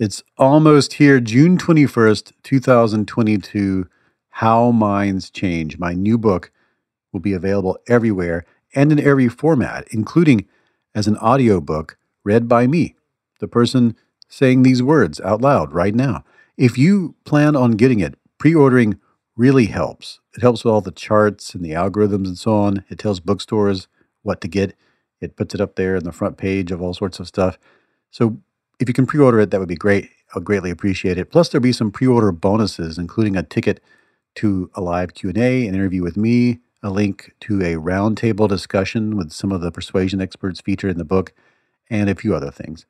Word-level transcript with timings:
It's 0.00 0.24
almost 0.36 0.94
here, 0.94 1.20
June 1.20 1.56
21st, 1.56 2.32
2022. 2.42 3.88
How 4.28 4.72
Minds 4.72 5.30
Change. 5.30 5.78
My 5.78 5.94
new 5.94 6.18
book 6.18 6.50
will 7.12 7.20
be 7.20 7.32
available 7.32 7.78
everywhere 7.86 8.44
and 8.74 8.90
in 8.90 8.98
every 8.98 9.28
format, 9.28 9.86
including 9.92 10.48
as 10.96 11.06
an 11.06 11.16
audiobook 11.18 11.96
read 12.24 12.48
by 12.48 12.66
me, 12.66 12.96
the 13.38 13.46
person 13.46 13.94
saying 14.28 14.64
these 14.64 14.82
words 14.82 15.20
out 15.20 15.40
loud 15.40 15.72
right 15.72 15.94
now. 15.94 16.24
If 16.56 16.76
you 16.76 17.14
plan 17.24 17.54
on 17.54 17.72
getting 17.72 18.00
it, 18.00 18.16
pre 18.36 18.52
ordering 18.52 18.98
really 19.36 19.66
helps. 19.66 20.18
It 20.36 20.40
helps 20.40 20.64
with 20.64 20.72
all 20.72 20.80
the 20.80 20.90
charts 20.90 21.54
and 21.54 21.64
the 21.64 21.70
algorithms 21.70 22.26
and 22.26 22.38
so 22.38 22.56
on. 22.56 22.84
It 22.88 22.98
tells 22.98 23.20
bookstores 23.20 23.86
what 24.22 24.40
to 24.40 24.48
get, 24.48 24.74
it 25.20 25.36
puts 25.36 25.54
it 25.54 25.60
up 25.60 25.76
there 25.76 25.94
in 25.94 26.02
the 26.02 26.10
front 26.10 26.36
page 26.36 26.72
of 26.72 26.82
all 26.82 26.94
sorts 26.94 27.20
of 27.20 27.28
stuff. 27.28 27.58
So 28.10 28.40
if 28.78 28.88
you 28.88 28.94
can 28.94 29.06
pre-order 29.06 29.40
it, 29.40 29.50
that 29.50 29.60
would 29.60 29.68
be 29.68 29.76
great. 29.76 30.10
I'll 30.34 30.42
greatly 30.42 30.70
appreciate 30.70 31.18
it. 31.18 31.30
Plus, 31.30 31.48
there'll 31.48 31.62
be 31.62 31.72
some 31.72 31.90
pre-order 31.90 32.32
bonuses, 32.32 32.98
including 32.98 33.36
a 33.36 33.42
ticket 33.42 33.82
to 34.36 34.70
a 34.74 34.80
live 34.80 35.14
Q&A, 35.14 35.66
an 35.66 35.74
interview 35.74 36.02
with 36.02 36.16
me, 36.16 36.60
a 36.82 36.90
link 36.90 37.32
to 37.40 37.60
a 37.60 37.74
roundtable 37.74 38.48
discussion 38.48 39.16
with 39.16 39.32
some 39.32 39.52
of 39.52 39.60
the 39.60 39.70
persuasion 39.70 40.20
experts 40.20 40.60
featured 40.60 40.90
in 40.90 40.98
the 40.98 41.04
book, 41.04 41.32
and 41.88 42.10
a 42.10 42.14
few 42.14 42.34
other 42.34 42.50
things. 42.50 42.86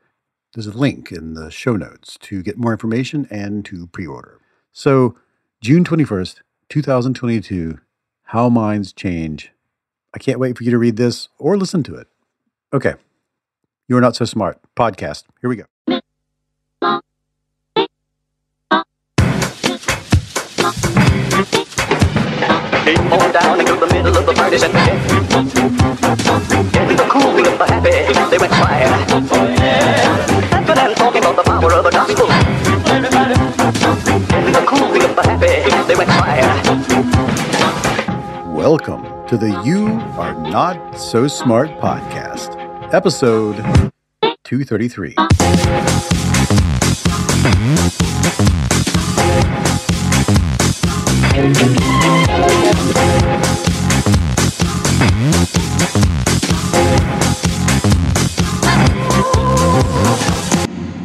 There's 0.55 0.67
a 0.67 0.77
link 0.77 1.13
in 1.13 1.35
the 1.35 1.51
show 1.51 1.77
notes 1.77 2.17
to 2.23 2.43
get 2.43 2.57
more 2.57 2.73
information 2.73 3.27
and 3.31 3.65
to 3.67 3.87
pre-order. 3.89 4.41
So, 4.73 5.17
June 5.61 5.85
21st, 5.85 6.41
2022, 6.69 7.79
How 8.25 8.49
Minds 8.49 8.93
Change. 8.93 9.53
I 10.15 10.19
can't 10.19 10.39
wait 10.39 10.57
for 10.57 10.65
you 10.65 10.71
to 10.71 10.79
read 10.79 10.97
this 10.97 11.29
or 11.39 11.57
listen 11.57 11.83
to 11.85 11.97
it. 11.97 12.07
Okay. 12.73 12.95
You're 13.87 14.01
Not 14.01 14.17
So 14.17 14.25
Smart 14.25 14.59
podcast. 14.75 15.25
Here 15.43 15.51
we 15.51 15.57
go. 15.57 15.65
Down 23.35 23.61
into 23.61 23.75
the 23.75 23.87
middle 23.93 24.17
of 24.17 24.25
the 24.25 24.33
party 24.33 24.57
cool 27.11 27.35
happy, 27.67 27.91
they 28.31 28.39
went 28.39 28.53
and 30.79 30.97
talking 30.97 31.23
about 31.23 31.37
the 31.37 31.43
power 31.43 31.73
of 31.75 31.85
the 31.85 31.91
gospel. 31.91 32.27
Cool 34.67 34.89
happy, 35.25 35.61
they 35.89 35.97
went 35.97 36.11
fire. 36.11 36.49
Welcome 38.51 39.03
to 39.27 39.37
the 39.37 39.51
You 39.65 40.01
Are 40.17 40.33
Not 40.33 40.99
So 40.99 41.27
Smart 41.27 41.71
podcast, 41.81 42.64
episode 42.95 43.57
233. 44.45 45.17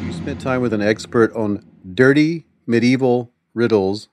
You 0.05 0.13
spent 0.13 0.39
time 0.39 0.61
with 0.61 0.73
an 0.73 0.83
expert 0.83 1.33
on 1.35 1.65
dirty 1.95 2.45
medieval 2.67 3.31
riddles 3.55 4.09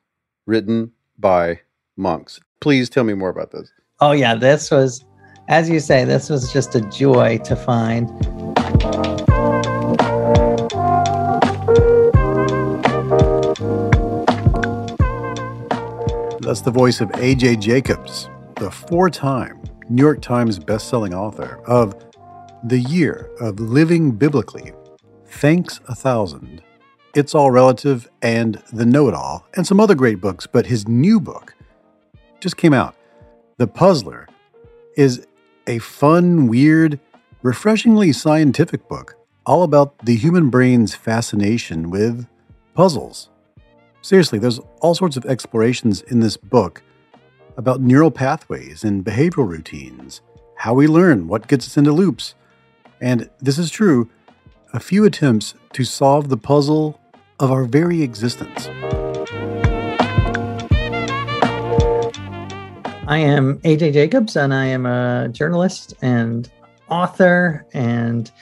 written 0.47 0.93
by 1.19 1.61
monks. 1.95 2.41
Please 2.61 2.89
tell 2.89 3.05
me 3.05 3.13
more 3.13 3.29
about 3.29 3.51
this. 3.51 3.71
Oh 4.01 4.13
yeah, 4.13 4.35
this 4.35 4.71
was, 4.71 5.05
as 5.49 5.71
you 5.71 5.81
say, 5.81 6.05
this 6.05 6.29
was 6.29 6.53
just 6.53 6.75
a 6.75 6.81
joy 6.81 7.39
to 7.39 7.55
find. 7.55 8.09
That's 16.41 16.61
the 16.61 16.71
voice 16.73 17.01
of 17.01 17.11
A.J. 17.17 17.57
Jacobs, 17.57 18.29
the 18.57 18.71
four 18.71 19.11
time 19.11 19.63
New 19.89 20.03
York 20.03 20.21
Times 20.21 20.59
bestselling 20.59 21.13
author 21.13 21.61
of 21.67 21.95
The 22.65 22.79
Year 22.79 23.31
of 23.41 23.61
Living 23.61 24.13
Biblically, 24.13 24.73
Thanks 25.27 25.81
a 25.89 25.95
Thousand, 25.95 26.63
It's 27.15 27.35
All 27.35 27.51
Relative, 27.51 28.09
and 28.23 28.63
The 28.73 28.87
Know 28.87 29.09
It 29.09 29.15
All, 29.15 29.47
and 29.55 29.67
some 29.67 29.81
other 29.81 29.95
great 29.95 30.21
books. 30.21 30.47
But 30.47 30.67
his 30.67 30.89
new 30.89 31.21
book 31.21 31.55
just 32.41 32.57
came 32.57 32.73
out. 32.73 32.97
The 33.59 33.67
Puzzler 33.67 34.29
is 34.97 35.27
a 35.67 35.79
fun, 35.79 36.47
weird, 36.47 37.01
refreshingly 37.43 38.13
scientific 38.13 38.89
book 38.89 39.17
all 39.45 39.63
about 39.63 39.99
the 40.05 40.17
human 40.17 40.51
brain's 40.51 40.95
fascination 40.95 41.91
with 41.91 42.27
puzzles. 42.75 43.31
Seriously, 44.03 44.39
there's 44.39 44.61
all 44.81 44.95
sorts 44.95 45.17
of 45.17 45.25
explorations 45.25 46.03
in 46.03 46.21
this 46.21 46.37
book 46.37 46.83
about 47.57 47.81
neural 47.81 48.11
pathways 48.11 48.85
and 48.85 49.05
behavioral 49.05 49.49
routines, 49.49 50.21
how 50.57 50.75
we 50.75 50.87
learn, 50.87 51.29
what 51.29 51.49
gets 51.49 51.67
us 51.67 51.77
into 51.77 51.93
loops. 51.93 52.35
And 53.01 53.31
this 53.41 53.59
is 53.59 53.71
true, 53.71 54.11
a 54.73 54.81
few 54.81 55.05
attempts 55.05 55.55
to 55.73 55.85
solve 55.85 56.29
the 56.29 56.37
puzzle 56.37 57.01
of 57.39 57.51
our 57.51 57.65
very 57.65 58.03
existence. 58.03 58.69
I 63.09 63.19
am 63.19 63.61
AJ 63.61 63.93
Jacobs, 63.93 64.35
and 64.35 64.53
I 64.53 64.67
am 64.67 64.85
a 64.85 65.29
journalist 65.31 65.95
and 66.03 66.51
author 66.89 67.65
and 67.73 68.33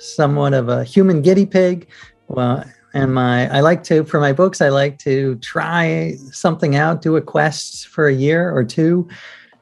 somewhat 0.00 0.54
of 0.54 0.68
a 0.68 0.82
human 0.82 1.22
guinea 1.22 1.46
pig. 1.46 1.86
Well, 2.26 2.64
and 2.94 3.14
my 3.14 3.48
I 3.56 3.60
like 3.60 3.84
to 3.84 4.02
for 4.02 4.18
my 4.18 4.32
books 4.32 4.60
I 4.60 4.70
like 4.70 4.98
to 5.00 5.36
try 5.36 6.16
something 6.32 6.74
out, 6.74 7.00
do 7.00 7.14
a 7.14 7.20
quest 7.20 7.86
for 7.88 8.08
a 8.08 8.12
year 8.12 8.50
or 8.50 8.64
two. 8.64 9.08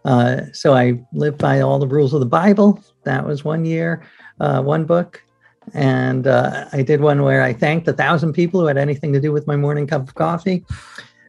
Uh, 0.07 0.43
so 0.55 0.73
I 0.73 1.05
live 1.13 1.37
by 1.37 1.61
all 1.61 1.79
the 1.79 1.87
rules 1.87 2.15
of 2.15 2.21
the 2.21 2.27
Bible. 2.27 2.83
That 3.05 3.27
was 3.27 3.45
one 3.45 3.67
year, 3.67 4.03
uh, 4.41 4.63
one 4.63 4.87
book, 4.87 5.23
and 5.75 6.27
uh, 6.27 6.65
I 6.73 6.81
did 6.81 7.03
one 7.03 7.23
where 7.23 7.43
I 7.43 7.53
thanked 7.53 7.87
a 7.89 7.93
thousand 7.93 8.33
people 8.33 8.61
who 8.61 8.67
had 8.69 8.79
anything 8.79 9.13
to 9.13 9.21
do 9.21 9.33
with 9.33 9.47
my 9.47 9.57
morning 9.57 9.87
cup 9.87 10.09
of 10.09 10.15
coffee. 10.15 10.65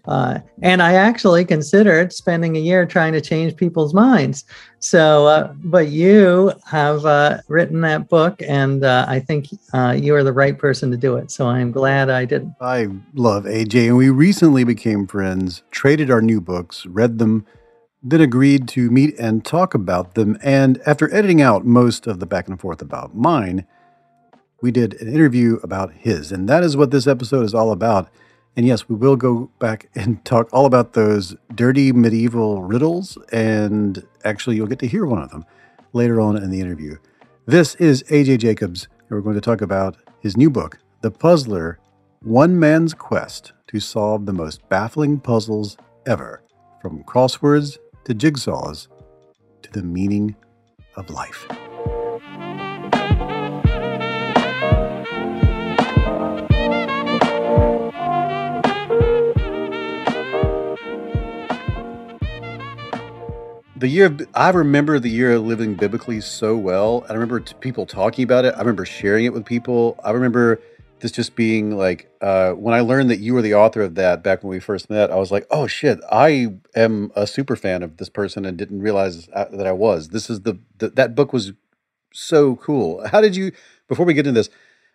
Uh, 0.06 0.40
and 0.62 0.82
I 0.82 0.94
actually 0.94 1.46
considered 1.46 2.12
spending 2.12 2.58
a 2.58 2.60
year 2.60 2.86
trying 2.86 3.14
to 3.14 3.22
change 3.22 3.56
people's 3.56 3.94
minds. 3.94 4.46
So, 4.80 5.28
uh, 5.28 5.54
but 5.64 5.90
you 5.90 6.54
have 6.66 7.06
uh, 7.06 7.40
written 7.48 7.82
that 7.82 8.10
book, 8.10 8.42
and 8.48 8.84
uh, 8.84 9.06
I 9.08 9.20
think 9.20 9.50
uh, 9.74 9.96
you 9.98 10.16
are 10.16 10.24
the 10.24 10.34
right 10.34 10.58
person 10.58 10.90
to 10.92 10.98
do 10.98 11.18
it. 11.18 11.30
So 11.30 11.48
I'm 11.48 11.72
glad 11.72 12.10
I 12.10 12.26
did. 12.26 12.52
I 12.60 12.88
love 13.14 13.44
AJ, 13.44 13.88
and 13.88 13.98
we 13.98 14.10
recently 14.10 14.64
became 14.64 15.06
friends, 15.06 15.62
traded 15.70 16.10
our 16.10 16.22
new 16.22 16.42
books, 16.42 16.86
read 16.88 17.20
them, 17.20 17.46
then 18.02 18.22
agreed 18.22 18.68
to 18.70 18.90
meet 18.90 19.18
and 19.20 19.46
talk 19.46 19.76
about 19.76 20.16
them. 20.16 20.38
And 20.42 20.82
after 20.88 21.14
editing 21.14 21.42
out 21.42 21.66
most 21.66 22.08
of 22.08 22.20
the 22.20 22.26
back 22.26 22.48
and 22.48 22.60
forth 22.60 22.82
about 22.82 23.16
mine, 23.16 23.68
we 24.62 24.72
did 24.72 25.00
an 25.02 25.14
interview 25.14 25.60
about 25.62 25.94
his. 25.94 26.32
And 26.32 26.50
that 26.50 26.64
is 26.64 26.76
what 26.76 26.90
this 26.90 27.06
episode 27.06 27.46
is 27.46 27.54
all 27.54 27.72
about. 27.72 28.09
And 28.58 28.68
yes, 28.68 28.90
we 28.90 28.96
will 28.96 29.16
go 29.16 29.50
back 29.59 29.90
and 29.96 30.24
talk 30.26 30.50
all 30.52 30.66
about 30.66 30.94
those 30.94 31.36
dirty 31.56 31.94
medieval 31.94 32.64
riddles. 32.64 33.18
And 33.32 34.06
actually, 34.26 34.58
you'll 34.58 34.68
get 34.68 34.80
to 34.80 34.88
hear 34.88 35.06
one 35.06 35.22
of 35.22 35.30
them 35.30 35.46
later 35.94 36.20
on 36.20 36.36
in 36.36 36.50
the 36.52 36.59
interview. 36.59 36.98
This 37.46 37.76
is 37.76 38.03
AJ 38.03 38.40
Jacobs, 38.40 38.88
and 39.00 39.09
we're 39.12 39.22
going 39.22 39.36
to 39.36 39.42
talk 39.42 39.62
about 39.62 39.98
his 40.20 40.36
new 40.36 40.50
book, 40.50 40.78
The 41.02 41.12
Puzzler 41.12 41.80
One 42.24 42.59
Man's 42.59 42.94
Quest 42.94 43.53
to 43.68 43.80
Solve 43.80 44.26
the 44.26 44.34
Most 44.34 44.68
Baffling 44.70 45.20
Puzzles 45.20 45.78
Ever, 46.06 46.44
from 46.82 47.04
crosswords 47.04 47.78
to 48.04 48.14
jigsaws 48.14 48.88
to 49.62 49.72
the 49.72 49.84
meaning 49.84 50.36
of 50.96 51.09
life. 51.09 51.47
The 63.82 63.88
year 63.88 64.16
I 64.36 64.52
remember 64.52 65.00
the 65.00 65.10
year 65.10 65.34
of 65.34 65.44
living 65.44 65.74
biblically 65.74 66.22
so 66.22 66.56
well. 66.56 67.04
I 67.10 67.14
remember 67.14 67.40
t- 67.40 67.56
people 67.60 67.88
talking 67.88 68.24
about 68.24 68.46
it. 68.46 68.54
I 68.54 68.60
remember 68.60 68.86
sharing 68.86 69.26
it 69.26 69.34
with 69.34 69.44
people. 69.44 70.00
I 70.04 70.12
remember 70.12 70.62
this 71.00 71.12
just 71.12 71.36
being 71.36 71.76
like 71.76 72.08
uh, 72.22 72.52
when 72.52 72.76
I 72.76 72.82
learned 72.82 73.10
that 73.10 73.18
you 73.18 73.34
were 73.34 73.42
the 73.42 73.56
author 73.56 73.82
of 73.82 73.96
that 73.96 74.24
back 74.24 74.44
when 74.44 74.52
we 74.52 74.60
first 74.60 74.92
met, 74.92 75.10
I 75.10 75.16
was 75.16 75.32
like, 75.32 75.48
oh 75.50 75.66
shit, 75.66 76.00
I 76.12 76.54
am 76.76 77.12
a 77.16 77.26
super 77.26 77.56
fan 77.56 77.82
of 77.82 77.98
this 77.98 78.08
person 78.08 78.46
and 78.46 78.56
didn't 78.56 78.84
realize 78.84 79.28
uh, 79.34 79.46
that 79.52 79.66
I 79.66 79.72
was. 79.72 80.10
This 80.10 80.30
is 80.30 80.42
the, 80.42 80.60
the 80.78 80.90
that 80.90 81.16
book 81.16 81.34
was 81.34 81.54
so 82.14 82.58
cool. 82.58 83.06
How 83.08 83.20
did 83.20 83.36
you? 83.36 83.52
Before 83.88 84.06
we 84.06 84.14
get 84.14 84.28
into 84.28 84.40
this, 84.40 84.52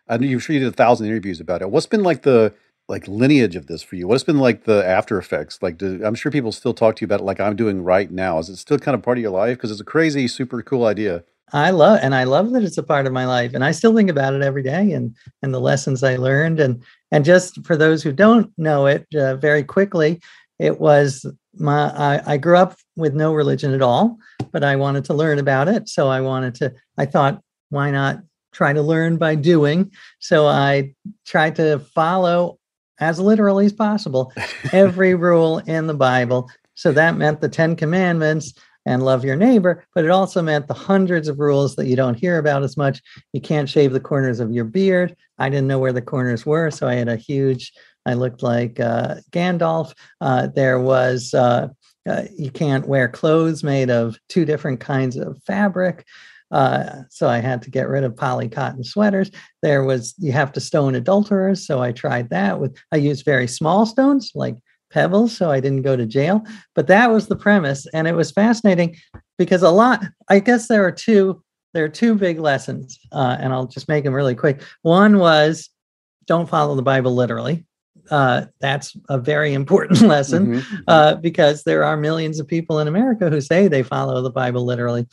I 0.09 0.17
know 0.17 0.29
you're 0.29 0.39
sure 0.39 0.55
you 0.55 0.61
did 0.61 0.69
a 0.73 0.77
thousand 0.77 1.09
interviews 1.09 1.41
about 1.41 1.61
it. 1.61 1.71
What's 1.71 1.87
been 1.87 2.05
like 2.05 2.23
the 2.23 2.55
like 2.89 3.09
lineage 3.09 3.57
of 3.57 3.67
this 3.67 3.83
for 3.83 3.97
you? 3.97 4.07
What's 4.07 4.25
been 4.25 4.39
like 4.39 4.65
the 4.65 4.87
after 4.87 5.19
effects? 5.19 5.63
Like, 5.63 5.79
do, 5.79 6.01
I'm 6.05 6.15
sure 6.15 6.31
people 6.31 6.53
still 6.53 6.75
talk 6.75 6.97
to 6.97 7.01
you 7.01 7.07
about 7.07 7.21
it 7.21 7.25
like 7.25 7.41
I'm 7.41 7.57
doing 7.57 7.83
right 7.83 8.11
now. 8.11 8.39
Is 8.39 8.49
it 8.49 8.57
still 8.57 8.79
kind 8.79 8.95
of 8.95 9.03
part 9.03 9.19
of 9.19 9.23
your 9.23 9.33
life? 9.33 9.57
Because 9.57 9.71
it's 9.71 9.81
a 9.81 9.85
crazy, 9.85 10.29
super 10.29 10.63
cool 10.63 10.85
idea. 10.85 11.25
I 11.53 11.71
love 11.71 12.01
and 12.03 12.15
I 12.15 12.25
love 12.25 12.53
that 12.53 12.65
it's 12.65 12.79
a 12.79 12.83
part 12.83 13.07
of 13.07 13.13
my 13.13 13.25
life 13.25 13.55
and 13.55 13.65
I 13.65 13.71
still 13.71 13.95
think 13.95 14.11
about 14.11 14.35
it 14.35 14.43
every 14.43 14.65
day 14.65 14.91
and 14.93 15.15
and 15.43 15.55
the 15.55 15.61
lessons 15.61 16.03
I 16.03 16.17
learned 16.17 16.59
and 16.59 16.83
and 17.13 17.25
just 17.25 17.65
for 17.65 17.77
those 17.77 18.03
who 18.03 18.11
don't 18.11 18.53
know 18.59 18.87
it 18.87 19.07
uh, 19.15 19.37
very 19.37 19.63
quickly 19.63 20.21
it 20.59 20.81
was 20.81 21.25
my 21.55 21.91
I, 21.91 22.33
I 22.33 22.37
grew 22.37 22.57
up 22.57 22.77
with 22.97 23.15
no 23.15 23.33
religion 23.33 23.75
at 23.75 23.83
all 23.83 24.19
but 24.51 24.65
I 24.65 24.75
wanted 24.75 25.05
to 25.05 25.15
learn 25.15 25.39
about 25.39 25.69
it 25.69 25.89
so 25.89 26.09
I 26.09 26.21
wanted 26.21 26.57
to 26.57 26.75
I 26.99 27.07
thought 27.07 27.41
why 27.69 27.93
not 27.93 28.23
try 28.53 28.73
to 28.73 28.83
learn 28.83 29.17
by 29.17 29.37
doing 29.37 29.93
so 30.19 30.49
I 30.49 30.95
tried 31.25 31.55
to 31.57 31.79
follow 31.79 32.59
as 33.01 33.21
literally 33.21 33.67
as 33.67 33.73
possible 33.73 34.33
every 34.73 35.15
rule 35.29 35.59
in 35.59 35.87
the 35.87 35.95
Bible 35.95 36.49
so 36.77 36.93
that 36.93 37.17
meant 37.17 37.41
the 37.41 37.49
10 37.49 37.75
commandments 37.75 38.53
and 38.85 39.03
love 39.03 39.25
your 39.25 39.35
neighbor, 39.35 39.85
but 39.95 40.05
it 40.05 40.11
also 40.11 40.41
meant 40.41 40.69
the 40.69 40.75
hundreds 40.75 41.27
of 41.27 41.41
rules 41.41 41.75
that 41.75 41.87
you 41.87 41.97
don't 41.97 42.15
hear 42.15 42.39
about 42.39 42.63
as 42.63 42.77
much. 42.77 43.03
You 43.33 43.41
can't 43.41 43.69
shave 43.69 43.93
the 43.93 43.99
corners 43.99 44.39
of 44.39 44.53
your 44.53 44.65
beard. 44.65 45.17
I 45.39 45.49
didn't 45.49 45.67
know 45.67 45.81
where 45.81 45.93
the 45.93 46.03
corners 46.03 46.47
were, 46.47 46.71
so 46.71 46.87
I 46.87 46.95
had 46.95 47.09
a 47.09 47.17
huge, 47.17 47.73
I 48.05 48.15
looked 48.15 48.45
like 48.45 48.79
uh, 48.79 49.17
Gandalf. 49.33 49.93
Uh, 50.21 50.47
there 50.49 50.79
was, 50.79 51.35
uh, 51.35 51.69
uh 52.09 52.23
you 52.37 52.51
can't 52.51 52.87
wear 52.87 53.09
clothes 53.09 53.65
made 53.65 53.91
of 53.91 54.19
two 54.29 54.45
different 54.45 54.79
kinds 54.79 55.17
of 55.17 55.43
fabric. 55.45 56.07
Uh, 56.53 57.03
so 57.11 57.29
I 57.29 57.39
had 57.39 57.63
to 57.63 57.71
get 57.71 57.89
rid 57.89 58.05
of 58.05 58.17
poly 58.17 58.49
cotton 58.49 58.85
sweaters. 58.85 59.31
There 59.63 59.83
was 59.83 60.15
you 60.19 60.33
have 60.33 60.53
to 60.53 60.61
stone 60.61 60.95
adulterers, 60.95 61.67
so 61.67 61.81
I 61.81 61.93
tried 61.93 62.31
that 62.31 62.61
with. 62.61 62.77
I 62.93 62.97
used 62.97 63.25
very 63.25 63.49
small 63.49 63.85
stones, 63.85 64.31
like 64.35 64.57
pebbles 64.91 65.37
so 65.37 65.51
I 65.51 65.61
didn't 65.61 65.83
go 65.83 65.97
to 65.97 66.07
jail. 66.07 66.43
But 66.75 66.87
that 66.87 67.11
was 67.11 67.29
the 67.29 67.37
premise. 67.37 67.87
And 67.93 68.07
it 68.07 68.15
was 68.15 68.31
fascinating 68.31 68.97
because 69.39 69.63
a 69.63 69.71
lot, 69.71 70.03
I 70.29 70.39
guess 70.39 70.69
there 70.69 70.85
are 70.85 70.93
two, 70.93 71.43
there 71.75 71.85
are 71.85 71.89
two 71.89 72.15
big 72.15 72.39
lessons, 72.39 72.99
uh, 73.13 73.37
and 73.39 73.53
I'll 73.53 73.67
just 73.67 73.89
make 73.89 74.05
them 74.05 74.15
really 74.15 74.35
quick. 74.35 74.63
One 74.83 75.19
was 75.19 75.69
don't 76.27 76.49
follow 76.49 76.75
the 76.75 76.83
Bible 76.83 77.15
literally. 77.15 77.65
Uh, 78.11 78.47
that's 78.61 78.97
a 79.09 79.19
very 79.19 79.53
important 79.61 80.01
lesson 80.01 80.47
mm-hmm, 80.47 80.59
mm-hmm. 80.59 80.83
uh, 80.89 81.17
because 81.17 81.65
there 81.65 81.85
are 81.85 81.97
millions 81.97 82.39
of 82.39 82.47
people 82.47 82.79
in 82.79 82.89
America 82.89 83.29
who 83.29 83.41
say 83.41 83.69
they 83.69 83.83
follow 83.83 84.23
the 84.23 84.31
Bible 84.31 84.65
literally. 84.65 85.07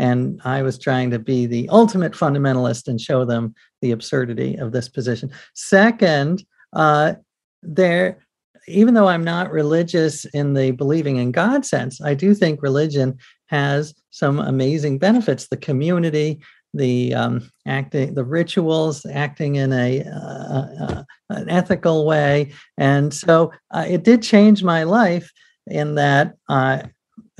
And 0.00 0.40
I 0.44 0.62
was 0.62 0.78
trying 0.78 1.10
to 1.10 1.18
be 1.18 1.44
the 1.44 1.68
ultimate 1.68 2.12
fundamentalist 2.12 2.88
and 2.88 2.98
show 2.98 3.26
them 3.26 3.54
the 3.82 3.90
absurdity 3.90 4.56
of 4.56 4.72
this 4.72 4.88
position. 4.88 5.30
Second, 5.54 6.42
uh, 6.72 7.14
there 7.62 8.18
even 8.66 8.94
though 8.94 9.08
I'm 9.08 9.24
not 9.24 9.50
religious 9.50 10.24
in 10.26 10.54
the 10.54 10.70
believing 10.70 11.16
in 11.16 11.32
God 11.32 11.64
sense, 11.66 12.00
I 12.00 12.14
do 12.14 12.34
think 12.34 12.62
religion 12.62 13.18
has 13.46 13.94
some 14.10 14.38
amazing 14.38 14.98
benefits. 14.98 15.48
The 15.48 15.56
community, 15.56 16.40
the 16.72 17.14
um, 17.14 17.50
acting, 17.66 18.14
the 18.14 18.24
rituals, 18.24 19.04
acting 19.06 19.56
in 19.56 19.72
a 19.72 20.04
uh, 20.04 20.66
uh, 20.84 21.02
an 21.30 21.48
ethical 21.48 22.06
way, 22.06 22.52
and 22.78 23.12
so 23.12 23.52
uh, 23.72 23.86
it 23.88 24.04
did 24.04 24.22
change 24.22 24.62
my 24.62 24.84
life 24.84 25.30
in 25.66 25.96
that 25.96 26.36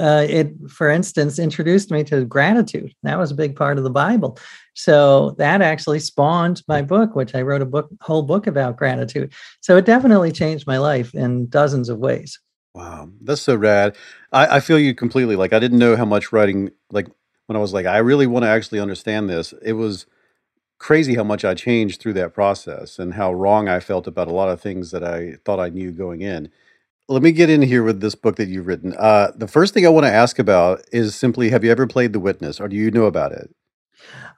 uh, 0.01 0.27
it, 0.29 0.51
for 0.69 0.89
instance, 0.89 1.39
introduced 1.39 1.91
me 1.91 2.03
to 2.05 2.25
gratitude. 2.25 2.95
That 3.03 3.19
was 3.19 3.31
a 3.31 3.35
big 3.35 3.55
part 3.55 3.77
of 3.77 3.85
the 3.85 3.91
Bible. 3.91 4.39
So 4.73 5.33
that 5.33 5.61
actually 5.61 5.99
spawned 5.99 6.63
my 6.67 6.81
book, 6.81 7.15
which 7.15 7.35
I 7.35 7.43
wrote 7.43 7.61
a 7.61 7.67
book, 7.67 7.91
whole 8.01 8.23
book 8.23 8.47
about 8.47 8.79
gratitude. 8.79 9.33
So 9.61 9.77
it 9.77 9.85
definitely 9.85 10.33
changed 10.33 10.67
my 10.67 10.79
life 10.79 11.15
in 11.15 11.49
dozens 11.49 11.91
of 11.91 11.99
ways. 11.99 12.41
Wow, 12.75 13.11
that's 13.21 13.43
so 13.43 13.57
rad. 13.57 13.97
I, 14.33 14.57
I 14.57 14.61
feel 14.61 14.79
you 14.79 14.95
completely. 14.95 15.37
Like 15.37 15.53
I 15.53 15.59
didn't 15.59 15.79
know 15.79 15.97
how 15.97 16.07
much 16.07 16.33
writing, 16.33 16.71
like 16.91 17.09
when 17.47 17.57
I 17.57 17.61
was 17.61 17.75
like, 17.75 17.85
I 17.85 17.99
really 17.99 18.27
want 18.27 18.45
to 18.45 18.49
actually 18.49 18.81
understand 18.81 19.29
this. 19.29 19.53
It 19.63 19.75
was 19.75 20.07
crazy 20.79 21.15
how 21.15 21.25
much 21.25 21.45
I 21.45 21.53
changed 21.53 22.01
through 22.01 22.15
that 22.15 22.33
process 22.33 22.99
and 22.99 23.15
how 23.15 23.35
wrong 23.35 23.69
I 23.69 23.81
felt 23.81 24.07
about 24.07 24.29
a 24.29 24.33
lot 24.33 24.49
of 24.49 24.63
things 24.63 24.93
that 24.93 25.05
I 25.05 25.35
thought 25.45 25.61
I 25.61 25.69
knew 25.69 25.93
going 25.93 26.23
in 26.23 26.51
let 27.11 27.23
me 27.23 27.33
get 27.33 27.51
in 27.51 27.61
here 27.61 27.83
with 27.83 28.01
this 28.01 28.15
book 28.15 28.37
that 28.37 28.49
you've 28.49 28.69
written. 28.69 28.95
Uh, 28.97 29.33
the 29.35 29.49
first 29.49 29.75
thing 29.75 29.85
I 29.85 29.91
want 29.91 30.07
to 30.07 30.13
ask 30.13 30.39
about 30.39 30.83
is 30.93 31.17
simply 31.17 31.51
have 31.51 31.65
you 31.65 31.71
ever 31.71 31.87
played 31.87 32.13
The 32.13 32.21
Witness 32.21 32.61
or 32.61 32.69
do 32.69 32.77
you 32.77 32.91
know 32.91 33.05
about 33.05 33.33
it? 33.33 33.53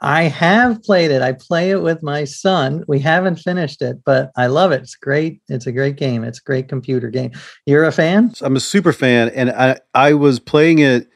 I 0.00 0.22
have 0.24 0.82
played 0.82 1.10
it. 1.10 1.22
I 1.22 1.32
play 1.32 1.70
it 1.70 1.82
with 1.82 2.02
my 2.02 2.24
son. 2.24 2.82
We 2.88 2.98
haven't 2.98 3.36
finished 3.36 3.82
it, 3.82 3.98
but 4.04 4.32
I 4.36 4.46
love 4.46 4.72
it. 4.72 4.80
It's 4.80 4.96
great. 4.96 5.40
It's 5.48 5.66
a 5.66 5.72
great 5.72 5.96
game. 5.96 6.24
It's 6.24 6.40
a 6.40 6.42
great 6.42 6.68
computer 6.68 7.10
game. 7.10 7.30
You're 7.66 7.84
a 7.84 7.92
fan? 7.92 8.32
I'm 8.40 8.56
a 8.56 8.60
super 8.60 8.92
fan, 8.92 9.28
and 9.28 9.50
I 9.50 9.78
I 9.94 10.14
was 10.14 10.40
playing 10.40 10.80
it, 10.80 11.08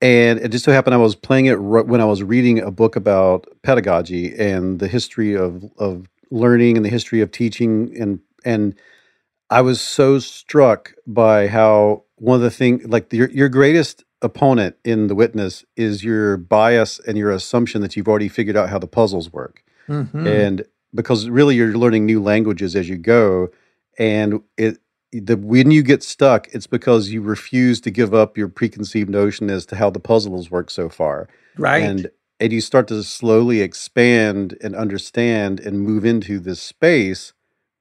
and 0.00 0.38
it 0.38 0.52
just 0.52 0.64
so 0.64 0.72
happened 0.72 0.94
I 0.94 0.98
was 0.98 1.14
playing 1.14 1.46
it 1.46 1.60
when 1.60 2.00
I 2.00 2.06
was 2.06 2.22
reading 2.22 2.60
a 2.60 2.70
book 2.70 2.96
about 2.96 3.46
pedagogy 3.62 4.34
and 4.38 4.78
the 4.78 4.88
history 4.88 5.34
of 5.34 5.62
of 5.76 6.08
learning 6.30 6.76
and 6.76 6.86
the 6.86 6.90
history 6.90 7.20
of 7.20 7.30
teaching 7.30 7.94
and 8.00 8.20
and 8.46 8.74
I 9.54 9.60
was 9.60 9.80
so 9.80 10.18
struck 10.18 10.94
by 11.06 11.46
how 11.46 12.02
one 12.16 12.34
of 12.34 12.42
the 12.42 12.50
things, 12.50 12.84
like 12.86 13.12
your 13.12 13.30
your 13.30 13.48
greatest 13.48 14.02
opponent 14.20 14.74
in 14.84 15.06
the 15.06 15.14
witness 15.14 15.64
is 15.76 16.02
your 16.02 16.36
bias 16.36 16.98
and 17.06 17.16
your 17.16 17.30
assumption 17.30 17.80
that 17.82 17.94
you've 17.94 18.08
already 18.08 18.28
figured 18.28 18.56
out 18.56 18.68
how 18.68 18.80
the 18.80 18.88
puzzles 18.88 19.32
work, 19.32 19.62
mm-hmm. 19.88 20.26
and 20.26 20.64
because 20.92 21.28
really 21.28 21.54
you're 21.54 21.78
learning 21.78 22.04
new 22.04 22.20
languages 22.20 22.74
as 22.74 22.88
you 22.88 22.96
go, 22.96 23.48
and 23.96 24.42
it 24.58 24.78
the 25.12 25.36
when 25.36 25.70
you 25.70 25.84
get 25.84 26.02
stuck, 26.02 26.48
it's 26.52 26.66
because 26.66 27.10
you 27.10 27.22
refuse 27.22 27.80
to 27.82 27.92
give 27.92 28.12
up 28.12 28.36
your 28.36 28.48
preconceived 28.48 29.08
notion 29.08 29.50
as 29.50 29.64
to 29.66 29.76
how 29.76 29.88
the 29.88 30.00
puzzles 30.00 30.50
work 30.50 30.68
so 30.68 30.88
far, 30.88 31.28
right? 31.56 31.84
And 31.84 32.10
and 32.40 32.52
you 32.52 32.60
start 32.60 32.88
to 32.88 33.04
slowly 33.04 33.60
expand 33.60 34.58
and 34.60 34.74
understand 34.74 35.60
and 35.60 35.78
move 35.78 36.04
into 36.04 36.40
this 36.40 36.60
space 36.60 37.32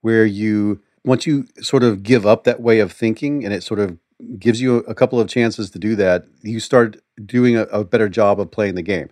where 0.01 0.27
you 0.27 0.79
once 1.03 1.25
you 1.25 1.45
sort 1.61 1.83
of 1.83 2.03
give 2.03 2.25
up 2.25 2.43
that 2.43 2.61
way 2.61 2.79
of 2.79 2.91
thinking 2.91 3.43
and 3.43 3.53
it 3.53 3.63
sort 3.63 3.79
of 3.79 3.97
gives 4.39 4.61
you 4.61 4.77
a 4.79 4.95
couple 4.95 5.19
of 5.19 5.27
chances 5.27 5.69
to 5.71 5.79
do 5.79 5.95
that, 5.95 6.25
you 6.41 6.59
start 6.59 6.97
doing 7.25 7.57
a, 7.57 7.63
a, 7.63 7.83
better 7.83 8.07
job 8.07 8.39
of 8.39 8.49
playing 8.49 8.75
the 8.75 8.81
game. 8.81 9.09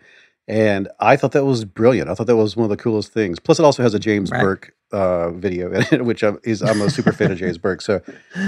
And 0.48 0.88
I 1.00 1.18
thought 1.18 1.34
that 1.34 1.46
was 1.46 1.66
brilliant. 1.66 2.10
I 2.10 2.16
thought 2.16 2.28
that 2.28 2.38
was 2.38 2.56
one 2.56 2.64
of 2.64 2.70
the 2.70 2.82
coolest 2.82 3.14
things. 3.14 3.40
Plus, 3.40 3.60
it 3.60 3.66
also 3.66 3.84
has 3.84 3.94
a 3.94 4.00
James 4.00 4.32
right. 4.32 4.42
Burke 4.42 4.74
uh, 4.92 5.32
video 5.32 5.72
in 5.72 5.86
it, 5.92 6.06
which 6.06 6.24
I'm, 6.24 6.40
is 6.44 6.62
I'm 6.62 6.82
a 6.82 6.90
super 6.90 7.12
fan 7.12 7.32
of 7.32 7.38
James 7.38 7.58
Burke. 7.60 7.82
So, 7.82 8.02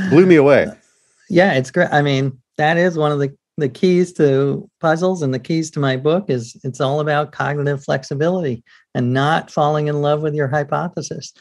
blew 0.10 0.26
me 0.26 0.36
away. 0.36 0.68
Yeah, 1.30 1.54
it's 1.54 1.72
great. 1.72 1.90
I 1.92 2.02
mean, 2.02 2.38
that 2.58 2.78
is 2.78 2.98
one 2.98 3.12
of 3.12 3.20
the 3.20 3.36
the 3.58 3.70
keys 3.70 4.12
to 4.14 4.68
puzzles 4.80 5.22
and 5.22 5.32
the 5.32 5.40
keys 5.40 5.70
to 5.70 5.80
my 5.80 5.96
book 5.96 6.26
is 6.28 6.60
it's 6.64 6.82
all 6.82 7.00
about 7.00 7.32
cognitive 7.32 7.84
flexibility 7.84 8.64
and 8.96 9.14
not 9.14 9.52
falling 9.52 9.88
in 9.88 10.02
love 10.02 10.22
with 10.22 10.34
your 10.34 10.48
hypothesis. 10.48 11.34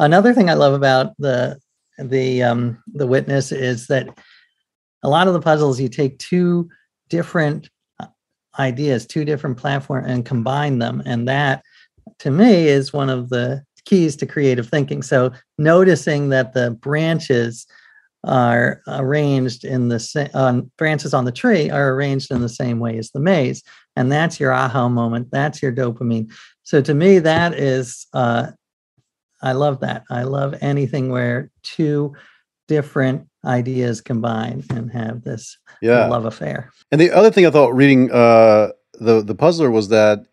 Another 0.00 0.32
thing 0.32 0.48
I 0.48 0.54
love 0.54 0.72
about 0.72 1.12
the 1.18 1.58
the 1.98 2.42
um, 2.42 2.82
the 2.94 3.06
witness 3.06 3.52
is 3.52 3.86
that 3.88 4.08
a 5.02 5.08
lot 5.10 5.28
of 5.28 5.34
the 5.34 5.40
puzzles 5.40 5.78
you 5.78 5.90
take 5.90 6.18
two 6.18 6.70
different 7.10 7.68
uh, 8.00 8.06
ideas, 8.58 9.06
two 9.06 9.26
different 9.26 9.58
platforms, 9.58 10.06
and 10.08 10.24
combine 10.24 10.78
them, 10.78 11.02
and 11.04 11.28
that 11.28 11.62
to 12.20 12.30
me 12.30 12.66
is 12.66 12.94
one 12.94 13.10
of 13.10 13.28
the 13.28 13.62
keys 13.84 14.16
to 14.16 14.26
creative 14.26 14.68
thinking. 14.68 15.02
So 15.02 15.32
noticing 15.58 16.30
that 16.30 16.54
the 16.54 16.70
branches 16.70 17.66
are 18.24 18.80
arranged 18.88 19.64
in 19.64 19.88
the 19.88 20.00
same 20.00 20.30
uh, 20.32 20.62
branches 20.78 21.12
on 21.12 21.26
the 21.26 21.32
tree 21.32 21.68
are 21.68 21.92
arranged 21.92 22.30
in 22.30 22.40
the 22.40 22.48
same 22.48 22.78
way 22.78 22.96
as 22.96 23.10
the 23.10 23.20
maze. 23.20 23.62
And 23.96 24.10
that's 24.10 24.40
your 24.40 24.52
aha 24.52 24.88
moment. 24.88 25.28
That's 25.30 25.62
your 25.62 25.72
dopamine. 25.72 26.32
So 26.62 26.80
to 26.82 26.94
me 26.94 27.18
that 27.18 27.54
is 27.54 28.06
uh, 28.12 28.48
I 29.42 29.52
love 29.52 29.80
that. 29.80 30.04
I 30.10 30.22
love 30.22 30.54
anything 30.60 31.10
where 31.10 31.50
two 31.62 32.14
different 32.68 33.26
ideas 33.44 34.00
combine 34.00 34.64
and 34.70 34.90
have 34.92 35.22
this 35.22 35.58
yeah. 35.82 36.06
love 36.06 36.24
affair. 36.24 36.70
And 36.92 37.00
the 37.00 37.10
other 37.10 37.30
thing 37.30 37.46
I 37.46 37.50
thought 37.50 37.74
reading 37.74 38.10
uh, 38.12 38.70
the 38.94 39.22
the 39.22 39.34
puzzler 39.34 39.70
was 39.70 39.88
that 39.88 40.26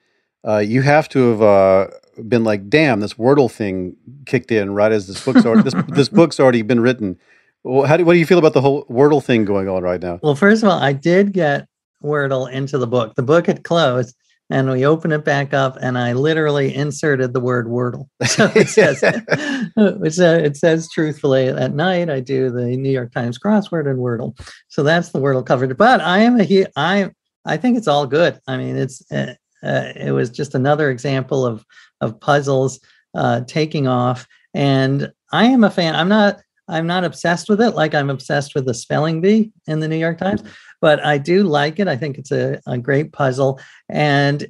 uh, 0.48 0.60
you 0.60 0.82
have 0.82 1.10
to 1.10 1.32
have 1.32 1.42
uh, 1.42 1.88
been 2.28 2.44
like, 2.44 2.70
"Damn, 2.70 3.00
this 3.00 3.16
Wordle 3.16 3.52
thing 3.52 3.96
kicked 4.26 4.52
in 4.52 4.74
right 4.74 4.92
as 4.92 5.08
this 5.08 5.24
book's 5.24 5.46
already 5.46 5.64
this, 5.64 5.84
this 5.90 6.10
book's 6.10 6.40
already 6.40 6.62
been 6.62 6.80
written." 6.80 7.18
Well, 7.64 7.86
how 7.86 7.98
do 7.98 8.06
what 8.06 8.14
do 8.14 8.20
you 8.20 8.26
feel 8.26 8.40
about 8.40 8.54
the 8.54 8.62
whole 8.62 8.86
Wordle 8.86 9.24
thing 9.24 9.46
going 9.46 9.68
on 9.68 9.84
right 9.84 10.02
now? 10.02 10.20
Well, 10.22 10.36
first 10.36 10.64
of 10.64 10.70
all, 10.70 10.80
I 10.80 10.94
did 10.94 11.34
get 11.34 11.68
Wordle 12.04 12.52
into 12.52 12.78
the 12.78 12.88
book. 12.88 13.16
The 13.16 13.24
book 13.24 13.48
had 13.48 13.64
closed, 13.64 14.16
and 14.50 14.70
we 14.70 14.86
open 14.86 15.12
it 15.12 15.26
back 15.26 15.54
up, 15.54 15.78
and 15.82 15.98
I 15.98 16.14
literally 16.14 16.74
inserted 16.74 17.34
the 17.34 17.40
word 17.40 17.68
Wordle. 17.68 18.08
So 18.28 18.50
it 18.56 18.70
says, 18.70 19.02
it 19.04 20.58
says, 20.58 20.90
truthfully 20.90 21.48
at 21.48 21.74
night 21.74 22.10
I 22.10 22.20
do 22.20 22.50
the 22.50 22.78
New 22.78 22.92
York 22.92 23.12
Times 23.12 23.38
crossword 23.38 23.90
and 23.90 24.00
Wordle. 24.00 24.40
So 24.70 24.84
that's 24.84 25.10
the 25.10 25.20
Wordle 25.20 25.46
covered. 25.46 25.76
But 25.78 26.02
I 26.02 26.20
am 26.20 26.40
a 26.40 26.66
I 26.76 27.12
I 27.46 27.58
think 27.58 27.78
it's 27.78 27.88
all 27.88 28.06
good. 28.06 28.40
I 28.48 28.58
mean, 28.58 28.78
it's 28.78 29.02
uh, 29.12 29.34
it 29.64 30.14
was 30.14 30.30
just 30.30 30.56
another 30.56 30.90
example 30.90 31.46
of 31.46 31.66
of 32.02 32.20
puzzles 32.20 32.80
uh, 33.16 33.42
taking 33.48 33.88
off, 33.88 34.28
and 34.54 35.12
I 35.32 35.46
am 35.46 35.64
a 35.64 35.72
fan. 35.72 35.96
I'm 35.96 36.10
not 36.10 36.40
I'm 36.68 36.88
not 36.88 37.04
obsessed 37.04 37.50
with 37.50 37.62
it 37.62 37.72
like 37.72 37.96
I'm 37.96 38.10
obsessed 38.10 38.56
with 38.56 38.66
the 38.66 38.74
spelling 38.74 39.22
bee 39.22 39.52
in 39.68 39.80
the 39.80 39.88
New 39.88 39.98
York 39.98 40.18
Times, 40.18 40.44
but 40.82 41.04
I 41.06 41.18
do 41.18 41.44
like 41.44 41.80
it. 41.80 41.88
I 41.88 41.96
think 41.96 42.18
it's 42.18 42.32
a, 42.32 42.60
a 42.68 42.78
great 42.78 43.14
puzzle. 43.14 43.60
And 43.90 44.48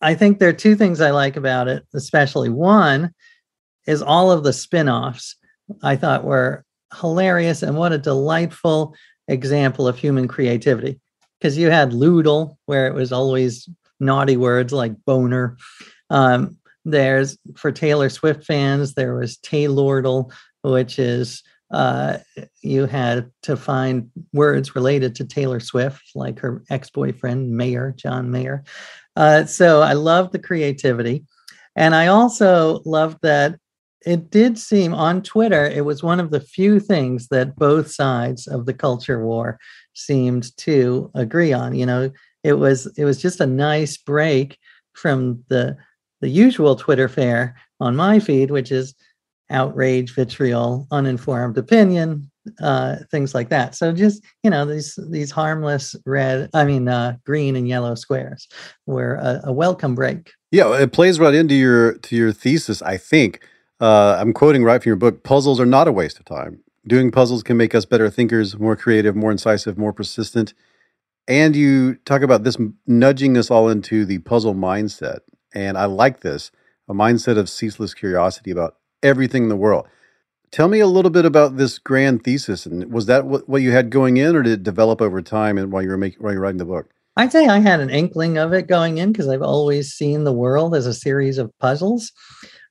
I 0.00 0.14
think 0.14 0.38
there 0.38 0.48
are 0.48 0.54
two 0.54 0.76
things 0.76 1.00
I 1.00 1.10
like 1.10 1.36
about 1.36 1.68
it, 1.68 1.86
especially. 1.94 2.48
One 2.48 3.12
is 3.86 4.02
all 4.02 4.30
of 4.30 4.44
the 4.44 4.52
spin 4.52 4.88
offs 4.88 5.36
I 5.82 5.96
thought 5.96 6.24
were 6.24 6.64
hilarious 7.00 7.62
and 7.62 7.76
what 7.76 7.92
a 7.92 7.98
delightful 7.98 8.94
example 9.28 9.88
of 9.88 9.98
human 9.98 10.28
creativity. 10.28 11.00
Because 11.38 11.58
you 11.58 11.70
had 11.70 11.90
Lewdle, 11.90 12.56
where 12.66 12.86
it 12.86 12.94
was 12.94 13.12
always 13.12 13.68
naughty 13.98 14.36
words 14.36 14.72
like 14.72 14.92
boner. 15.04 15.56
Um, 16.10 16.56
there's 16.84 17.38
for 17.56 17.72
Taylor 17.72 18.08
Swift 18.08 18.44
fans, 18.44 18.94
there 18.94 19.14
was 19.14 19.38
Taylordle, 19.38 20.32
which 20.62 20.98
is 20.98 21.42
uh, 21.72 22.18
you 22.60 22.86
had 22.86 23.30
to 23.42 23.56
find 23.56 24.10
words 24.32 24.74
related 24.74 25.14
to 25.16 25.24
Taylor 25.24 25.60
Swift, 25.60 26.02
like 26.14 26.38
her 26.40 26.62
ex 26.70 26.90
boyfriend, 26.90 27.50
Mayer, 27.50 27.94
John 27.96 28.30
Mayer. 28.30 28.62
Uh, 29.16 29.44
so 29.44 29.80
I 29.80 29.94
love 29.94 30.32
the 30.32 30.38
creativity. 30.38 31.24
And 31.74 31.94
I 31.94 32.08
also 32.08 32.82
loved 32.84 33.18
that 33.22 33.56
it 34.04 34.30
did 34.30 34.58
seem 34.58 34.94
on 34.94 35.22
Twitter, 35.22 35.64
it 35.64 35.84
was 35.84 36.02
one 36.02 36.20
of 36.20 36.30
the 36.30 36.40
few 36.40 36.80
things 36.80 37.28
that 37.28 37.56
both 37.56 37.90
sides 37.90 38.46
of 38.46 38.66
the 38.66 38.74
culture 38.74 39.24
war 39.24 39.58
seemed 39.94 40.56
to 40.58 41.10
agree 41.14 41.52
on. 41.52 41.74
You 41.74 41.86
know, 41.86 42.10
it 42.42 42.54
was 42.54 42.86
it 42.98 43.04
was 43.04 43.22
just 43.22 43.40
a 43.40 43.46
nice 43.46 43.96
break 43.96 44.58
from 44.92 45.44
the 45.48 45.76
the 46.20 46.28
usual 46.28 46.76
Twitter 46.76 47.08
fare 47.08 47.56
on 47.80 47.96
my 47.96 48.18
feed, 48.18 48.50
which 48.50 48.72
is 48.72 48.94
outrage, 49.52 50.14
vitriol, 50.14 50.86
uninformed 50.90 51.58
opinion, 51.58 52.30
uh, 52.60 52.96
things 53.10 53.34
like 53.34 53.48
that. 53.50 53.74
So 53.74 53.92
just 53.92 54.22
you 54.42 54.50
know 54.50 54.64
these 54.64 54.98
these 55.10 55.30
harmless 55.30 55.94
red, 56.06 56.50
I 56.54 56.64
mean 56.64 56.88
uh, 56.88 57.16
green 57.24 57.56
and 57.56 57.68
yellow 57.68 57.94
squares 57.94 58.48
were 58.86 59.14
a, 59.16 59.40
a, 59.44 59.52
welcome 59.52 59.94
break. 59.94 60.32
Yeah, 60.50 60.76
it 60.80 60.92
plays 60.92 61.20
right 61.20 61.34
into 61.34 61.54
your 61.54 61.94
to 61.98 62.16
your 62.16 62.32
thesis. 62.32 62.82
I 62.82 62.96
think 62.96 63.40
uh, 63.80 64.16
I'm 64.18 64.32
quoting 64.32 64.64
right 64.64 64.82
from 64.82 64.90
your 64.90 64.96
book. 64.96 65.22
Puzzles 65.22 65.60
are 65.60 65.66
not 65.66 65.88
a 65.88 65.92
waste 65.92 66.18
of 66.18 66.24
time. 66.24 66.60
Doing 66.86 67.12
puzzles 67.12 67.44
can 67.44 67.56
make 67.56 67.74
us 67.74 67.84
better 67.84 68.10
thinkers, 68.10 68.58
more 68.58 68.74
creative, 68.74 69.14
more 69.14 69.30
incisive, 69.30 69.78
more 69.78 69.92
persistent. 69.92 70.52
And 71.28 71.54
you 71.54 71.94
talk 72.04 72.22
about 72.22 72.42
this 72.42 72.56
nudging 72.86 73.36
us 73.36 73.50
all 73.50 73.68
into 73.68 74.04
the 74.04 74.18
puzzle 74.18 74.54
mindset. 74.54 75.20
And 75.54 75.78
I 75.78 75.84
like 75.84 76.20
this 76.20 76.50
a 76.88 76.94
mindset 76.94 77.38
of 77.38 77.48
ceaseless 77.48 77.94
curiosity 77.94 78.50
about 78.50 78.76
everything 79.02 79.44
in 79.44 79.48
the 79.48 79.56
world. 79.56 79.86
Tell 80.50 80.68
me 80.68 80.80
a 80.80 80.86
little 80.86 81.10
bit 81.10 81.24
about 81.24 81.56
this 81.56 81.78
grand 81.78 82.24
thesis, 82.24 82.66
and 82.66 82.92
was 82.92 83.06
that 83.06 83.24
what, 83.24 83.48
what 83.48 83.62
you 83.62 83.70
had 83.70 83.90
going 83.90 84.18
in, 84.18 84.36
or 84.36 84.42
did 84.42 84.52
it 84.52 84.62
develop 84.62 85.00
over 85.00 85.22
time 85.22 85.56
and 85.56 85.72
while 85.72 85.82
you 85.82 85.88
were 85.88 85.96
making 85.96 86.22
while 86.22 86.32
you 86.32 86.38
were 86.38 86.44
writing 86.44 86.58
the 86.58 86.64
book? 86.66 86.90
I'd 87.16 87.32
say 87.32 87.46
I 87.46 87.58
had 87.58 87.80
an 87.80 87.90
inkling 87.90 88.38
of 88.38 88.52
it 88.52 88.66
going 88.66 88.98
in 88.98 89.12
because 89.12 89.28
I've 89.28 89.42
always 89.42 89.92
seen 89.92 90.24
the 90.24 90.32
world 90.32 90.74
as 90.74 90.86
a 90.86 90.94
series 90.94 91.38
of 91.38 91.50
puzzles. 91.58 92.12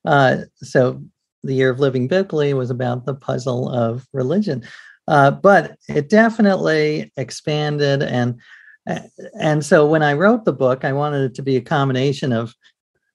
Uh, 0.04 0.38
so 0.56 1.00
the 1.44 1.54
year 1.54 1.70
of 1.70 1.80
living 1.80 2.08
biblically 2.08 2.54
was 2.54 2.70
about 2.70 3.04
the 3.04 3.14
puzzle 3.14 3.68
of 3.68 4.06
religion, 4.12 4.62
uh, 5.08 5.30
but 5.30 5.76
it 5.88 6.08
definitely 6.08 7.12
expanded 7.16 8.02
and 8.02 8.40
and 9.38 9.64
so 9.64 9.86
when 9.86 10.02
I 10.02 10.14
wrote 10.14 10.44
the 10.44 10.52
book, 10.52 10.84
I 10.84 10.92
wanted 10.92 11.22
it 11.22 11.34
to 11.36 11.42
be 11.42 11.56
a 11.56 11.60
combination 11.60 12.32
of 12.32 12.54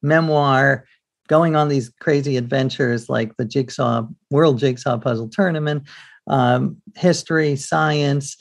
memoir 0.02 0.86
going 1.28 1.56
on 1.56 1.70
these 1.70 1.90
crazy 2.00 2.38
adventures 2.38 3.10
like 3.10 3.36
the 3.38 3.46
Jigsaw 3.46 4.08
World 4.32 4.60
Jigsaw 4.60 4.98
Puzzle 4.98 5.30
Tournament, 5.30 5.84
um, 6.28 6.78
history, 6.96 7.56
science, 7.56 8.38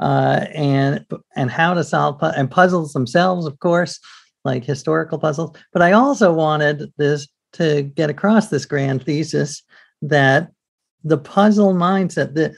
uh, 0.00 0.46
and 0.54 1.04
and 1.36 1.50
how 1.50 1.74
to 1.74 1.84
solve 1.84 2.18
pu- 2.18 2.26
and 2.26 2.50
puzzles 2.50 2.92
themselves, 2.92 3.46
of 3.46 3.58
course, 3.58 3.98
like 4.44 4.64
historical 4.64 5.18
puzzles. 5.18 5.56
But 5.72 5.82
I 5.82 5.92
also 5.92 6.32
wanted 6.32 6.92
this 6.96 7.28
to 7.54 7.82
get 7.82 8.10
across 8.10 8.48
this 8.48 8.66
grand 8.66 9.04
thesis 9.04 9.62
that 10.02 10.50
the 11.04 11.18
puzzle 11.18 11.74
mindset 11.74 12.34
that 12.34 12.52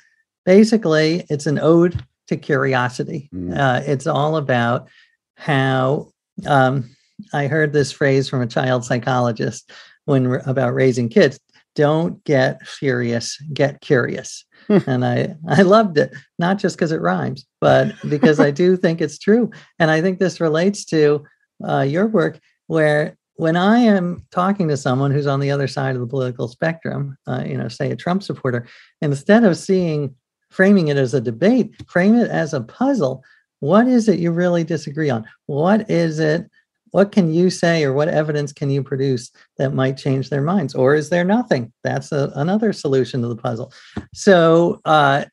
basically 0.45 1.25
it's 1.29 1.47
an 1.47 1.59
ode 1.59 2.03
to 2.29 2.37
curiosity. 2.37 3.29
Mm. 3.35 3.57
Uh, 3.59 3.83
it's 3.87 4.07
all 4.07 4.37
about 4.37 4.89
how 5.37 6.11
um, 6.47 6.91
I 7.33 7.47
heard 7.47 7.73
this 7.73 7.93
phrase 7.93 8.29
from 8.29 8.43
a 8.43 8.47
child 8.47 8.85
psychologist 8.85 9.71
when 10.05 10.27
about 10.47 10.75
raising 10.75 11.09
kids. 11.09 11.39
Don't 11.77 12.23
get 12.25 12.67
furious, 12.67 13.41
get 13.53 13.81
curious. 13.81 14.45
Hmm. 14.67 14.79
and 14.87 15.05
I 15.05 15.35
I 15.49 15.63
loved 15.63 15.99
it, 15.99 16.15
not 16.39 16.59
just 16.59 16.77
because 16.77 16.93
it 16.93 17.01
rhymes, 17.01 17.47
but 17.61 17.95
because 18.09 18.41
I 18.41 18.51
do 18.51 18.77
think 18.77 19.01
it's 19.01 19.19
true. 19.19 19.51
And 19.79 19.91
I 19.91 20.01
think 20.01 20.19
this 20.19 20.41
relates 20.41 20.85
to 20.87 21.25
uh, 21.67 21.83
your 21.83 22.07
work, 22.07 22.41
where 22.67 23.17
when 23.35 23.57
I 23.57 23.79
am 23.79 24.27
talking 24.31 24.69
to 24.69 24.77
someone 24.77 25.11
who's 25.11 25.27
on 25.27 25.41
the 25.41 25.51
other 25.51 25.67
side 25.67 25.95
of 25.95 26.01
the 26.01 26.07
political 26.07 26.47
spectrum, 26.47 27.17
uh, 27.27 27.43
you 27.47 27.57
know, 27.57 27.69
say 27.69 27.91
a 27.91 27.97
Trump 27.97 28.23
supporter, 28.23 28.67
instead 29.01 29.45
of 29.45 29.57
seeing 29.57 30.15
framing 30.51 30.89
it 30.89 30.97
as 30.97 31.15
a 31.15 31.21
debate, 31.21 31.75
frame 31.89 32.17
it 32.17 32.31
as 32.31 32.53
a 32.53 32.61
puzzle. 32.61 33.25
What 33.61 33.87
is 33.87 34.09
it 34.09 34.19
you 34.19 34.31
really 34.31 34.65
disagree 34.65 35.11
on? 35.11 35.25
What 35.47 35.91
is 35.91 36.19
it 36.19 36.51
what 36.93 37.13
can 37.13 37.33
you 37.33 37.51
say 37.51 37.85
or 37.85 37.93
what 37.93 38.09
evidence 38.09 38.53
can 38.53 38.71
you 38.71 38.83
produce 38.83 39.31
that 39.59 39.75
might 39.75 39.97
change 39.97 40.31
their 40.31 40.43
minds? 40.43 40.75
Or 40.75 40.95
is 40.95 41.11
there 41.11 41.25
nothing? 41.25 41.73
That's 41.85 42.13
a, 42.13 42.33
another 42.35 42.73
solution 42.73 43.23
to 43.23 43.29
the 43.29 43.37
puzzle. 43.37 43.73
So 44.15 44.81
uh, 44.85 45.25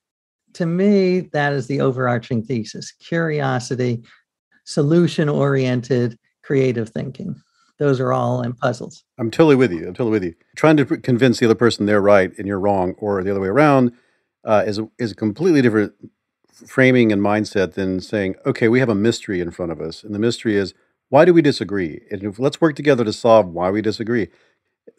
to 0.54 0.66
me 0.66 1.20
that 1.20 1.54
is 1.54 1.68
the 1.68 1.82
overarching 1.82 2.44
thesis 2.44 2.92
curiosity 2.92 4.04
solution 4.66 5.30
oriented 5.30 6.18
creative 6.44 6.90
thinking. 6.90 7.36
Those 7.80 8.00
are 8.00 8.12
all 8.12 8.42
in 8.42 8.54
puzzles. 8.54 9.04
I'm 9.20 9.30
totally 9.30 9.56
with 9.56 9.72
you. 9.72 9.88
I'm 9.88 9.94
totally 9.94 10.12
with 10.12 10.24
you. 10.24 10.34
Trying 10.56 10.78
to 10.78 10.86
convince 10.86 11.40
the 11.40 11.46
other 11.46 11.56
person 11.56 11.86
they're 11.86 12.02
right 12.02 12.32
and 12.38 12.48
you're 12.48 12.60
wrong 12.60 12.96
or 12.98 13.24
the 13.24 13.30
other 13.30 13.40
way 13.40 13.50
around 13.50 13.92
uh, 14.44 14.64
is, 14.66 14.80
is 14.98 15.12
a 15.12 15.16
completely 15.16 15.62
different 15.62 15.94
framing 16.66 17.12
and 17.12 17.22
mindset 17.22 17.74
than 17.74 18.02
saying 18.02 18.34
okay 18.44 18.68
we 18.68 18.80
have 18.80 18.90
a 18.90 18.96
mystery 18.96 19.40
in 19.40 19.52
front 19.52 19.72
of 19.72 19.80
us. 19.80 20.04
And 20.04 20.16
the 20.16 20.20
mystery 20.20 20.56
is 20.56 20.74
why 21.10 21.26
do 21.26 21.34
we 21.34 21.42
disagree? 21.42 22.02
And 22.12 22.38
let's 22.38 22.60
work 22.60 22.76
together 22.76 23.04
to 23.04 23.14
solve 23.14 23.48
why 23.48 23.70
we 23.70 23.82
disagree. 23.82 24.28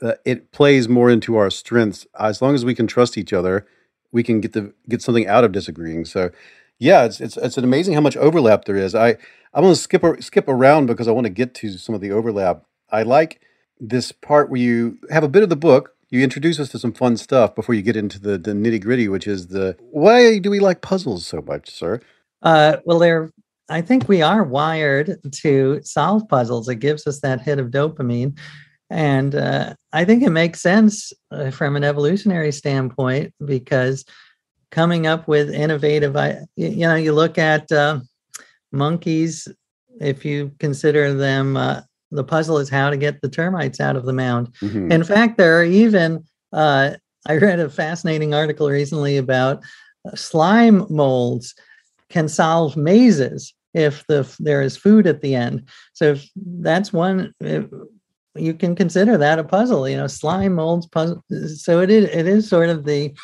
Uh, 0.01 0.15
it 0.25 0.53
plays 0.53 0.89
more 0.89 1.11
into 1.11 1.37
our 1.37 1.51
strengths. 1.51 2.07
As 2.19 2.41
long 2.41 2.55
as 2.55 2.65
we 2.65 2.75
can 2.75 2.87
trust 2.87 3.19
each 3.19 3.33
other, 3.33 3.67
we 4.13 4.23
can 4.23 4.41
get 4.41 4.53
the 4.53 4.73
get 4.89 5.03
something 5.03 5.27
out 5.27 5.45
of 5.45 5.53
disagreeing. 5.53 6.05
So, 6.05 6.31
yeah, 6.79 7.05
it's 7.05 7.21
it's 7.21 7.37
it's 7.37 7.59
amazing 7.59 7.95
how 7.95 8.01
much 8.01 8.17
overlap 8.17 8.65
there 8.65 8.77
is. 8.77 8.95
I 8.95 9.17
I'm 9.53 9.63
going 9.63 9.75
to 9.75 9.81
skip 9.81 10.05
skip 10.21 10.49
around 10.49 10.87
because 10.87 11.09
I 11.09 11.13
want 11.13 11.27
to 11.27 11.33
get 11.33 11.55
to 11.55 11.71
some 11.73 11.95
of 11.95 12.01
the 12.01 12.13
overlap. 12.13 12.65
I 12.91 13.03
like 13.03 13.41
this 13.81 14.13
part 14.13 14.51
where 14.51 14.61
you 14.61 14.99
have 15.11 15.25
a 15.25 15.29
bit 15.29 15.43
of 15.43 15.49
the 15.49 15.57
book. 15.57 15.95
You 16.11 16.23
introduce 16.23 16.59
us 16.59 16.71
to 16.71 16.79
some 16.79 16.93
fun 16.93 17.19
stuff 17.19 17.55
before 17.55 17.75
you 17.75 17.83
get 17.83 17.97
into 17.97 18.19
the, 18.19 18.39
the 18.39 18.53
nitty 18.53 18.83
gritty, 18.83 19.09
which 19.09 19.27
is 19.27 19.49
the 19.49 19.77
why 19.91 20.39
do 20.39 20.51
we 20.51 20.59
like 20.59 20.81
puzzles 20.81 21.27
so 21.27 21.43
much, 21.43 21.71
sir? 21.71 22.01
Uh, 22.43 22.79
well, 22.85 22.99
they're 22.99 23.31
I 23.69 23.83
think 23.83 24.09
we 24.09 24.23
are 24.23 24.43
wired 24.43 25.19
to 25.33 25.81
solve 25.83 26.29
puzzles. 26.29 26.69
It 26.69 26.77
gives 26.77 27.07
us 27.07 27.21
that 27.21 27.41
hit 27.41 27.59
of 27.59 27.69
dopamine. 27.69 28.39
And 28.91 29.35
uh, 29.35 29.75
I 29.93 30.05
think 30.05 30.23
it 30.23 30.31
makes 30.31 30.63
sense 30.63 31.13
uh, 31.31 31.51
from 31.51 31.77
an 31.77 31.85
evolutionary 31.85 32.53
standpoint 32.53 33.35
because 33.45 34.05
coming 34.71 35.07
up 35.07 35.29
with 35.29 35.51
innovative, 35.51 36.17
you 36.57 36.77
know, 36.77 36.95
you 36.95 37.13
look 37.13 37.37
at 37.37 37.71
uh, 37.71 38.01
monkeys, 38.73 39.49
if 40.01 40.25
you 40.25 40.53
consider 40.59 41.13
them, 41.13 41.57
uh, 41.57 41.83
the 42.11 42.25
puzzle 42.25 42.57
is 42.59 42.71
how 42.71 42.89
to 42.89 42.97
get 42.97 43.21
the 43.21 43.29
termites 43.29 43.81
out 43.81 43.97
of 43.97 44.07
the 44.07 44.13
mound. 44.13 44.55
Mm-hmm. 44.63 44.91
In 44.93 45.05
fact, 45.05 45.37
there 45.37 45.61
are 45.61 45.65
even, 45.65 46.25
uh, 46.53 46.93
I 47.27 47.37
read 47.37 47.61
a 47.61 47.69
fascinating 47.69 48.33
article 48.33 48.71
recently 48.71 49.19
about 49.19 49.63
uh, 50.07 50.15
slime 50.15 50.87
molds 50.89 51.55
can 52.09 52.29
solve 52.29 52.75
mazes 52.75 53.53
if 53.75 54.07
the 54.07 54.35
there 54.41 54.63
is 54.63 54.77
food 54.77 55.07
at 55.07 55.21
the 55.21 55.35
end. 55.35 55.69
So 55.93 56.17
that's 56.37 56.93
one 56.93 57.35
you 58.35 58.55
can 58.55 58.77
consider 58.77 59.19
that 59.19 59.39
a 59.39 59.45
puzzle. 59.45 59.89
You 59.89 59.97
know, 59.97 60.07
slime 60.07 60.55
molds 60.55 60.87
puzzle. 60.87 61.25
So 61.57 61.81
it 61.81 61.91
is 61.91 62.05
it 62.11 62.27
is 62.27 62.49
sort 62.49 62.69
of 62.69 62.85
the 62.85 63.15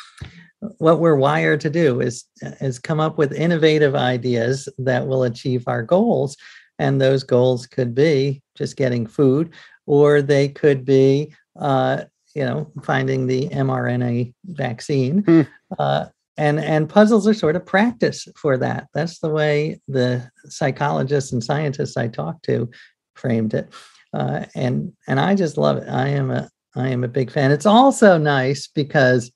what 0.77 0.99
we're 0.99 1.15
wired 1.15 1.61
to 1.61 1.69
do 1.69 2.01
is 2.01 2.25
is 2.61 2.79
come 2.79 2.99
up 2.99 3.17
with 3.17 3.31
innovative 3.33 3.95
ideas 3.95 4.67
that 4.77 5.07
will 5.07 5.23
achieve 5.23 5.63
our 5.67 5.83
goals. 5.83 6.37
and 6.79 6.99
those 6.99 7.23
goals 7.23 7.67
could 7.67 7.95
be 7.95 8.41
just 8.55 8.75
getting 8.75 9.07
food, 9.07 9.53
or 9.85 10.21
they 10.21 10.49
could 10.49 10.85
be, 10.85 11.33
uh, 11.59 12.03
you 12.33 12.43
know, 12.43 12.71
finding 12.83 13.27
the 13.27 13.47
mRNA 13.49 14.33
vaccine. 14.45 15.23
Hmm. 15.23 15.41
Uh, 15.79 16.05
and 16.37 16.59
and 16.59 16.89
puzzles 16.89 17.27
are 17.27 17.33
sort 17.33 17.55
of 17.55 17.65
practice 17.65 18.27
for 18.35 18.57
that. 18.57 18.87
That's 18.93 19.19
the 19.19 19.29
way 19.29 19.79
the 19.87 20.29
psychologists 20.45 21.31
and 21.31 21.43
scientists 21.43 21.97
I 21.97 22.07
talked 22.07 22.43
to 22.45 22.69
framed 23.15 23.53
it, 23.53 23.73
uh, 24.13 24.45
and 24.55 24.93
and 25.07 25.19
I 25.19 25.35
just 25.35 25.57
love 25.57 25.77
it. 25.77 25.87
I 25.87 26.09
am 26.09 26.31
a 26.31 26.49
I 26.75 26.89
am 26.89 27.03
a 27.03 27.09
big 27.09 27.31
fan. 27.31 27.51
It's 27.51 27.65
also 27.65 28.17
nice 28.17 28.67
because 28.67 29.31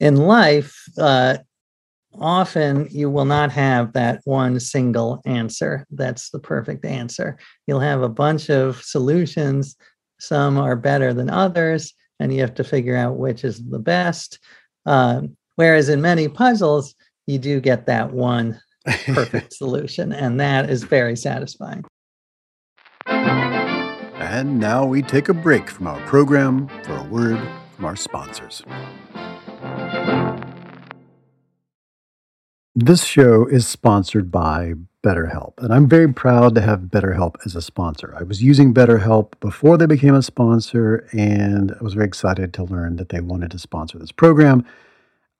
in 0.00 0.16
life, 0.16 0.82
uh, 0.98 1.38
often 2.18 2.88
you 2.90 3.08
will 3.08 3.24
not 3.24 3.52
have 3.52 3.92
that 3.92 4.20
one 4.24 4.58
single 4.58 5.20
answer 5.26 5.86
that's 5.90 6.30
the 6.30 6.40
perfect 6.40 6.84
answer. 6.84 7.38
You'll 7.66 7.80
have 7.80 8.02
a 8.02 8.08
bunch 8.08 8.50
of 8.50 8.82
solutions. 8.82 9.76
Some 10.18 10.58
are 10.58 10.76
better 10.76 11.14
than 11.14 11.30
others, 11.30 11.94
and 12.18 12.34
you 12.34 12.40
have 12.40 12.54
to 12.54 12.64
figure 12.64 12.96
out 12.96 13.16
which 13.16 13.44
is 13.44 13.64
the 13.64 13.78
best. 13.78 14.40
Um, 14.86 15.36
whereas 15.56 15.88
in 15.88 16.00
many 16.00 16.28
puzzles, 16.28 16.94
you 17.26 17.38
do 17.38 17.60
get 17.60 17.86
that 17.86 18.12
one 18.12 18.60
perfect 19.06 19.52
solution, 19.52 20.12
and 20.12 20.40
that 20.40 20.70
is 20.70 20.82
very 20.84 21.16
satisfying. 21.16 21.84
And 23.06 24.60
now 24.60 24.86
we 24.86 25.02
take 25.02 25.28
a 25.28 25.34
break 25.34 25.68
from 25.68 25.86
our 25.86 26.00
program 26.06 26.68
for 26.84 26.96
a 26.96 27.04
word 27.04 27.40
from 27.74 27.84
our 27.84 27.96
sponsors. 27.96 28.62
This 32.74 33.04
show 33.04 33.46
is 33.46 33.66
sponsored 33.66 34.30
by 34.30 34.74
BetterHelp, 35.04 35.54
and 35.58 35.74
I'm 35.74 35.88
very 35.88 36.12
proud 36.12 36.54
to 36.54 36.60
have 36.60 36.82
BetterHelp 36.82 37.34
as 37.44 37.56
a 37.56 37.62
sponsor. 37.62 38.14
I 38.18 38.22
was 38.22 38.42
using 38.42 38.72
BetterHelp 38.72 39.32
before 39.40 39.76
they 39.76 39.86
became 39.86 40.14
a 40.14 40.22
sponsor, 40.22 41.08
and 41.12 41.72
I 41.78 41.82
was 41.82 41.94
very 41.94 42.06
excited 42.06 42.54
to 42.54 42.64
learn 42.64 42.96
that 42.96 43.08
they 43.08 43.20
wanted 43.20 43.50
to 43.50 43.58
sponsor 43.58 43.98
this 43.98 44.12
program. 44.12 44.64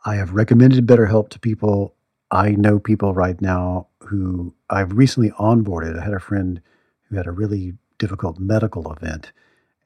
I 0.05 0.15
have 0.17 0.33
recommended 0.33 0.87
BetterHelp 0.87 1.29
to 1.31 1.39
people. 1.39 1.95
I 2.31 2.53
know 2.53 2.79
people 2.79 3.13
right 3.13 3.41
now 3.41 3.89
who 4.01 4.55
I've 4.71 4.93
recently 4.93 5.31
onboarded. 5.33 5.99
I 5.99 6.05
had 6.05 6.15
a 6.15 6.21
friend 6.21 6.61
who 7.09 7.17
had 7.17 7.27
a 7.27 7.33
really 7.33 7.75
difficult 7.99 8.39
medical 8.39 8.91
event 8.93 9.33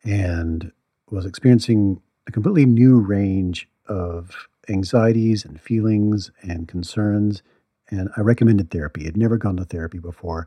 and 0.05 0.71
was 1.11 1.27
experiencing 1.27 2.01
a 2.27 2.33
completely 2.33 2.65
new 2.65 3.01
range 3.01 3.69
of 3.87 4.49
anxieties 4.69 5.45
and 5.45 5.61
feelings 5.61 6.31
and 6.43 6.69
concerns. 6.69 7.43
And 7.91 8.09
I 8.17 8.21
recommended 8.21 8.71
therapy. 8.71 9.07
I'd 9.07 9.17
never 9.17 9.37
gone 9.37 9.57
to 9.57 9.65
therapy 9.65 9.99
before. 9.99 10.47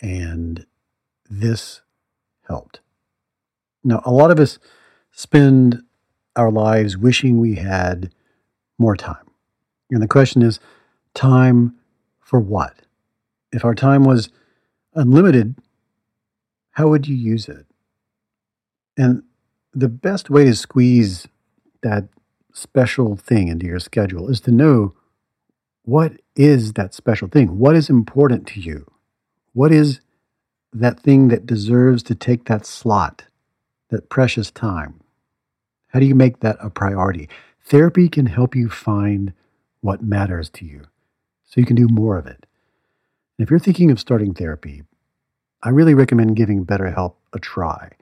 And 0.00 0.66
this 1.28 1.82
helped. 2.48 2.80
Now, 3.82 4.02
a 4.04 4.12
lot 4.12 4.30
of 4.30 4.38
us 4.38 4.58
spend 5.10 5.82
our 6.36 6.50
lives 6.50 6.96
wishing 6.96 7.40
we 7.40 7.56
had 7.56 8.12
more 8.80 8.96
time. 8.96 9.24
And 9.90 10.02
the 10.02 10.08
question 10.08 10.42
is 10.42 10.58
time 11.14 11.74
for 12.20 12.40
what? 12.40 12.74
If 13.52 13.64
our 13.64 13.74
time 13.74 14.04
was 14.04 14.30
unlimited, 14.94 15.56
how 16.72 16.88
would 16.88 17.06
you 17.06 17.16
use 17.16 17.48
it? 17.48 17.66
And 18.96 19.22
the 19.72 19.88
best 19.88 20.30
way 20.30 20.44
to 20.44 20.54
squeeze 20.54 21.28
that 21.82 22.08
special 22.52 23.16
thing 23.16 23.48
into 23.48 23.66
your 23.66 23.78
schedule 23.78 24.28
is 24.28 24.40
to 24.40 24.50
know 24.50 24.94
what 25.82 26.12
is 26.36 26.74
that 26.74 26.94
special 26.94 27.28
thing? 27.28 27.58
What 27.58 27.76
is 27.76 27.90
important 27.90 28.46
to 28.48 28.60
you? 28.60 28.86
What 29.52 29.72
is 29.72 30.00
that 30.72 31.00
thing 31.00 31.28
that 31.28 31.46
deserves 31.46 32.02
to 32.04 32.14
take 32.14 32.44
that 32.46 32.66
slot, 32.66 33.24
that 33.88 34.08
precious 34.08 34.50
time? 34.50 35.00
How 35.88 35.98
do 35.98 36.06
you 36.06 36.14
make 36.14 36.40
that 36.40 36.56
a 36.60 36.70
priority? 36.70 37.28
Therapy 37.64 38.08
can 38.08 38.26
help 38.26 38.54
you 38.54 38.68
find 38.68 39.32
what 39.80 40.02
matters 40.02 40.50
to 40.50 40.64
you 40.64 40.82
so 41.44 41.60
you 41.60 41.66
can 41.66 41.76
do 41.76 41.88
more 41.88 42.16
of 42.16 42.26
it. 42.26 42.46
If 43.38 43.50
you're 43.50 43.58
thinking 43.58 43.90
of 43.90 44.00
starting 44.00 44.34
therapy, 44.34 44.82
I 45.62 45.70
really 45.70 45.94
recommend 45.94 46.36
giving 46.36 46.64
BetterHelp 46.64 47.14
a 47.32 47.38
try. 47.38 47.92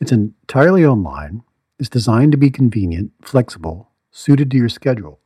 It's 0.00 0.12
entirely 0.12 0.84
online, 0.84 1.42
it's 1.78 1.88
designed 1.88 2.32
to 2.32 2.38
be 2.38 2.50
convenient, 2.50 3.12
flexible, 3.22 3.90
suited 4.10 4.50
to 4.50 4.56
your 4.56 4.68
schedule. 4.68 5.20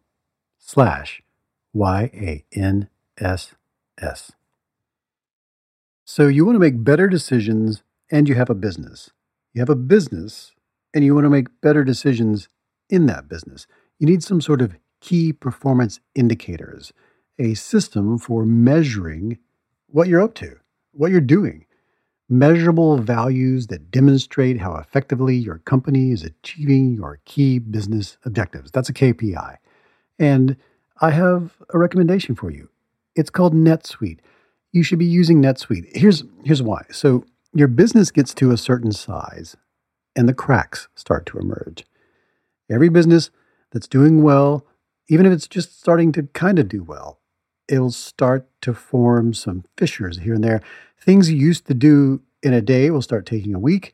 slash 0.59 1.21
Y-A-N-S-S. 1.73 2.41
So 6.05 6.27
you 6.27 6.45
want 6.45 6.55
to 6.55 6.59
make 6.59 6.83
better 6.83 7.07
decisions 7.07 7.83
and 8.09 8.29
you 8.29 8.35
have 8.35 8.49
a 8.49 8.55
business. 8.55 9.11
You 9.53 9.61
have 9.61 9.69
a 9.69 9.75
business 9.75 10.53
and 10.93 11.03
you 11.03 11.13
want 11.13 11.25
to 11.25 11.29
make 11.29 11.61
better 11.61 11.83
decisions 11.83 12.47
in 12.89 13.05
that 13.07 13.27
business. 13.27 13.67
You 13.99 14.07
need 14.07 14.23
some 14.23 14.39
sort 14.41 14.61
of 14.61 14.77
key 15.01 15.33
performance 15.33 15.99
indicators– 16.15 16.93
a 17.39 17.53
system 17.53 18.17
for 18.17 18.45
measuring 18.45 19.37
what 19.87 20.07
you're 20.07 20.21
up 20.21 20.33
to, 20.35 20.57
what 20.91 21.11
you're 21.11 21.21
doing. 21.21 21.65
Measurable 22.29 22.97
values 22.97 23.67
that 23.67 23.89
demonstrate 23.89 24.59
how 24.59 24.75
effectively 24.75 25.35
your 25.35 25.59
company 25.59 26.11
is 26.11 26.23
achieving 26.23 26.93
your 26.93 27.19
key 27.25 27.57
business 27.57 28.17
objectives. 28.25 28.69
That's 28.71 28.89
a 28.89 28.93
KPI. 28.93 29.57
And 30.19 30.57
I 30.99 31.11
have 31.11 31.53
a 31.73 31.77
recommendation 31.77 32.35
for 32.35 32.51
you. 32.51 32.69
It's 33.15 33.29
called 33.29 33.53
NetSuite. 33.53 34.19
You 34.73 34.83
should 34.83 34.99
be 34.99 35.05
using 35.05 35.41
NetSuite. 35.41 35.95
Here's, 35.95 36.23
here's 36.43 36.61
why. 36.61 36.83
So, 36.91 37.23
your 37.53 37.69
business 37.69 38.11
gets 38.11 38.33
to 38.35 38.51
a 38.51 38.57
certain 38.57 38.91
size 38.91 39.55
and 40.15 40.27
the 40.27 40.33
cracks 40.33 40.89
start 40.95 41.25
to 41.27 41.39
emerge. 41.39 41.85
Every 42.69 42.89
business 42.89 43.29
that's 43.71 43.87
doing 43.87 44.21
well, 44.21 44.65
even 45.07 45.25
if 45.25 45.31
it's 45.31 45.47
just 45.47 45.79
starting 45.79 46.11
to 46.13 46.23
kind 46.33 46.59
of 46.59 46.67
do 46.67 46.83
well, 46.83 47.19
it'll 47.67 47.91
start 47.91 48.47
to 48.61 48.73
form 48.73 49.33
some 49.33 49.63
fissures 49.77 50.19
here 50.19 50.33
and 50.33 50.43
there. 50.43 50.61
Things 50.99 51.29
you 51.29 51.37
used 51.37 51.67
to 51.67 51.73
do 51.73 52.21
in 52.43 52.53
a 52.53 52.61
day 52.61 52.89
will 52.89 53.01
start 53.01 53.25
taking 53.25 53.53
a 53.53 53.59
week, 53.59 53.93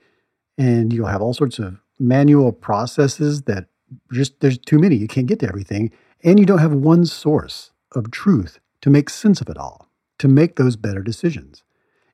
and 0.57 0.91
you'll 0.93 1.07
have 1.07 1.21
all 1.21 1.33
sorts 1.33 1.59
of 1.59 1.79
manual 1.99 2.51
processes 2.51 3.43
that 3.43 3.67
just 4.11 4.39
there's 4.39 4.57
too 4.57 4.79
many. 4.79 4.95
You 4.95 5.07
can't 5.07 5.27
get 5.27 5.39
to 5.39 5.47
everything, 5.47 5.91
and 6.23 6.39
you 6.39 6.45
don't 6.45 6.59
have 6.59 6.73
one 6.73 7.05
source 7.05 7.71
of 7.93 8.11
truth 8.11 8.59
to 8.81 8.89
make 8.89 9.09
sense 9.09 9.41
of 9.41 9.49
it 9.49 9.57
all, 9.57 9.89
to 10.19 10.27
make 10.27 10.55
those 10.55 10.75
better 10.75 11.01
decisions. 11.01 11.63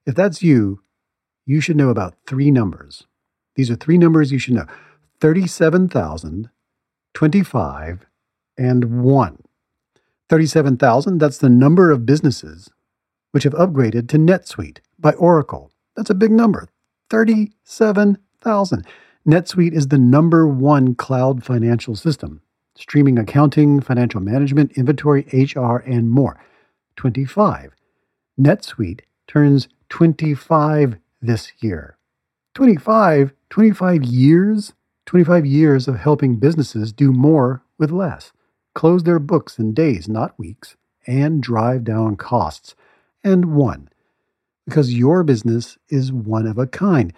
If 0.06 0.16
that's 0.16 0.44
you, 0.44 0.82
you 1.46 1.62
should 1.62 1.78
know 1.78 1.90
about 1.90 2.16
three 2.28 2.52
numbers. 2.52 3.06
These 3.56 3.72
are 3.72 3.76
three 3.76 3.98
numbers 3.98 4.32
you 4.32 4.40
should 4.40 4.54
know 4.54 4.68
37,000, 5.22 6.50
25, 7.14 8.06
and 8.58 9.02
1. 9.04 9.44
37,000, 10.30 11.18
that's 11.18 11.38
the 11.40 11.50
number 11.50 11.92
of 11.92 12.06
businesses 12.06 12.70
which 13.32 13.44
have 13.44 13.54
upgraded 13.54 14.08
to 14.10 14.18
NetSuite 14.18 14.80
by 15.00 15.14
Oracle. 15.14 15.72
That's 15.96 16.10
a 16.10 16.16
big 16.16 16.32
number 16.32 16.70
37,000. 17.10 18.86
NetSuite 19.28 19.74
is 19.74 19.88
the 19.90 19.98
number 19.98 20.48
one 20.48 20.96
cloud 20.96 21.44
financial 21.44 21.96
system, 21.96 22.42
streaming 22.76 23.20
accounting, 23.20 23.82
financial 23.82 24.22
management, 24.22 24.72
inventory, 24.78 25.26
HR, 25.34 25.78
and 25.78 26.10
more. 26.10 26.40
25. 26.96 27.74
NetSuite 28.40 29.02
turns 29.28 29.68
25 29.90 30.98
this 31.22 31.52
year. 31.62 31.98
25, 32.56 33.34
25 33.50 34.04
years, 34.04 34.74
25 35.06 35.46
years 35.46 35.88
of 35.88 35.98
helping 35.98 36.38
businesses 36.38 36.94
do 36.94 37.12
more 37.12 37.64
with 37.78 37.92
less 37.92 38.32
close 38.74 39.04
their 39.04 39.20
books 39.20 39.60
in 39.60 39.74
days, 39.74 40.08
not 40.08 40.38
weeks, 40.40 40.78
and 41.08 41.44
drive 41.44 41.84
down 41.84 42.16
costs. 42.16 42.76
And 43.24 43.54
one, 43.54 43.90
because 44.66 44.94
your 44.94 45.24
business 45.24 45.78
is 45.90 46.12
one 46.12 46.48
of 46.48 46.58
a 46.58 46.68
kind. 46.68 47.14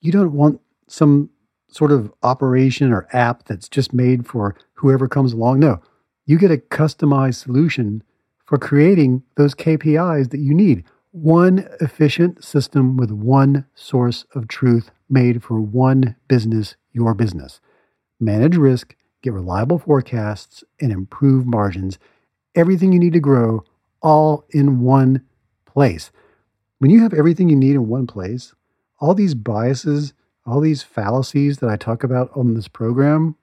You 0.00 0.12
don't 0.12 0.32
want 0.32 0.60
some 0.86 1.30
sort 1.68 1.92
of 1.92 2.12
operation 2.22 2.92
or 2.92 3.08
app 3.12 3.44
that's 3.46 3.68
just 3.68 3.92
made 3.92 4.26
for 4.26 4.56
whoever 4.74 5.08
comes 5.08 5.32
along. 5.32 5.60
No, 5.60 5.80
you 6.26 6.38
get 6.38 6.50
a 6.50 6.56
customized 6.56 7.36
solution 7.36 8.02
for 8.44 8.58
creating 8.58 9.22
those 9.36 9.54
KPIs 9.54 10.30
that 10.30 10.40
you 10.40 10.52
need. 10.52 10.84
One 11.12 11.68
efficient 11.80 12.44
system 12.44 12.96
with 12.96 13.10
one 13.10 13.64
source 13.74 14.24
of 14.34 14.48
truth 14.48 14.90
made 15.08 15.42
for 15.42 15.60
one 15.60 16.16
business, 16.28 16.76
your 16.92 17.14
business. 17.14 17.60
Manage 18.18 18.56
risk, 18.56 18.94
get 19.22 19.32
reliable 19.32 19.78
forecasts, 19.78 20.62
and 20.80 20.92
improve 20.92 21.46
margins. 21.46 21.98
Everything 22.54 22.92
you 22.92 22.98
need 22.98 23.12
to 23.12 23.20
grow 23.20 23.62
all 24.02 24.44
in 24.50 24.80
one 24.80 25.22
place. 25.80 26.10
When 26.78 26.90
you 26.90 27.00
have 27.00 27.14
everything 27.14 27.48
you 27.48 27.56
need 27.56 27.74
in 27.74 27.88
one 27.88 28.06
place, 28.06 28.52
all 28.98 29.14
these 29.14 29.34
biases, 29.34 30.12
all 30.44 30.60
these 30.60 30.82
fallacies 30.82 31.56
that 31.56 31.70
I 31.70 31.78
talk 31.78 32.04
about 32.04 32.30
on 32.36 32.52
this 32.52 32.68
program, 32.68 33.34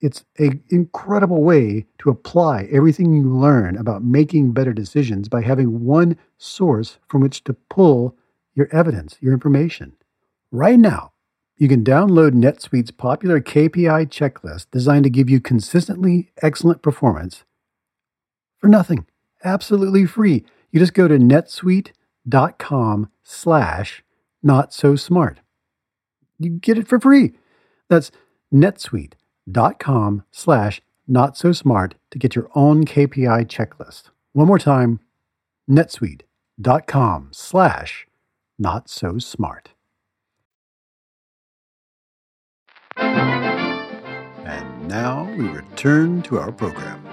it's 0.00 0.24
an 0.36 0.64
incredible 0.68 1.44
way 1.44 1.86
to 1.98 2.10
apply 2.10 2.68
everything 2.72 3.14
you 3.14 3.32
learn 3.32 3.76
about 3.76 4.02
making 4.02 4.50
better 4.50 4.72
decisions 4.72 5.28
by 5.28 5.42
having 5.42 5.84
one 5.84 6.18
source 6.38 6.98
from 7.06 7.20
which 7.20 7.44
to 7.44 7.52
pull 7.52 8.16
your 8.52 8.68
evidence, 8.72 9.16
your 9.20 9.32
information. 9.32 9.92
Right 10.50 10.80
now, 10.80 11.12
you 11.56 11.68
can 11.68 11.84
download 11.84 12.32
NetSuite's 12.32 12.90
popular 12.90 13.40
KPI 13.40 14.08
checklist 14.08 14.66
designed 14.72 15.04
to 15.04 15.10
give 15.10 15.30
you 15.30 15.40
consistently 15.40 16.32
excellent 16.42 16.82
performance 16.82 17.44
for 18.58 18.66
nothing, 18.66 19.06
absolutely 19.44 20.04
free. 20.04 20.44
You 20.70 20.80
just 20.80 20.94
go 20.94 21.08
to 21.08 21.18
netsuite.com 21.18 23.10
slash 23.22 24.02
not 24.42 24.72
so 24.72 24.96
smart. 24.96 25.40
You 26.38 26.50
get 26.50 26.78
it 26.78 26.88
for 26.88 27.00
free. 27.00 27.32
That's 27.88 28.10
netsuite.com 28.52 30.24
slash 30.30 30.82
not 31.08 31.36
so 31.36 31.52
smart 31.52 31.94
to 32.10 32.18
get 32.18 32.34
your 32.34 32.50
own 32.54 32.84
KPI 32.84 33.46
checklist. 33.46 34.10
One 34.32 34.48
more 34.48 34.58
time, 34.58 35.00
netsuite.com 35.70 37.28
slash 37.32 38.06
not 38.58 38.88
so 38.88 39.18
smart. 39.18 39.70
And 42.96 44.88
now 44.88 45.30
we 45.36 45.48
return 45.48 46.22
to 46.22 46.38
our 46.38 46.52
program. 46.52 47.05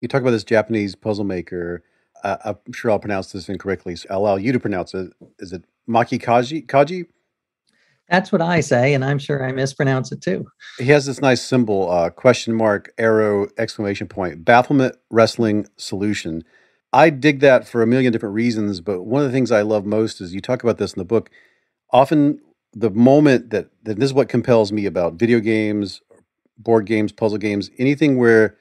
You 0.00 0.08
talk 0.08 0.20
about 0.20 0.32
this 0.32 0.44
Japanese 0.44 0.94
puzzle 0.94 1.24
maker. 1.24 1.82
Uh, 2.22 2.36
I'm 2.44 2.72
sure 2.72 2.90
I'll 2.90 2.98
pronounce 2.98 3.32
this 3.32 3.48
incorrectly, 3.48 3.96
so 3.96 4.06
I'll 4.10 4.18
allow 4.18 4.36
you 4.36 4.52
to 4.52 4.60
pronounce 4.60 4.94
it. 4.94 5.12
Is 5.38 5.52
it 5.52 5.64
Maki 5.88 6.20
Kaji? 6.22 6.66
Kaji? 6.66 7.06
That's 8.08 8.30
what 8.30 8.40
I 8.40 8.60
say, 8.60 8.94
and 8.94 9.04
I'm 9.04 9.18
sure 9.18 9.44
I 9.44 9.52
mispronounce 9.52 10.12
it 10.12 10.22
too. 10.22 10.46
He 10.78 10.86
has 10.86 11.06
this 11.06 11.20
nice 11.20 11.42
symbol, 11.42 11.90
uh, 11.90 12.10
question 12.10 12.54
mark, 12.54 12.92
arrow, 12.98 13.48
exclamation 13.58 14.06
point, 14.06 14.44
bafflement 14.44 14.96
wrestling 15.10 15.66
solution. 15.76 16.44
I 16.92 17.10
dig 17.10 17.40
that 17.40 17.66
for 17.66 17.82
a 17.82 17.86
million 17.86 18.12
different 18.12 18.34
reasons, 18.34 18.80
but 18.80 19.02
one 19.02 19.22
of 19.22 19.28
the 19.28 19.32
things 19.32 19.50
I 19.50 19.62
love 19.62 19.84
most 19.84 20.20
is 20.20 20.34
you 20.34 20.40
talk 20.40 20.62
about 20.62 20.78
this 20.78 20.92
in 20.92 21.00
the 21.00 21.04
book. 21.04 21.30
Often, 21.90 22.40
the 22.72 22.90
moment 22.90 23.50
that, 23.50 23.70
that 23.84 23.98
this 23.98 24.10
is 24.10 24.14
what 24.14 24.28
compels 24.28 24.70
me 24.70 24.86
about 24.86 25.14
video 25.14 25.40
games, 25.40 26.00
board 26.58 26.86
games, 26.86 27.10
puzzle 27.10 27.38
games, 27.38 27.70
anything 27.78 28.18
where 28.18 28.56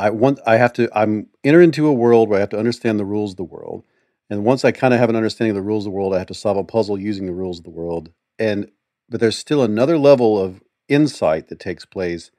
I 0.00 0.10
want, 0.10 0.40
I 0.46 0.56
have 0.56 0.72
to, 0.74 0.88
I'm 0.98 1.28
enter 1.44 1.60
into 1.60 1.86
a 1.86 1.92
world 1.92 2.28
where 2.28 2.38
I 2.38 2.40
have 2.40 2.50
to 2.50 2.58
understand 2.58 2.98
the 2.98 3.04
rules 3.04 3.32
of 3.32 3.36
the 3.36 3.44
world, 3.44 3.84
and 4.30 4.44
once 4.44 4.64
I 4.64 4.72
kind 4.72 4.94
of 4.94 5.00
have 5.00 5.10
an 5.10 5.16
understanding 5.16 5.50
of 5.50 5.62
the 5.62 5.68
rules 5.68 5.84
of 5.84 5.92
the 5.92 5.96
world, 5.96 6.14
I 6.14 6.18
have 6.18 6.28
to 6.28 6.34
solve 6.34 6.56
a 6.56 6.64
puzzle 6.64 6.98
using 6.98 7.26
the 7.26 7.32
rules 7.32 7.58
of 7.58 7.64
the 7.64 7.70
world. 7.70 8.10
And 8.38 8.70
but 9.08 9.20
there's 9.20 9.36
still 9.36 9.62
another 9.62 9.98
level 9.98 10.38
of 10.38 10.62
insight 10.88 11.48
that 11.48 11.58
takes 11.58 11.84
place 11.84 12.30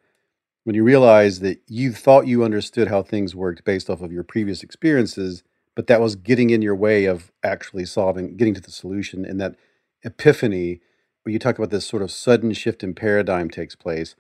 when 0.64 0.76
you 0.76 0.84
realize 0.84 1.40
that 1.40 1.62
you 1.68 1.92
thought 1.92 2.28
you 2.28 2.44
understood 2.44 2.88
how 2.88 3.02
things 3.02 3.36
worked 3.36 3.66
based 3.66 3.90
off 3.90 4.02
of 4.02 4.12
your 4.12 4.24
previous 4.24 4.64
experiences, 4.64 5.44
but 5.76 5.88
that 5.88 6.02
was 6.02 6.16
getting 6.16 6.50
in 6.50 6.62
your 6.62 6.76
way 6.76 7.06
of 7.06 7.32
actually 7.44 7.86
solving, 7.86 8.38
getting 8.38 8.54
to 8.54 8.62
the 8.62 8.72
solution. 8.72 9.26
And 9.26 9.42
that 9.42 9.56
epiphany, 10.04 10.80
where 11.24 11.34
you 11.34 11.40
talk 11.40 11.58
about 11.58 11.72
this 11.72 11.86
sort 11.86 12.04
of 12.04 12.12
sudden 12.12 12.54
shift 12.54 12.84
in 12.84 12.94
paradigm 12.94 13.50
takes 13.50 13.76
place. 13.76 14.16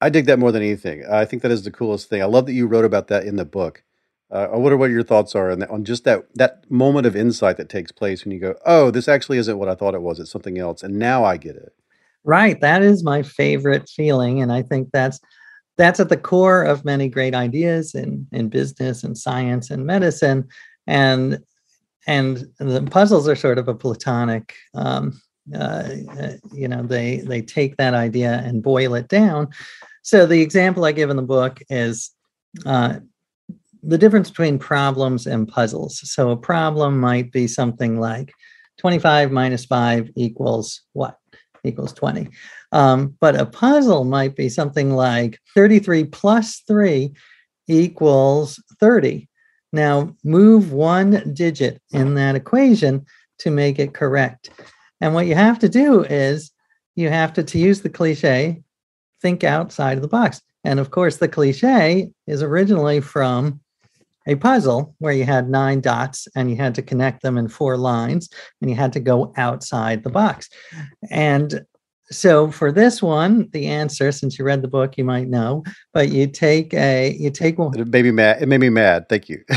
I 0.00 0.10
dig 0.10 0.26
that 0.26 0.38
more 0.38 0.52
than 0.52 0.62
anything. 0.62 1.04
I 1.10 1.24
think 1.24 1.42
that 1.42 1.50
is 1.50 1.64
the 1.64 1.70
coolest 1.70 2.08
thing. 2.08 2.22
I 2.22 2.26
love 2.26 2.46
that 2.46 2.52
you 2.52 2.66
wrote 2.66 2.84
about 2.84 3.08
that 3.08 3.24
in 3.24 3.36
the 3.36 3.44
book. 3.44 3.82
Uh, 4.30 4.48
I 4.52 4.56
wonder 4.56 4.76
what 4.76 4.90
your 4.90 5.02
thoughts 5.02 5.34
are 5.34 5.50
on, 5.50 5.60
that, 5.60 5.70
on 5.70 5.84
just 5.84 6.04
that 6.04 6.26
that 6.34 6.70
moment 6.70 7.06
of 7.06 7.16
insight 7.16 7.56
that 7.56 7.70
takes 7.70 7.90
place 7.90 8.24
when 8.24 8.32
you 8.32 8.40
go, 8.40 8.54
"Oh, 8.66 8.90
this 8.90 9.08
actually 9.08 9.38
isn't 9.38 9.58
what 9.58 9.68
I 9.68 9.74
thought 9.74 9.94
it 9.94 10.02
was. 10.02 10.20
It's 10.20 10.30
something 10.30 10.58
else," 10.58 10.82
and 10.82 10.98
now 10.98 11.24
I 11.24 11.38
get 11.38 11.56
it. 11.56 11.72
Right. 12.24 12.60
That 12.60 12.82
is 12.82 13.02
my 13.02 13.22
favorite 13.22 13.88
feeling, 13.88 14.42
and 14.42 14.52
I 14.52 14.62
think 14.62 14.90
that's 14.92 15.18
that's 15.78 16.00
at 16.00 16.10
the 16.10 16.16
core 16.16 16.62
of 16.62 16.84
many 16.84 17.08
great 17.08 17.34
ideas 17.34 17.94
in 17.94 18.26
in 18.32 18.50
business 18.50 19.02
and 19.02 19.16
science 19.16 19.70
and 19.70 19.86
medicine 19.86 20.46
and 20.86 21.38
and 22.06 22.48
the 22.58 22.82
puzzles 22.90 23.28
are 23.28 23.36
sort 23.36 23.58
of 23.58 23.68
a 23.68 23.74
platonic 23.74 24.54
um, 24.74 25.20
uh, 25.54 25.88
you 26.52 26.68
know 26.68 26.82
they 26.82 27.18
they 27.18 27.42
take 27.42 27.76
that 27.76 27.94
idea 27.94 28.42
and 28.44 28.62
boil 28.62 28.94
it 28.94 29.08
down 29.08 29.48
so 30.02 30.26
the 30.26 30.40
example 30.40 30.84
i 30.84 30.92
give 30.92 31.10
in 31.10 31.16
the 31.16 31.22
book 31.22 31.60
is 31.70 32.10
uh, 32.66 32.98
the 33.82 33.98
difference 33.98 34.30
between 34.30 34.58
problems 34.58 35.26
and 35.26 35.48
puzzles 35.48 36.00
so 36.10 36.30
a 36.30 36.36
problem 36.36 36.98
might 36.98 37.30
be 37.32 37.46
something 37.46 37.98
like 38.00 38.32
25 38.78 39.30
minus 39.30 39.64
5 39.64 40.10
equals 40.16 40.82
what 40.92 41.18
equals 41.64 41.92
20 41.92 42.28
um, 42.72 43.16
but 43.20 43.40
a 43.40 43.46
puzzle 43.46 44.04
might 44.04 44.36
be 44.36 44.48
something 44.48 44.92
like 44.92 45.38
33 45.54 46.04
plus 46.04 46.62
3 46.66 47.12
equals 47.68 48.62
30. 48.80 49.28
Now, 49.72 50.14
move 50.24 50.72
one 50.72 51.32
digit 51.34 51.80
in 51.90 52.14
that 52.14 52.34
equation 52.34 53.04
to 53.40 53.50
make 53.50 53.78
it 53.78 53.94
correct. 53.94 54.50
And 55.00 55.14
what 55.14 55.26
you 55.26 55.34
have 55.34 55.58
to 55.60 55.68
do 55.68 56.02
is 56.02 56.50
you 56.96 57.08
have 57.08 57.32
to, 57.34 57.42
to 57.42 57.58
use 57.58 57.80
the 57.80 57.88
cliche, 57.88 58.62
think 59.22 59.44
outside 59.44 59.96
of 59.96 60.02
the 60.02 60.08
box. 60.08 60.40
And 60.64 60.80
of 60.80 60.90
course, 60.90 61.16
the 61.16 61.28
cliche 61.28 62.10
is 62.26 62.42
originally 62.42 63.00
from 63.00 63.60
a 64.26 64.34
puzzle 64.34 64.94
where 64.98 65.12
you 65.12 65.24
had 65.24 65.48
nine 65.48 65.80
dots 65.80 66.28
and 66.36 66.50
you 66.50 66.56
had 66.56 66.74
to 66.74 66.82
connect 66.82 67.22
them 67.22 67.38
in 67.38 67.48
four 67.48 67.76
lines 67.76 68.28
and 68.60 68.68
you 68.68 68.76
had 68.76 68.92
to 68.92 69.00
go 69.00 69.32
outside 69.36 70.02
the 70.02 70.10
box. 70.10 70.48
And 71.10 71.64
so 72.10 72.50
for 72.50 72.72
this 72.72 73.02
one, 73.02 73.48
the 73.52 73.66
answer, 73.66 74.10
since 74.12 74.38
you 74.38 74.44
read 74.44 74.62
the 74.62 74.68
book, 74.68 74.96
you 74.96 75.04
might 75.04 75.28
know, 75.28 75.62
but 75.92 76.08
you 76.10 76.26
take 76.26 76.72
a 76.74 77.14
you 77.18 77.30
take 77.30 77.58
one. 77.58 77.78
It 77.78 77.88
made 77.88 78.04
me 78.04 78.10
mad. 78.10 78.40
It 78.42 78.48
made 78.48 78.60
me 78.60 78.70
mad. 78.70 79.08
Thank 79.08 79.28
you. 79.28 79.42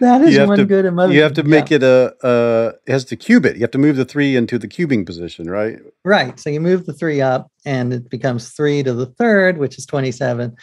that 0.00 0.20
is 0.24 0.34
You 0.34 0.46
one 0.46 0.58
to- 0.58 0.64
good 0.64 0.84
emoji. 0.84 1.14
you 1.14 1.22
have 1.22 1.34
to 1.34 1.42
Yeah. 1.42 1.48
make 1.48 1.70
it 1.72 1.82
a. 1.82 2.14
Uh, 2.22 2.72
it 2.86 2.92
has 2.92 3.04
to 3.06 3.16
cube 3.16 3.44
it. 3.46 3.56
You 3.56 3.62
have 3.62 3.70
to 3.72 3.78
move 3.78 3.96
the 3.96 4.04
three 4.04 4.36
into 4.36 4.58
the 4.58 4.68
cubing 4.68 5.04
position, 5.06 5.48
right? 5.50 5.78
right. 6.04 6.38
So 6.38 6.50
you 6.50 6.60
move 6.60 6.86
the 6.86 6.92
three 6.92 7.20
up, 7.20 7.50
and 7.64 7.92
it 7.92 8.10
becomes 8.10 8.50
three 8.50 8.82
to 8.82 8.92
the 8.94 9.06
third, 9.06 9.58
which 9.58 9.78
is 9.78 9.86
twenty-seven, 9.86 10.54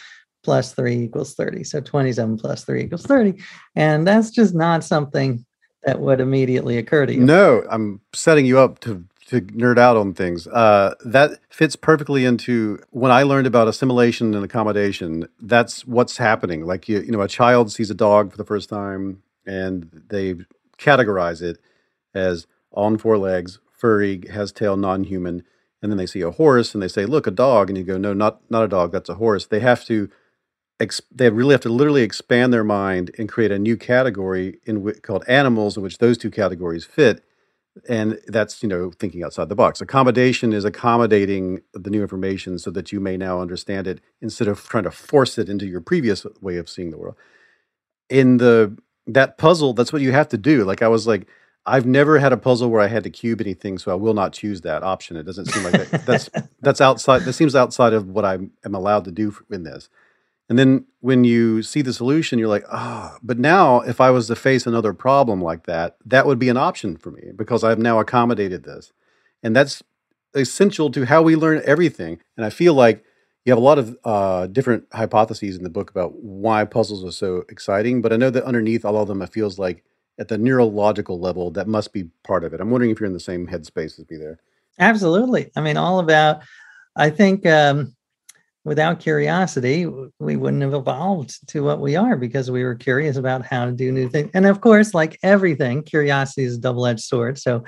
plus 0.44 0.74
three 0.74 1.04
equals 1.04 1.34
thirty. 1.36 1.64
So 1.64 1.82
twenty-seven 1.82 2.38
plus 2.38 2.64
three 2.64 2.84
equals 2.84 3.04
thirty, 3.04 3.42
and 3.76 4.08
that's 4.08 4.30
just 4.32 4.56
not 4.56 4.84
something 4.84 5.46
that 5.84 6.00
would 6.00 6.20
immediately 6.20 6.78
occur 6.78 7.06
to 7.06 7.14
you. 7.14 7.20
No, 7.22 7.64
I'm 7.70 8.02
setting 8.14 8.46
you 8.46 8.58
up 8.60 8.80
to 8.82 9.04
to 9.26 9.42
nerd 9.42 9.78
out 9.78 9.98
on 9.98 10.14
things. 10.14 10.48
Uh, 10.48 10.96
that 11.04 11.40
fits 11.50 11.76
perfectly 11.76 12.26
into 12.26 12.80
when 12.92 13.12
I 13.12 13.24
learned 13.24 13.48
about 13.48 13.68
assimilation 13.68 14.36
and 14.36 14.46
accommodation. 14.46 15.28
That's 15.42 15.86
what's 15.86 16.18
happening. 16.18 16.66
Like 16.66 16.88
you, 16.88 17.02
you 17.02 17.12
know, 17.12 17.22
a 17.22 17.28
child 17.28 17.72
sees 17.72 17.90
a 17.90 17.96
dog 17.96 18.32
for 18.32 18.38
the 18.38 18.46
first 18.46 18.70
time, 18.70 19.24
and 19.46 20.04
they 20.10 20.36
categorize 20.78 21.42
it 21.42 21.60
as 22.14 22.46
on 22.72 22.98
four 22.98 23.18
legs, 23.18 23.60
furry, 23.72 24.24
has 24.32 24.52
tail, 24.52 24.78
non-human. 24.78 25.44
And 25.82 25.92
then 25.92 25.98
they 25.98 26.08
see 26.08 26.22
a 26.22 26.32
horse, 26.32 26.74
and 26.74 26.82
they 26.82 26.88
say, 26.88 27.06
"Look, 27.06 27.28
a 27.28 27.32
dog." 27.32 27.70
And 27.70 27.78
you 27.78 27.84
go, 27.84 27.98
"No, 27.98 28.14
not 28.14 28.42
not 28.50 28.64
a 28.64 28.68
dog. 28.68 28.92
That's 28.92 29.10
a 29.10 29.16
horse." 29.16 29.46
They 29.46 29.60
have 29.60 29.86
to. 29.86 30.10
Ex- 30.80 31.02
they 31.10 31.30
really 31.30 31.54
have 31.54 31.62
to 31.62 31.70
literally 31.70 32.02
expand 32.02 32.52
their 32.52 32.64
mind 32.64 33.12
and 33.18 33.30
create 33.30 33.52
a 33.52 33.60
new 33.60 33.78
category 33.78 34.60
in 34.66 34.84
whi- 34.84 35.00
called 35.02 35.24
animals, 35.28 35.78
in 35.78 35.84
which 35.84 36.00
those 36.00 36.18
two 36.18 36.32
categories 36.32 36.86
fit 36.86 37.24
and 37.88 38.20
that's 38.28 38.64
you 38.64 38.70
know 38.70 38.92
thinking 38.92 39.24
outside 39.24 39.50
the 39.50 39.56
box. 39.56 39.82
Accommodation 39.82 40.54
is 40.54 40.66
accommodating 40.66 41.62
the 41.74 41.90
new 41.90 42.02
information 42.02 42.58
so 42.58 42.72
that 42.72 42.92
you 42.92 43.00
may 43.00 43.18
now 43.18 43.42
understand 43.42 43.88
it 43.88 44.02
instead 44.22 44.48
of 44.48 44.64
trying 44.68 44.84
to 44.84 44.92
force 44.92 45.38
it 45.38 45.50
into 45.50 45.66
your 45.66 45.82
previous 45.82 46.26
way 46.42 46.58
of 46.58 46.70
seeing 46.70 46.92
the 46.92 46.98
world. 46.98 47.16
In 48.10 48.38
the 48.38 48.78
that 49.08 49.38
puzzle 49.38 49.74
that's 49.74 49.94
what 49.94 50.02
you 50.02 50.12
have 50.12 50.30
to 50.30 50.38
do. 50.38 50.64
Like 50.64 50.82
i 50.82 50.88
was 50.88 51.06
like 51.06 51.28
i've 51.66 51.86
never 51.86 52.20
had 52.20 52.32
a 52.32 52.38
puzzle 52.38 52.70
where 52.70 52.82
i 52.82 52.88
had 52.88 53.04
to 53.04 53.10
cube 53.10 53.42
anything 53.42 53.78
so 53.78 53.92
i 53.92 53.96
will 53.96 54.14
not 54.14 54.34
choose 54.34 54.62
that 54.62 54.84
option. 54.84 55.18
It 55.18 55.24
doesn't 55.24 55.46
seem 55.46 55.64
like 55.64 55.74
that, 55.74 56.06
that's 56.06 56.30
that's 56.62 56.82
outside 56.82 57.24
that 57.24 57.34
seems 57.34 57.56
outside 57.56 57.94
of 57.94 58.10
what 58.10 58.26
i 58.26 58.36
am 58.64 58.76
allowed 58.76 59.06
to 59.06 59.12
do 59.12 59.36
in 59.52 59.64
this 59.64 59.90
And 60.48 60.60
then 60.60 60.86
when 61.00 61.24
you 61.24 61.64
see 61.64 61.82
the 61.82 61.94
solution, 61.94 62.38
you're 62.38 62.48
like, 62.48 62.66
ah, 62.72 63.18
but 63.24 63.40
now 63.40 63.82
if 63.82 64.00
I 64.00 64.12
was 64.12 64.28
to 64.28 64.36
face 64.36 64.68
another 64.68 64.94
problem 64.94 65.42
like 65.42 65.66
that, 65.66 65.98
that 66.06 66.28
would 66.28 66.38
be 66.38 66.50
an 66.50 66.58
option 66.58 66.98
for 66.98 67.12
me 67.12 67.32
because 67.36 67.64
I've 67.64 67.80
now 67.80 68.00
accommodated 68.00 68.64
this. 68.64 68.94
And 69.42 69.56
that's 69.56 69.82
essential 70.36 70.92
to 70.92 71.06
how 71.06 71.22
we 71.24 71.36
learn 71.36 71.62
everything. 71.66 72.20
And 72.38 72.46
I 72.46 72.50
feel 72.50 72.74
like 72.74 73.04
you 73.46 73.52
have 73.52 73.58
a 73.58 73.62
lot 73.62 73.80
of 73.80 73.98
uh, 74.04 74.48
different 74.48 74.86
hypotheses 74.92 75.56
in 75.56 75.64
the 75.64 75.70
book 75.70 75.90
about 75.90 76.16
why 76.22 76.66
puzzles 76.66 77.04
are 77.04 77.12
so 77.12 77.44
exciting. 77.50 78.02
But 78.02 78.14
I 78.14 78.18
know 78.18 78.30
that 78.30 78.44
underneath 78.44 78.86
all 78.86 78.98
of 78.98 79.08
them, 79.08 79.22
it 79.22 79.32
feels 79.32 79.58
like 79.58 79.84
at 80.20 80.28
the 80.28 80.38
neurological 80.38 81.20
level, 81.20 81.52
that 81.52 81.68
must 81.68 81.94
be 81.94 82.06
part 82.24 82.44
of 82.44 82.54
it. 82.54 82.62
I'm 82.62 82.72
wondering 82.72 82.92
if 82.92 83.00
you're 83.00 83.08
in 83.08 83.14
the 83.14 83.20
same 83.20 83.48
headspace 83.48 84.00
as 84.00 84.10
me 84.10 84.18
there. 84.18 84.40
Absolutely. 84.80 85.52
I 85.56 85.62
mean, 85.62 85.78
all 85.78 86.00
about, 86.00 86.42
I 86.96 87.10
think 87.10 87.46
um, 87.46 87.95
without 88.66 89.00
curiosity, 89.00 89.88
we 90.20 90.36
wouldn't 90.36 90.64
have 90.64 90.74
evolved 90.74 91.48
to 91.50 91.64
what 91.64 91.80
we 91.80 91.96
are 91.96 92.18
because 92.18 92.50
we 92.50 92.64
were 92.64 92.76
curious 92.76 93.16
about 93.16 93.46
how 93.46 93.66
to 93.66 93.72
do 93.72 93.92
new 93.92 94.10
things. 94.10 94.32
And 94.34 94.48
of 94.48 94.60
course, 94.60 94.94
like 94.94 95.20
everything, 95.24 95.84
curiosity 95.84 96.44
is 96.44 96.58
a 96.58 96.62
double 96.62 96.88
edged 96.88 97.02
sword. 97.02 97.38
So, 97.38 97.64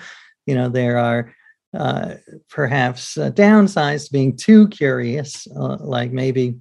you 0.48 0.56
know, 0.56 0.70
there 0.70 0.98
are 0.98 1.34
uh, 1.78 2.16
perhaps 2.50 3.18
uh, 3.18 3.30
downsides 3.30 4.08
to 4.08 4.12
being 4.12 4.36
too 4.36 4.68
curious, 4.70 5.48
uh, 5.56 5.78
like 5.80 6.12
maybe 6.12 6.56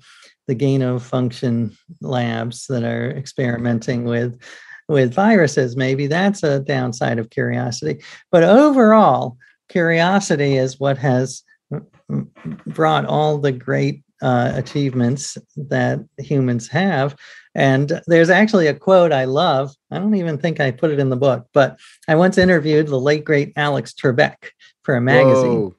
the 0.46 0.54
gain 0.54 0.82
of 0.82 1.02
function 1.02 1.76
labs 2.02 2.66
that 2.66 2.84
are 2.84 3.10
experimenting 3.10 4.04
with 4.04 4.40
with 4.88 5.12
viruses 5.12 5.76
maybe 5.76 6.06
that's 6.06 6.44
a 6.44 6.60
downside 6.60 7.18
of 7.18 7.28
curiosity 7.30 8.00
but 8.30 8.44
overall 8.44 9.36
curiosity 9.68 10.56
is 10.56 10.78
what 10.78 10.96
has 10.96 11.42
brought 12.68 13.04
all 13.04 13.38
the 13.38 13.50
great 13.50 14.04
uh, 14.22 14.52
achievements 14.54 15.36
that 15.56 16.00
humans 16.18 16.68
have. 16.68 17.16
And 17.54 18.00
there's 18.06 18.30
actually 18.30 18.66
a 18.66 18.74
quote 18.74 19.12
I 19.12 19.24
love. 19.24 19.74
I 19.90 19.98
don't 19.98 20.14
even 20.14 20.38
think 20.38 20.60
I 20.60 20.70
put 20.70 20.90
it 20.90 20.98
in 20.98 21.10
the 21.10 21.16
book, 21.16 21.46
but 21.52 21.78
I 22.08 22.14
once 22.14 22.38
interviewed 22.38 22.88
the 22.88 23.00
late, 23.00 23.24
great 23.24 23.52
Alex 23.56 23.94
Trebek 23.94 24.50
for 24.82 24.94
a 24.94 25.00
magazine. 25.00 25.62
Whoa. 25.62 25.76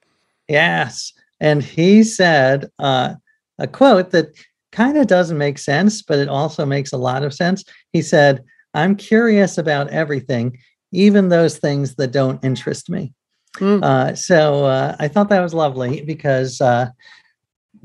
Yes. 0.48 1.14
And 1.40 1.62
he 1.62 2.04
said 2.04 2.70
uh, 2.80 3.16
a 3.60 3.68
quote 3.68 4.12
that 4.12 4.28
kind 4.72 4.98
of 4.98 5.08
doesn't 5.08 5.38
make 5.38 5.58
sense, 5.58 6.02
but 6.02 6.20
it 6.20 6.30
also 6.30 6.66
makes 6.66 6.92
a 6.92 6.98
lot 6.98 7.24
of 7.24 7.34
sense. 7.34 7.64
He 7.94 8.02
said, 8.02 8.44
I'm 8.74 8.96
curious 8.96 9.58
about 9.58 9.90
everything, 9.90 10.58
even 10.92 11.30
those 11.30 11.58
things 11.58 11.96
that 11.96 12.12
don't 12.12 12.44
interest 12.44 12.90
me. 12.90 13.14
Mm. 13.56 13.84
Uh, 13.84 14.16
so 14.16 14.66
uh, 14.66 14.96
I 15.00 15.08
thought 15.08 15.30
that 15.30 15.42
was 15.42 15.54
lovely 15.54 16.02
because 16.02 16.62
uh, 16.62 16.90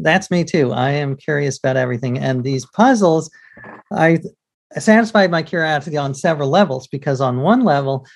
that's 0.02 0.30
me 0.30 0.44
too. 0.44 0.72
I 0.72 0.90
am 0.90 1.16
curious 1.16 1.58
about 1.58 1.76
everything. 1.76 2.18
And 2.18 2.44
these 2.44 2.66
puzzles, 2.66 3.30
I 3.92 4.20
satisfied 4.78 5.30
my 5.30 5.42
curiosity 5.42 5.96
on 5.96 6.14
several 6.14 6.48
levels 6.48 6.86
because, 6.86 7.20
on 7.20 7.40
one 7.40 7.64
level, 7.64 8.06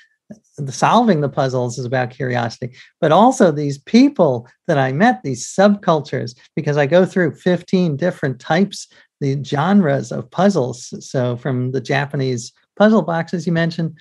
solving 0.69 1.21
the 1.21 1.29
puzzles 1.29 1.79
is 1.79 1.85
about 1.85 2.11
curiosity, 2.11 2.75
but 3.01 3.13
also 3.13 3.51
these 3.51 3.79
people 3.79 4.49
that 4.67 4.79
I 4.79 4.93
met, 4.93 5.23
these 5.23 5.47
subcultures, 5.47 6.37
because 6.55 6.77
I 6.77 6.87
go 6.87 7.05
through 7.05 7.37
15 7.37 7.97
different 7.97 8.41
types, 8.41 8.89
the 9.21 9.43
genres 9.45 10.11
of 10.13 10.31
puzzles. 10.31 10.93
So, 11.07 11.37
from 11.37 11.73
the 11.73 11.81
Japanese 11.81 12.53
puzzle 12.77 13.03
boxes 13.03 13.47
you 13.47 13.53
mentioned, 13.53 13.97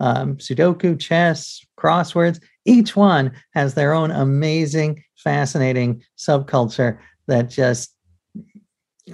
um, 0.00 0.36
Sudoku, 0.36 0.98
chess, 0.98 1.64
crosswords, 1.78 2.40
each 2.64 2.96
one 2.96 3.32
has 3.52 3.74
their 3.74 3.92
own 3.92 4.10
amazing, 4.10 5.02
fascinating 5.16 6.02
subculture 6.18 6.98
that 7.30 7.48
just 7.48 7.94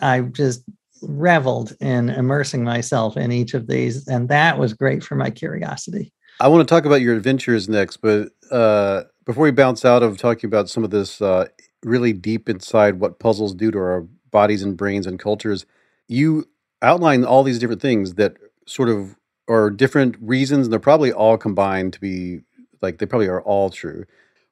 I 0.03 0.21
just 0.21 0.65
reveled 1.03 1.77
in 1.81 2.09
immersing 2.09 2.65
myself 2.65 3.17
in 3.17 3.31
each 3.31 3.55
of 3.55 3.67
these, 3.69 4.09
and 4.09 4.29
that 4.29 4.59
was 4.59 4.73
great 4.73 5.05
for 5.05 5.15
my 5.15 5.31
curiosity. 5.31 6.13
I 6.41 6.49
want 6.49 6.67
to 6.67 6.75
talk 6.75 6.85
about 6.85 7.01
your 7.01 7.15
adventures 7.15 7.69
next, 7.69 7.99
but 7.99 8.31
uh, 8.51 9.05
before 9.25 9.45
we 9.45 9.51
bounce 9.51 9.85
out 9.85 10.03
of 10.03 10.19
talking 10.19 10.49
about 10.49 10.69
some 10.69 10.85
of 10.85 10.91
this 10.91 11.23
uh, 11.23 11.47
really 11.83 12.13
deep 12.13 12.49
inside 12.49 13.01
what 13.01 13.19
puzzles 13.19 13.55
do 13.55 13.71
to 13.71 13.79
our 13.79 14.07
bodies 14.31 14.63
and 14.63 14.77
brains 14.77 15.07
and 15.07 15.19
cultures, 15.19 15.65
you 16.09 16.47
outline 16.83 17.25
all 17.25 17.43
these 17.43 17.59
different 17.59 17.81
things 17.81 18.15
that 18.15 18.37
sort 18.67 18.89
of 18.89 19.17
are 19.49 19.71
different 19.71 20.17
reasons, 20.21 20.67
and 20.67 20.73
they're 20.73 20.81
probably 20.81 21.13
all 21.13 21.39
combined 21.39 21.93
to 21.93 22.01
be 22.01 22.41
like 22.83 22.99
they 22.99 23.07
probably 23.07 23.29
are 23.29 23.43
all 23.43 23.71
true. 23.71 24.05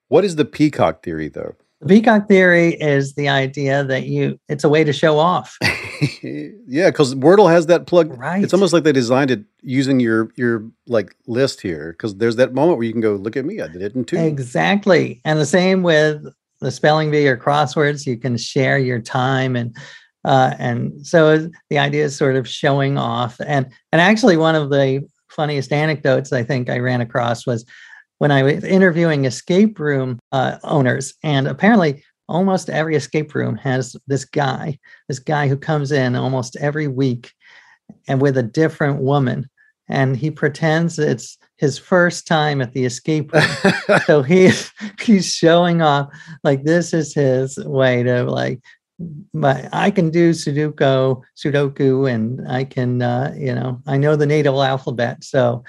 What 0.09 0.24
is 0.24 0.37
the 0.37 0.44
peacock 0.44 1.03
theory, 1.03 1.29
though? 1.29 1.57
Peacock 1.87 2.29
theory 2.29 2.75
is 2.75 3.14
the 3.14 3.29
idea 3.29 3.85
that 3.85 4.07
you 4.07 4.38
it's 4.49 4.64
a 4.64 4.68
way 4.68 4.85
to 4.85 4.92
show 4.92 5.18
off. 5.18 5.57
yeah, 6.23 6.90
because 6.90 7.14
Wordle 7.14 7.51
has 7.51 7.66
that 7.66 7.87
plug. 7.87 8.16
Right. 8.18 8.42
It's 8.42 8.55
almost 8.55 8.73
like 8.73 8.85
they 8.85 8.92
designed 8.92 9.31
it 9.31 9.44
using 9.62 10.01
your 10.01 10.31
your 10.37 10.64
like 10.87 11.14
list 11.27 11.61
here 11.61 11.92
because 11.92 12.16
there's 12.16 12.37
that 12.37 12.55
moment 12.55 12.79
where 12.79 12.87
you 12.87 12.92
can 12.92 13.01
go, 13.01 13.14
look 13.14 13.37
at 13.37 13.44
me, 13.44 13.61
I 13.61 13.68
did 13.68 13.83
it 13.83 13.94
in 13.94 14.05
two. 14.05 14.16
Exactly, 14.16 15.20
and 15.25 15.38
the 15.38 15.47
same 15.47 15.83
with 15.83 16.25
the 16.61 16.70
spelling 16.70 17.11
bee 17.11 17.29
or 17.29 17.37
crosswords. 17.37 18.07
You 18.07 18.16
can 18.16 18.37
share 18.37 18.79
your 18.79 19.01
time 19.01 19.57
and. 19.57 19.77
Uh, 20.27 20.55
and 20.59 21.07
so 21.07 21.51
the 21.68 21.77
idea 21.77 22.03
is 22.03 22.16
sort 22.16 22.35
of 22.35 22.49
showing 22.49 22.97
off 22.97 23.38
and 23.47 23.70
and 23.92 24.01
actually 24.01 24.38
one 24.38 24.55
of 24.55 24.70
the 24.70 25.07
funniest 25.29 25.70
anecdotes 25.70 26.33
i 26.33 26.42
think 26.42 26.70
i 26.70 26.79
ran 26.79 27.03
across 27.03 27.47
was 27.47 27.66
when 28.24 28.32
I 28.32 28.42
was 28.42 28.64
interviewing 28.64 29.26
escape 29.26 29.78
room 29.78 30.18
uh, 30.32 30.56
owners, 30.64 31.12
and 31.22 31.46
apparently 31.46 32.02
almost 32.26 32.70
every 32.70 32.96
escape 32.96 33.34
room 33.34 33.54
has 33.56 33.96
this 34.06 34.24
guy, 34.24 34.78
this 35.08 35.18
guy 35.18 35.46
who 35.46 35.58
comes 35.58 35.92
in 35.92 36.16
almost 36.16 36.56
every 36.56 36.88
week 36.88 37.34
and 38.08 38.22
with 38.22 38.38
a 38.38 38.42
different 38.42 39.02
woman. 39.02 39.50
And 39.90 40.16
he 40.16 40.30
pretends 40.30 40.98
it's 40.98 41.37
his 41.58 41.76
first 41.76 42.26
time 42.26 42.62
at 42.62 42.72
the 42.72 42.87
escape 42.87 43.30
room. 43.30 43.44
so 44.06 44.22
he 44.22 44.50
he's 45.02 45.30
showing 45.30 45.82
off 45.82 46.08
like 46.42 46.64
this 46.64 46.94
is 46.94 47.12
his 47.12 47.58
way 47.58 48.02
to 48.04 48.22
like 48.22 48.62
but 49.34 49.68
I 49.72 49.90
can 49.90 50.10
do 50.10 50.30
Sudoku, 50.30 51.20
Sudoku, 51.37 52.08
and 52.08 52.46
I 52.48 52.62
can, 52.62 53.02
uh, 53.02 53.34
you 53.37 53.52
know, 53.52 53.82
I 53.88 53.96
know 53.96 54.14
the 54.14 54.24
NATO 54.24 54.62
alphabet. 54.62 55.24
So 55.24 55.64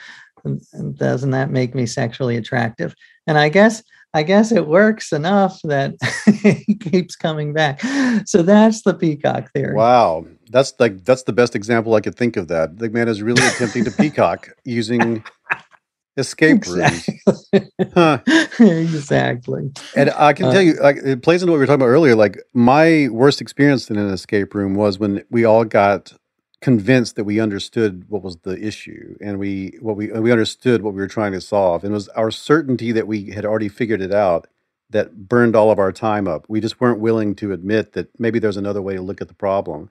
doesn't 0.95 1.31
that 1.31 1.51
make 1.51 1.75
me 1.75 1.86
sexually 1.86 2.38
attractive? 2.38 2.95
And 3.27 3.38
I 3.38 3.49
guess 3.49 3.84
I 4.15 4.23
guess 4.23 4.53
it 4.53 4.65
works 4.65 5.12
enough 5.12 5.60
that 5.63 5.95
he 6.65 6.75
keeps 6.75 7.17
coming 7.17 7.51
back. 7.51 7.81
So 8.25 8.43
that's 8.43 8.81
the 8.84 8.93
peacock 8.93 9.51
theory. 9.51 9.75
Wow. 9.75 10.25
That's 10.49 10.73
like 10.79 11.03
that's 11.03 11.23
the 11.23 11.34
best 11.34 11.53
example 11.53 11.95
I 11.95 11.99
could 12.01 12.15
think 12.15 12.38
of 12.38 12.47
that. 12.47 12.77
The 12.77 12.89
man 12.89 13.10
is 13.10 13.21
really 13.21 13.45
attempting 13.45 13.84
to 13.84 13.91
peacock 13.91 14.51
using 14.63 15.21
escape 16.17 16.55
exactly. 16.55 17.19
rooms. 17.27 17.71
Huh. 17.93 18.19
exactly. 18.60 19.69
And 19.97 20.10
I 20.12 20.31
can 20.31 20.45
uh, 20.45 20.53
tell 20.53 20.62
you, 20.62 20.75
like, 20.75 20.97
it 20.97 21.21
plays 21.21 21.41
into 21.41 21.51
what 21.51 21.58
we 21.58 21.60
were 21.60 21.65
talking 21.65 21.81
about 21.81 21.88
earlier. 21.88 22.15
Like, 22.15 22.38
my 22.53 23.10
worst 23.12 23.41
experience 23.41 23.89
in 23.89 23.97
an 23.97 24.10
escape 24.10 24.53
room 24.53 24.75
was 24.75 24.97
when 24.97 25.25
we 25.29 25.43
all 25.43 25.65
got 25.65 26.13
convinced 26.61 27.15
that 27.15 27.23
we 27.23 27.39
understood 27.39 28.05
what 28.09 28.23
was 28.23 28.37
the 28.37 28.57
issue 28.59 29.15
and 29.21 29.39
we 29.39 29.77
what 29.81 29.95
we 29.95 30.11
we 30.11 30.31
understood 30.31 30.81
what 30.81 30.93
we 30.93 31.01
were 31.01 31.07
trying 31.07 31.31
to 31.33 31.41
solve 31.41 31.83
and 31.83 31.91
it 31.91 31.93
was 31.93 32.07
our 32.09 32.31
certainty 32.31 32.91
that 32.91 33.07
we 33.07 33.31
had 33.31 33.45
already 33.45 33.69
figured 33.69 34.01
it 34.01 34.13
out 34.13 34.47
that 34.91 35.27
burned 35.27 35.55
all 35.55 35.71
of 35.71 35.79
our 35.79 35.91
time 35.91 36.27
up. 36.27 36.45
We 36.47 36.61
just 36.61 36.79
weren't 36.79 36.99
willing 36.99 37.35
to 37.35 37.51
admit 37.51 37.93
that 37.93 38.07
maybe 38.19 38.39
there's 38.39 38.57
another 38.57 38.81
way 38.81 38.95
to 38.95 39.01
look 39.01 39.19
at 39.21 39.27
the 39.27 39.33
problem 39.33 39.89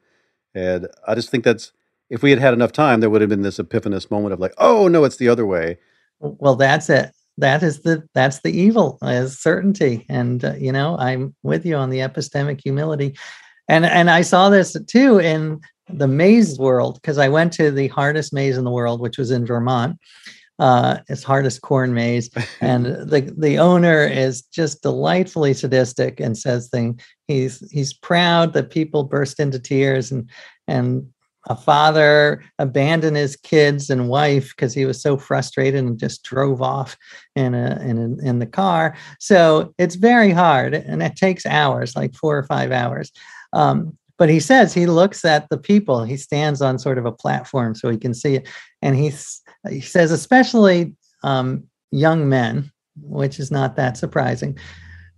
and 0.55 0.89
i 1.07 1.15
just 1.15 1.31
think 1.31 1.45
that's 1.45 1.73
if 2.11 2.23
we 2.23 2.31
had 2.31 2.39
had 2.39 2.55
enough 2.55 2.73
time 2.73 3.01
there 3.01 3.11
would 3.11 3.21
have 3.21 3.31
been 3.31 3.43
this 3.43 3.59
epiphanous 3.59 4.11
moment 4.11 4.33
of 4.33 4.41
like 4.41 4.55
oh 4.59 4.89
no 4.89 5.05
it's 5.05 5.17
the 5.17 5.29
other 5.29 5.47
way. 5.47 5.79
Well 6.21 6.57
that's 6.57 6.89
it. 6.89 7.11
That 7.39 7.63
is 7.63 7.83
the 7.83 8.09
that's 8.15 8.41
the 8.41 8.57
evil 8.57 8.99
is 9.03 9.39
certainty 9.39 10.07
and 10.09 10.45
uh, 10.45 10.55
you 10.55 10.71
know 10.71 10.97
i'm 10.99 11.35
with 11.43 11.67
you 11.67 11.75
on 11.75 11.91
the 11.91 11.99
epistemic 11.99 12.61
humility 12.63 13.17
and 13.69 13.85
and 13.85 14.09
i 14.09 14.23
saw 14.23 14.49
this 14.51 14.77
too 14.87 15.19
in 15.19 15.61
the 15.89 16.09
maze 16.09 16.59
world 16.59 16.99
because 17.01 17.19
I 17.19 17.29
went 17.29 17.53
to 17.55 17.71
the 17.71 17.89
hardest 17.89 18.33
maze 18.33 18.57
in 18.57 18.65
the 18.65 18.71
world, 18.71 19.01
which 19.01 19.19
was 19.19 19.31
in 19.31 19.47
Vermont. 19.47 19.99
Uh, 20.59 20.99
it's 21.09 21.25
hardest 21.25 21.63
corn 21.63 21.93
maze, 21.93 22.31
and 22.61 22.87
the 22.87 23.35
the 23.37 23.59
owner 23.59 24.07
is 24.07 24.43
just 24.43 24.83
delightfully 24.83 25.53
sadistic 25.53 26.21
and 26.21 26.39
says 26.39 26.69
thing. 26.69 27.01
He's 27.27 27.69
he's 27.71 27.93
proud 27.93 28.53
that 28.53 28.71
people 28.71 29.05
burst 29.05 29.41
into 29.41 29.59
tears 29.59 30.13
and 30.13 30.31
and 30.69 31.07
a 31.49 31.57
father 31.57 32.43
abandoned 32.59 33.17
his 33.17 33.37
kids 33.37 33.91
and 33.91 34.09
wife 34.09 34.51
because 34.51 34.73
he 34.73 34.87
was 34.87 35.01
so 35.03 35.17
frustrated 35.17 35.85
and 35.85 35.99
just 35.99 36.23
drove 36.23 36.63
off 36.63 36.97
in 37.37 37.55
a, 37.55 37.79
in 37.83 37.99
a, 37.99 38.27
in 38.27 38.39
the 38.39 38.47
car. 38.47 38.97
So 39.21 39.75
it's 39.77 39.97
very 39.97 40.31
hard 40.31 40.73
and 40.75 41.03
it 41.03 41.17
takes 41.17 41.45
hours, 41.45 41.95
like 41.95 42.15
four 42.15 42.39
or 42.39 42.45
five 42.45 42.73
hours. 42.73 43.13
Um, 43.53 43.97
but 44.19 44.29
he 44.29 44.41
says 44.41 44.73
he 44.73 44.87
looks 44.87 45.25
at 45.25 45.49
the 45.49 45.59
people. 45.59 46.05
He 46.05 46.17
stands 46.17 46.63
on 46.63 46.79
sort 46.79 46.99
of 46.99 47.07
a 47.07 47.13
platform 47.13 47.75
so 47.75 47.89
he 47.91 47.99
can 47.99 48.15
see 48.15 48.37
it. 48.37 48.49
And 48.83 48.97
he's 48.97 49.43
he 49.69 49.81
says 49.81 50.11
especially 50.11 50.95
um, 51.23 51.65
young 51.91 52.29
men 52.29 52.71
which 53.01 53.41
is 53.41 53.51
not 53.51 53.77
that 53.77 53.97
surprising 53.97 54.57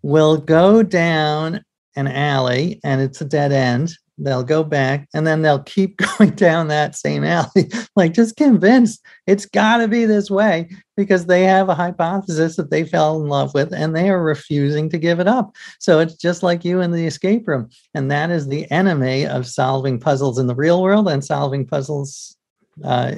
will 0.03 0.39
go 0.39 0.83
down 0.83 1.63
an 1.97 2.07
alley 2.07 2.81
and 2.85 3.01
it's 3.01 3.21
a 3.21 3.25
dead 3.25 3.53
end 3.53 3.93
they'll 4.19 4.45
go 4.45 4.65
back 4.65 5.09
and 5.15 5.27
then 5.27 5.43
they'll 5.43 5.63
keep 5.63 5.97
going 6.19 6.31
down 6.31 6.69
that 6.69 6.97
same 6.97 7.25
alley, 7.25 7.71
like 7.97 8.15
just 8.15 8.37
convinced 8.37 9.03
it's 9.27 9.47
got 9.47 9.79
to 9.79 9.89
be 9.89 10.05
this 10.05 10.31
way 10.31 10.69
because 10.97 11.27
they 11.27 11.45
have 11.45 11.69
a 11.69 11.75
hypothesis 11.75 12.57
that 12.57 12.71
they 12.71 12.85
fell 12.85 13.21
in 13.21 13.29
love 13.29 13.53
with 13.55 13.73
and 13.73 13.95
they 13.95 14.09
are 14.09 14.23
refusing 14.23 14.89
to 14.91 14.99
give 14.99 15.21
it 15.21 15.29
up. 15.29 15.55
So 15.79 16.01
it's 16.01 16.15
just 16.15 16.43
like 16.43 16.65
you 16.65 16.81
in 16.81 16.93
the 16.93 17.07
escape 17.07 17.47
room. 17.47 17.69
And 17.95 18.11
that 18.11 18.31
is 18.31 18.49
the 18.49 18.71
enemy 18.71 19.27
of 19.27 19.47
solving 19.47 20.01
puzzles 20.01 20.39
in 20.39 20.47
the 20.47 20.55
real 20.55 20.83
world 20.83 21.09
and 21.09 21.25
solving 21.25 21.67
puzzles 21.67 22.37
uh, 22.85 23.15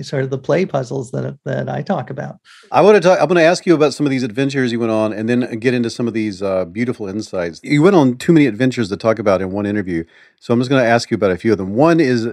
sort 0.00 0.22
of 0.22 0.30
the 0.30 0.38
play 0.38 0.64
puzzles 0.64 1.10
that 1.10 1.38
that 1.44 1.68
I 1.68 1.82
talk 1.82 2.10
about. 2.10 2.36
I 2.70 2.80
want 2.82 2.96
to 2.96 3.00
talk. 3.00 3.20
I'm 3.20 3.26
going 3.26 3.36
to 3.36 3.44
ask 3.44 3.66
you 3.66 3.74
about 3.74 3.94
some 3.94 4.06
of 4.06 4.10
these 4.10 4.22
adventures 4.22 4.70
you 4.70 4.78
went 4.78 4.92
on, 4.92 5.12
and 5.12 5.28
then 5.28 5.58
get 5.58 5.74
into 5.74 5.90
some 5.90 6.06
of 6.06 6.14
these 6.14 6.42
uh, 6.42 6.64
beautiful 6.66 7.08
insights. 7.08 7.60
You 7.62 7.82
went 7.82 7.96
on 7.96 8.16
too 8.16 8.32
many 8.32 8.46
adventures 8.46 8.88
to 8.90 8.96
talk 8.96 9.18
about 9.18 9.42
in 9.42 9.50
one 9.50 9.66
interview, 9.66 10.04
so 10.40 10.54
I'm 10.54 10.60
just 10.60 10.70
going 10.70 10.82
to 10.82 10.88
ask 10.88 11.10
you 11.10 11.16
about 11.16 11.32
a 11.32 11.38
few 11.38 11.52
of 11.52 11.58
them. 11.58 11.74
One 11.74 12.00
is 12.00 12.28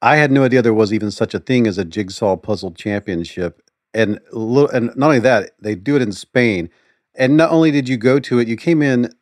I 0.00 0.16
had 0.16 0.30
no 0.30 0.44
idea 0.44 0.62
there 0.62 0.74
was 0.74 0.92
even 0.92 1.10
such 1.10 1.34
a 1.34 1.38
thing 1.38 1.66
as 1.66 1.78
a 1.78 1.84
jigsaw 1.84 2.36
puzzle 2.36 2.72
championship, 2.72 3.60
and 3.92 4.18
and 4.32 4.96
not 4.96 5.06
only 5.06 5.20
that, 5.20 5.52
they 5.60 5.74
do 5.74 5.96
it 5.96 6.02
in 6.02 6.12
Spain. 6.12 6.70
And 7.16 7.36
not 7.36 7.52
only 7.52 7.70
did 7.70 7.88
you 7.88 7.96
go 7.96 8.18
to 8.18 8.40
it, 8.40 8.48
you 8.48 8.56
came 8.56 8.82
in 8.82 9.14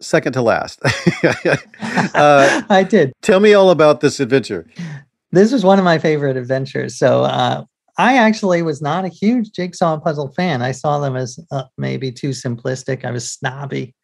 second 0.00 0.32
to 0.32 0.42
last. 0.42 0.80
uh, 2.14 2.62
I 2.70 2.86
did. 2.88 3.12
Tell 3.20 3.40
me 3.40 3.52
all 3.52 3.70
about 3.70 4.00
this 4.00 4.20
adventure 4.20 4.66
this 5.32 5.52
was 5.52 5.64
one 5.64 5.78
of 5.78 5.84
my 5.84 5.98
favorite 5.98 6.36
adventures. 6.36 6.98
So 6.98 7.22
uh, 7.24 7.64
I 7.98 8.16
actually 8.16 8.62
was 8.62 8.80
not 8.80 9.04
a 9.04 9.08
huge 9.08 9.52
jigsaw 9.52 9.98
puzzle 10.00 10.32
fan. 10.32 10.62
I 10.62 10.72
saw 10.72 10.98
them 10.98 11.16
as 11.16 11.38
uh, 11.50 11.64
maybe 11.76 12.10
too 12.10 12.30
simplistic. 12.30 13.04
I 13.04 13.10
was 13.10 13.30
snobby. 13.30 13.94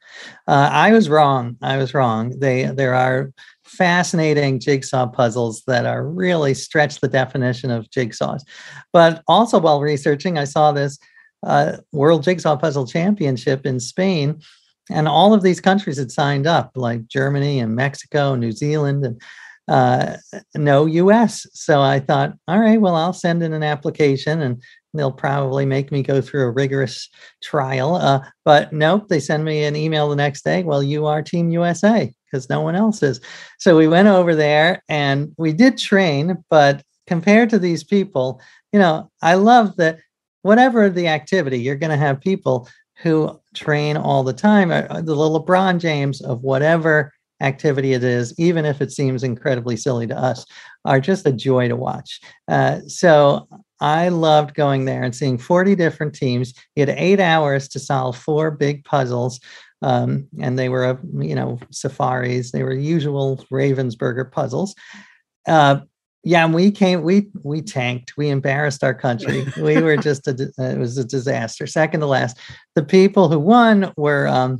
Uh, 0.46 0.68
I 0.72 0.92
was 0.92 1.08
wrong. 1.08 1.56
I 1.62 1.76
was 1.76 1.94
wrong. 1.94 2.38
They 2.38 2.64
there 2.64 2.94
are 2.94 3.32
fascinating 3.64 4.60
jigsaw 4.60 5.06
puzzles 5.06 5.62
that 5.66 5.86
are 5.86 6.06
really 6.06 6.54
stretch 6.54 7.00
the 7.00 7.08
definition 7.08 7.70
of 7.70 7.90
jigsaws. 7.90 8.42
But 8.92 9.22
also 9.26 9.58
while 9.58 9.80
researching, 9.80 10.38
I 10.38 10.44
saw 10.44 10.72
this 10.72 10.98
uh, 11.44 11.78
World 11.92 12.22
Jigsaw 12.22 12.56
Puzzle 12.56 12.86
Championship 12.86 13.66
in 13.66 13.80
Spain, 13.80 14.40
and 14.90 15.08
all 15.08 15.34
of 15.34 15.42
these 15.42 15.60
countries 15.60 15.98
had 15.98 16.12
signed 16.12 16.46
up, 16.46 16.70
like 16.76 17.08
Germany 17.08 17.60
and 17.60 17.74
Mexico, 17.74 18.34
New 18.34 18.52
Zealand, 18.52 19.04
and 19.04 19.20
uh, 19.68 20.16
no 20.54 20.86
US. 20.86 21.46
So 21.52 21.80
I 21.80 22.00
thought, 22.00 22.34
all 22.48 22.58
right, 22.58 22.80
well, 22.80 22.94
I'll 22.94 23.12
send 23.12 23.42
in 23.42 23.52
an 23.52 23.62
application 23.62 24.40
and 24.42 24.62
they'll 24.94 25.12
probably 25.12 25.66
make 25.66 25.92
me 25.92 26.02
go 26.02 26.20
through 26.20 26.44
a 26.44 26.50
rigorous 26.50 27.08
trial. 27.42 27.96
Uh, 27.96 28.20
but 28.44 28.72
nope, 28.72 29.08
they 29.08 29.20
send 29.20 29.44
me 29.44 29.64
an 29.64 29.76
email 29.76 30.08
the 30.08 30.16
next 30.16 30.44
day. 30.44 30.62
Well, 30.62 30.82
you 30.82 31.06
are 31.06 31.22
Team 31.22 31.50
USA 31.50 32.12
because 32.24 32.48
no 32.48 32.60
one 32.60 32.76
else 32.76 33.02
is. 33.02 33.20
So 33.58 33.76
we 33.76 33.88
went 33.88 34.08
over 34.08 34.34
there 34.34 34.82
and 34.88 35.32
we 35.36 35.52
did 35.52 35.78
train, 35.78 36.42
but 36.50 36.82
compared 37.06 37.50
to 37.50 37.58
these 37.58 37.84
people, 37.84 38.40
you 38.72 38.78
know, 38.78 39.10
I 39.22 39.34
love 39.34 39.76
that 39.76 39.98
whatever 40.42 40.88
the 40.88 41.08
activity, 41.08 41.58
you're 41.58 41.76
going 41.76 41.90
to 41.90 41.96
have 41.96 42.20
people 42.20 42.68
who 43.02 43.38
train 43.54 43.96
all 43.96 44.22
the 44.22 44.32
time, 44.32 44.70
uh, 44.70 45.00
the 45.02 45.14
LeBron 45.14 45.78
James 45.78 46.20
of 46.22 46.42
whatever 46.42 47.12
activity 47.40 47.92
it 47.92 48.02
is, 48.02 48.34
even 48.38 48.64
if 48.64 48.80
it 48.80 48.92
seems 48.92 49.22
incredibly 49.22 49.76
silly 49.76 50.06
to 50.06 50.16
us, 50.16 50.46
are 50.84 51.00
just 51.00 51.26
a 51.26 51.32
joy 51.32 51.68
to 51.68 51.76
watch. 51.76 52.20
Uh, 52.48 52.80
so 52.86 53.48
I 53.80 54.08
loved 54.08 54.54
going 54.54 54.84
there 54.84 55.02
and 55.02 55.14
seeing 55.14 55.38
40 55.38 55.74
different 55.74 56.14
teams. 56.14 56.54
You 56.74 56.86
had 56.86 56.96
eight 56.96 57.20
hours 57.20 57.68
to 57.68 57.78
solve 57.78 58.16
four 58.16 58.50
big 58.50 58.84
puzzles. 58.84 59.40
Um, 59.82 60.26
and 60.40 60.58
they 60.58 60.68
were, 60.68 60.98
you 61.18 61.34
know, 61.34 61.58
safaris. 61.70 62.50
They 62.50 62.62
were 62.62 62.72
usual 62.72 63.44
Ravensburger 63.52 64.30
puzzles. 64.30 64.74
Uh, 65.46 65.80
yeah, 66.24 66.44
and 66.44 66.52
we 66.52 66.72
came, 66.72 67.02
we 67.02 67.28
we 67.44 67.62
tanked, 67.62 68.16
we 68.16 68.30
embarrassed 68.30 68.82
our 68.82 68.94
country. 68.94 69.46
We 69.56 69.80
were 69.80 69.96
just 69.96 70.26
a, 70.26 70.50
it 70.58 70.76
was 70.76 70.98
a 70.98 71.04
disaster. 71.04 71.68
Second 71.68 72.00
to 72.00 72.06
last, 72.06 72.36
the 72.74 72.82
people 72.82 73.28
who 73.28 73.38
won 73.38 73.92
were 73.96 74.26
um, 74.26 74.58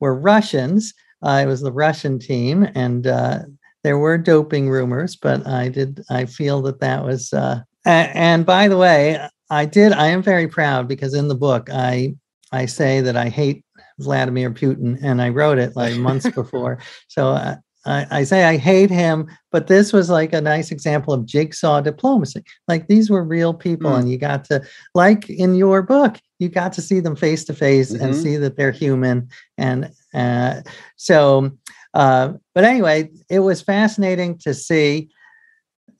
were 0.00 0.16
Russians, 0.16 0.92
uh, 1.22 1.40
it 1.42 1.46
was 1.46 1.60
the 1.60 1.72
Russian 1.72 2.18
team, 2.18 2.68
and 2.74 3.06
uh, 3.06 3.40
there 3.84 3.98
were 3.98 4.18
doping 4.18 4.68
rumors, 4.68 5.16
but 5.16 5.46
I 5.46 5.68
did 5.68 6.02
I 6.10 6.26
feel 6.26 6.62
that 6.62 6.80
that 6.80 7.04
was. 7.04 7.32
Uh, 7.32 7.60
and 7.84 8.44
by 8.44 8.68
the 8.68 8.76
way, 8.76 9.20
I 9.48 9.64
did. 9.64 9.92
I 9.92 10.08
am 10.08 10.22
very 10.22 10.48
proud 10.48 10.88
because 10.88 11.14
in 11.14 11.28
the 11.28 11.34
book 11.34 11.68
I 11.72 12.16
I 12.52 12.66
say 12.66 13.00
that 13.00 13.16
I 13.16 13.28
hate 13.28 13.64
Vladimir 13.98 14.50
Putin, 14.50 14.98
and 15.02 15.22
I 15.22 15.30
wrote 15.30 15.58
it 15.58 15.76
like 15.76 15.96
months 15.96 16.28
before. 16.34 16.78
So 17.08 17.30
uh, 17.30 17.56
I, 17.86 18.06
I, 18.10 18.24
say 18.24 18.44
I 18.44 18.56
hate 18.56 18.90
him, 18.90 19.28
but 19.52 19.68
this 19.68 19.92
was 19.92 20.10
like 20.10 20.32
a 20.32 20.40
nice 20.40 20.70
example 20.70 21.14
of 21.14 21.24
jigsaw 21.24 21.80
diplomacy. 21.80 22.42
Like 22.68 22.88
these 22.88 23.08
were 23.08 23.22
real 23.22 23.54
people, 23.54 23.90
mm. 23.90 24.00
and 24.00 24.10
you 24.10 24.18
got 24.18 24.44
to, 24.46 24.62
like 24.94 25.30
in 25.30 25.54
your 25.54 25.82
book, 25.82 26.18
you 26.38 26.48
got 26.48 26.72
to 26.74 26.82
see 26.82 27.00
them 27.00 27.16
face 27.16 27.44
to 27.44 27.54
face 27.54 27.90
and 27.90 28.12
mm-hmm. 28.12 28.22
see 28.22 28.36
that 28.36 28.56
they're 28.56 28.72
human. 28.72 29.28
And 29.56 29.90
uh, 30.14 30.62
so, 30.96 31.50
uh, 31.94 32.34
but 32.54 32.64
anyway, 32.64 33.10
it 33.30 33.40
was 33.40 33.62
fascinating 33.62 34.38
to 34.38 34.52
see. 34.54 35.10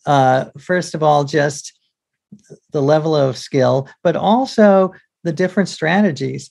Uh, 0.05 0.46
first 0.59 0.94
of 0.94 1.03
all, 1.03 1.25
just 1.25 1.72
the 2.72 2.83
level 2.83 3.16
of 3.16 3.37
skill, 3.37 3.88
but 4.03 4.14
also 4.14 4.92
the 5.25 5.33
different 5.33 5.68
strategies, 5.68 6.51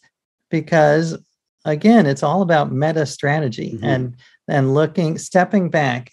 because 0.49 1.17
again, 1.63 2.05
it's 2.05 2.23
all 2.23 2.41
about 2.41 2.71
meta 2.71 3.05
strategy 3.05 3.73
mm-hmm. 3.73 3.85
and 3.85 4.15
and 4.47 4.73
looking, 4.73 5.17
stepping 5.17 5.69
back. 5.69 6.11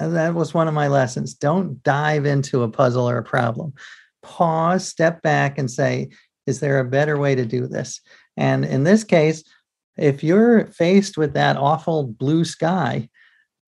That 0.00 0.34
was 0.34 0.54
one 0.54 0.68
of 0.68 0.74
my 0.74 0.88
lessons. 0.88 1.34
Don't 1.34 1.82
dive 1.82 2.26
into 2.26 2.62
a 2.62 2.68
puzzle 2.68 3.08
or 3.08 3.18
a 3.18 3.22
problem. 3.22 3.74
Pause, 4.22 4.88
step 4.88 5.22
back, 5.22 5.58
and 5.58 5.70
say, 5.70 6.08
is 6.46 6.60
there 6.60 6.78
a 6.78 6.84
better 6.84 7.18
way 7.18 7.34
to 7.34 7.44
do 7.44 7.66
this? 7.66 8.00
And 8.36 8.64
in 8.64 8.84
this 8.84 9.04
case, 9.04 9.44
if 9.96 10.24
you're 10.24 10.66
faced 10.66 11.16
with 11.16 11.34
that 11.34 11.56
awful 11.56 12.04
blue 12.04 12.44
sky, 12.44 13.08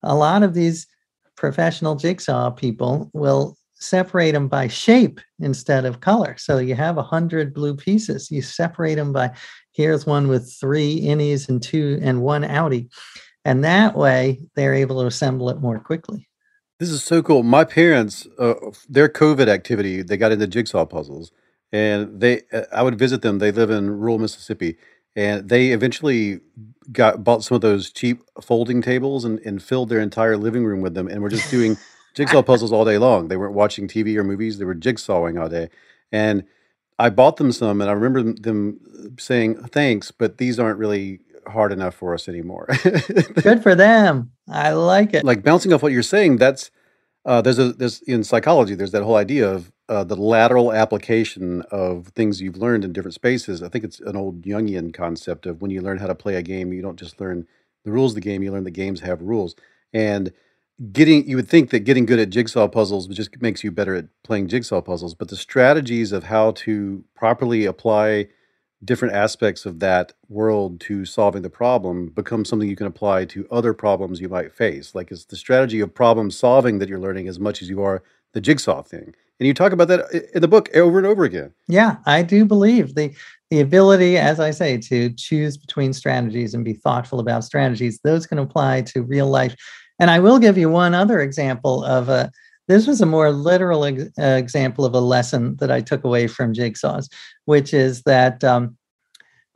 a 0.03 0.15
lot 0.15 0.43
of 0.43 0.53
these 0.53 0.87
professional 1.35 1.95
jigsaw 1.95 2.51
people 2.51 3.09
will 3.13 3.55
separate 3.75 4.31
them 4.31 4.47
by 4.47 4.67
shape 4.67 5.21
instead 5.39 5.85
of 5.85 6.01
color. 6.01 6.35
So 6.37 6.57
you 6.57 6.75
have 6.75 6.97
a 6.97 7.03
hundred 7.03 7.53
blue 7.53 7.75
pieces. 7.75 8.31
You 8.31 8.41
separate 8.41 8.95
them 8.95 9.13
by 9.13 9.31
here's 9.71 10.05
one 10.05 10.27
with 10.27 10.51
three 10.59 11.01
innies 11.01 11.47
and 11.47 11.61
two 11.61 11.99
and 12.01 12.21
one 12.21 12.43
outie. 12.43 12.89
And 13.45 13.63
that 13.63 13.95
way 13.95 14.41
they're 14.55 14.73
able 14.73 15.01
to 15.01 15.07
assemble 15.07 15.49
it 15.49 15.61
more 15.61 15.79
quickly. 15.79 16.27
This 16.79 16.89
is 16.89 17.03
so 17.03 17.23
cool. 17.23 17.43
My 17.43 17.63
parents, 17.63 18.27
uh, 18.37 18.53
their 18.87 19.09
COVID 19.09 19.47
activity, 19.47 20.01
they 20.01 20.17
got 20.17 20.31
into 20.31 20.47
jigsaw 20.47 20.85
puzzles 20.85 21.31
and 21.71 22.19
they, 22.19 22.41
uh, 22.53 22.63
I 22.71 22.83
would 22.83 22.97
visit 22.97 23.21
them. 23.21 23.39
They 23.39 23.51
live 23.51 23.69
in 23.69 23.89
rural 23.89 24.19
Mississippi 24.19 24.77
and 25.17 25.49
they 25.49 25.69
eventually 25.69 26.39
got 26.91 27.23
bought 27.23 27.43
some 27.43 27.55
of 27.55 27.61
those 27.61 27.89
cheap 27.89 28.21
folding 28.39 28.83
tables 28.83 29.25
and, 29.25 29.39
and 29.39 29.61
filled 29.61 29.89
their 29.89 29.99
entire 29.99 30.37
living 30.37 30.63
room 30.63 30.79
with 30.79 30.93
them 30.93 31.07
and 31.07 31.21
were 31.21 31.29
just 31.29 31.49
doing 31.49 31.75
jigsaw 32.13 32.43
puzzles 32.43 32.71
all 32.71 32.85
day 32.85 32.99
long. 32.99 33.27
They 33.27 33.35
weren't 33.35 33.55
watching 33.55 33.87
TV 33.87 34.15
or 34.15 34.23
movies; 34.23 34.59
they 34.59 34.65
were 34.65 34.75
jigsawing 34.75 35.41
all 35.41 35.49
day. 35.49 35.69
And 36.11 36.43
I 36.99 37.09
bought 37.09 37.37
them 37.37 37.51
some, 37.51 37.81
and 37.81 37.89
I 37.89 37.93
remember 37.93 38.31
them 38.31 38.79
saying, 39.17 39.55
"Thanks, 39.69 40.11
but 40.11 40.37
these 40.37 40.59
aren't 40.59 40.77
really 40.77 41.19
hard 41.47 41.71
enough 41.73 41.95
for 41.95 42.13
us 42.13 42.29
anymore." 42.29 42.67
Good 43.41 43.63
for 43.63 43.73
them. 43.73 44.31
I 44.47 44.73
like 44.73 45.15
it. 45.15 45.25
Like 45.25 45.41
bouncing 45.41 45.73
off 45.73 45.81
what 45.81 45.93
you're 45.93 46.03
saying, 46.03 46.37
that's 46.37 46.69
uh, 47.25 47.41
there's 47.41 47.57
a 47.57 47.73
there's 47.73 48.01
in 48.03 48.23
psychology 48.23 48.75
there's 48.75 48.91
that 48.91 49.03
whole 49.03 49.15
idea 49.15 49.49
of 49.51 49.71
uh, 49.89 50.03
the 50.03 50.15
lateral 50.15 50.73
application 50.73 51.61
of 51.71 52.07
things 52.09 52.41
you've 52.41 52.57
learned 52.57 52.83
in 52.83 52.93
different 52.93 53.13
spaces. 53.13 53.63
I 53.63 53.69
think 53.69 53.83
it's 53.83 53.99
an 53.99 54.15
old 54.15 54.41
Jungian 54.41 54.93
concept 54.93 55.45
of 55.45 55.61
when 55.61 55.71
you 55.71 55.81
learn 55.81 55.97
how 55.97 56.07
to 56.07 56.15
play 56.15 56.35
a 56.35 56.41
game, 56.41 56.73
you 56.73 56.81
don't 56.81 56.99
just 56.99 57.21
learn 57.21 57.47
the 57.85 57.91
rules 57.91 58.11
of 58.11 58.15
the 58.15 58.21
game, 58.21 58.43
you 58.43 58.51
learn 58.51 58.65
the 58.65 58.71
games 58.71 58.99
have 59.01 59.21
rules. 59.21 59.55
And 59.93 60.33
getting, 60.91 61.27
you 61.27 61.37
would 61.37 61.47
think 61.47 61.69
that 61.69 61.79
getting 61.81 62.05
good 62.05 62.19
at 62.19 62.29
jigsaw 62.29 62.67
puzzles 62.67 63.07
just 63.07 63.41
makes 63.41 63.63
you 63.63 63.71
better 63.71 63.95
at 63.95 64.07
playing 64.23 64.49
jigsaw 64.49 64.81
puzzles, 64.81 65.15
but 65.15 65.29
the 65.29 65.37
strategies 65.37 66.11
of 66.11 66.25
how 66.25 66.51
to 66.51 67.03
properly 67.15 67.65
apply 67.65 68.27
different 68.83 69.15
aspects 69.15 69.65
of 69.65 69.79
that 69.79 70.13
world 70.29 70.79
to 70.81 71.05
solving 71.05 71.41
the 71.41 71.49
problem 71.49 72.09
become 72.09 72.45
something 72.45 72.69
you 72.69 72.75
can 72.75 72.85
apply 72.85 73.25
to 73.25 73.47
other 73.49 73.73
problems 73.73 74.19
you 74.19 74.29
might 74.29 74.53
face. 74.53 74.93
Like 74.93 75.11
it's 75.11 75.25
the 75.25 75.35
strategy 75.35 75.79
of 75.79 75.93
problem 75.93 76.29
solving 76.29 76.79
that 76.79 76.89
you're 76.89 76.99
learning 76.99 77.27
as 77.27 77.39
much 77.39 77.61
as 77.61 77.69
you 77.69 77.81
are 77.81 78.03
the 78.33 78.41
jigsaw 78.41 78.83
thing. 78.83 79.15
And 79.39 79.47
you 79.47 79.53
talk 79.53 79.71
about 79.71 79.87
that 79.89 80.29
in 80.33 80.41
the 80.41 80.47
book 80.47 80.75
over 80.75 80.97
and 80.97 81.05
over 81.05 81.23
again. 81.23 81.51
Yeah, 81.67 81.97
I 82.05 82.23
do 82.23 82.45
believe 82.45 82.95
the 82.95 83.13
the 83.49 83.61
ability, 83.61 84.17
as 84.17 84.41
I 84.41 84.51
say, 84.51 84.77
to 84.77 85.09
choose 85.11 85.55
between 85.55 85.93
strategies 85.93 86.53
and 86.53 86.65
be 86.65 86.73
thoughtful 86.73 87.19
about 87.19 87.45
strategies. 87.45 87.99
Those 88.03 88.27
can 88.27 88.39
apply 88.39 88.81
to 88.81 89.03
real 89.03 89.27
life. 89.27 89.55
And 89.99 90.11
I 90.11 90.19
will 90.19 90.37
give 90.37 90.57
you 90.57 90.69
one 90.69 90.93
other 90.93 91.21
example 91.21 91.83
of 91.83 92.09
a. 92.09 92.31
This 92.67 92.85
was 92.85 92.99
a 92.99 93.05
more 93.05 93.31
literal 93.31 93.85
ex- 93.85 94.11
uh, 94.19 94.35
example 94.37 94.83
of 94.83 94.93
a 94.93 94.99
lesson 94.99 95.55
that 95.57 95.71
I 95.71 95.79
took 95.79 96.03
away 96.03 96.27
from 96.27 96.53
jigsaws, 96.53 97.07
which 97.45 97.73
is 97.73 98.03
that 98.03 98.43
um, 98.43 98.75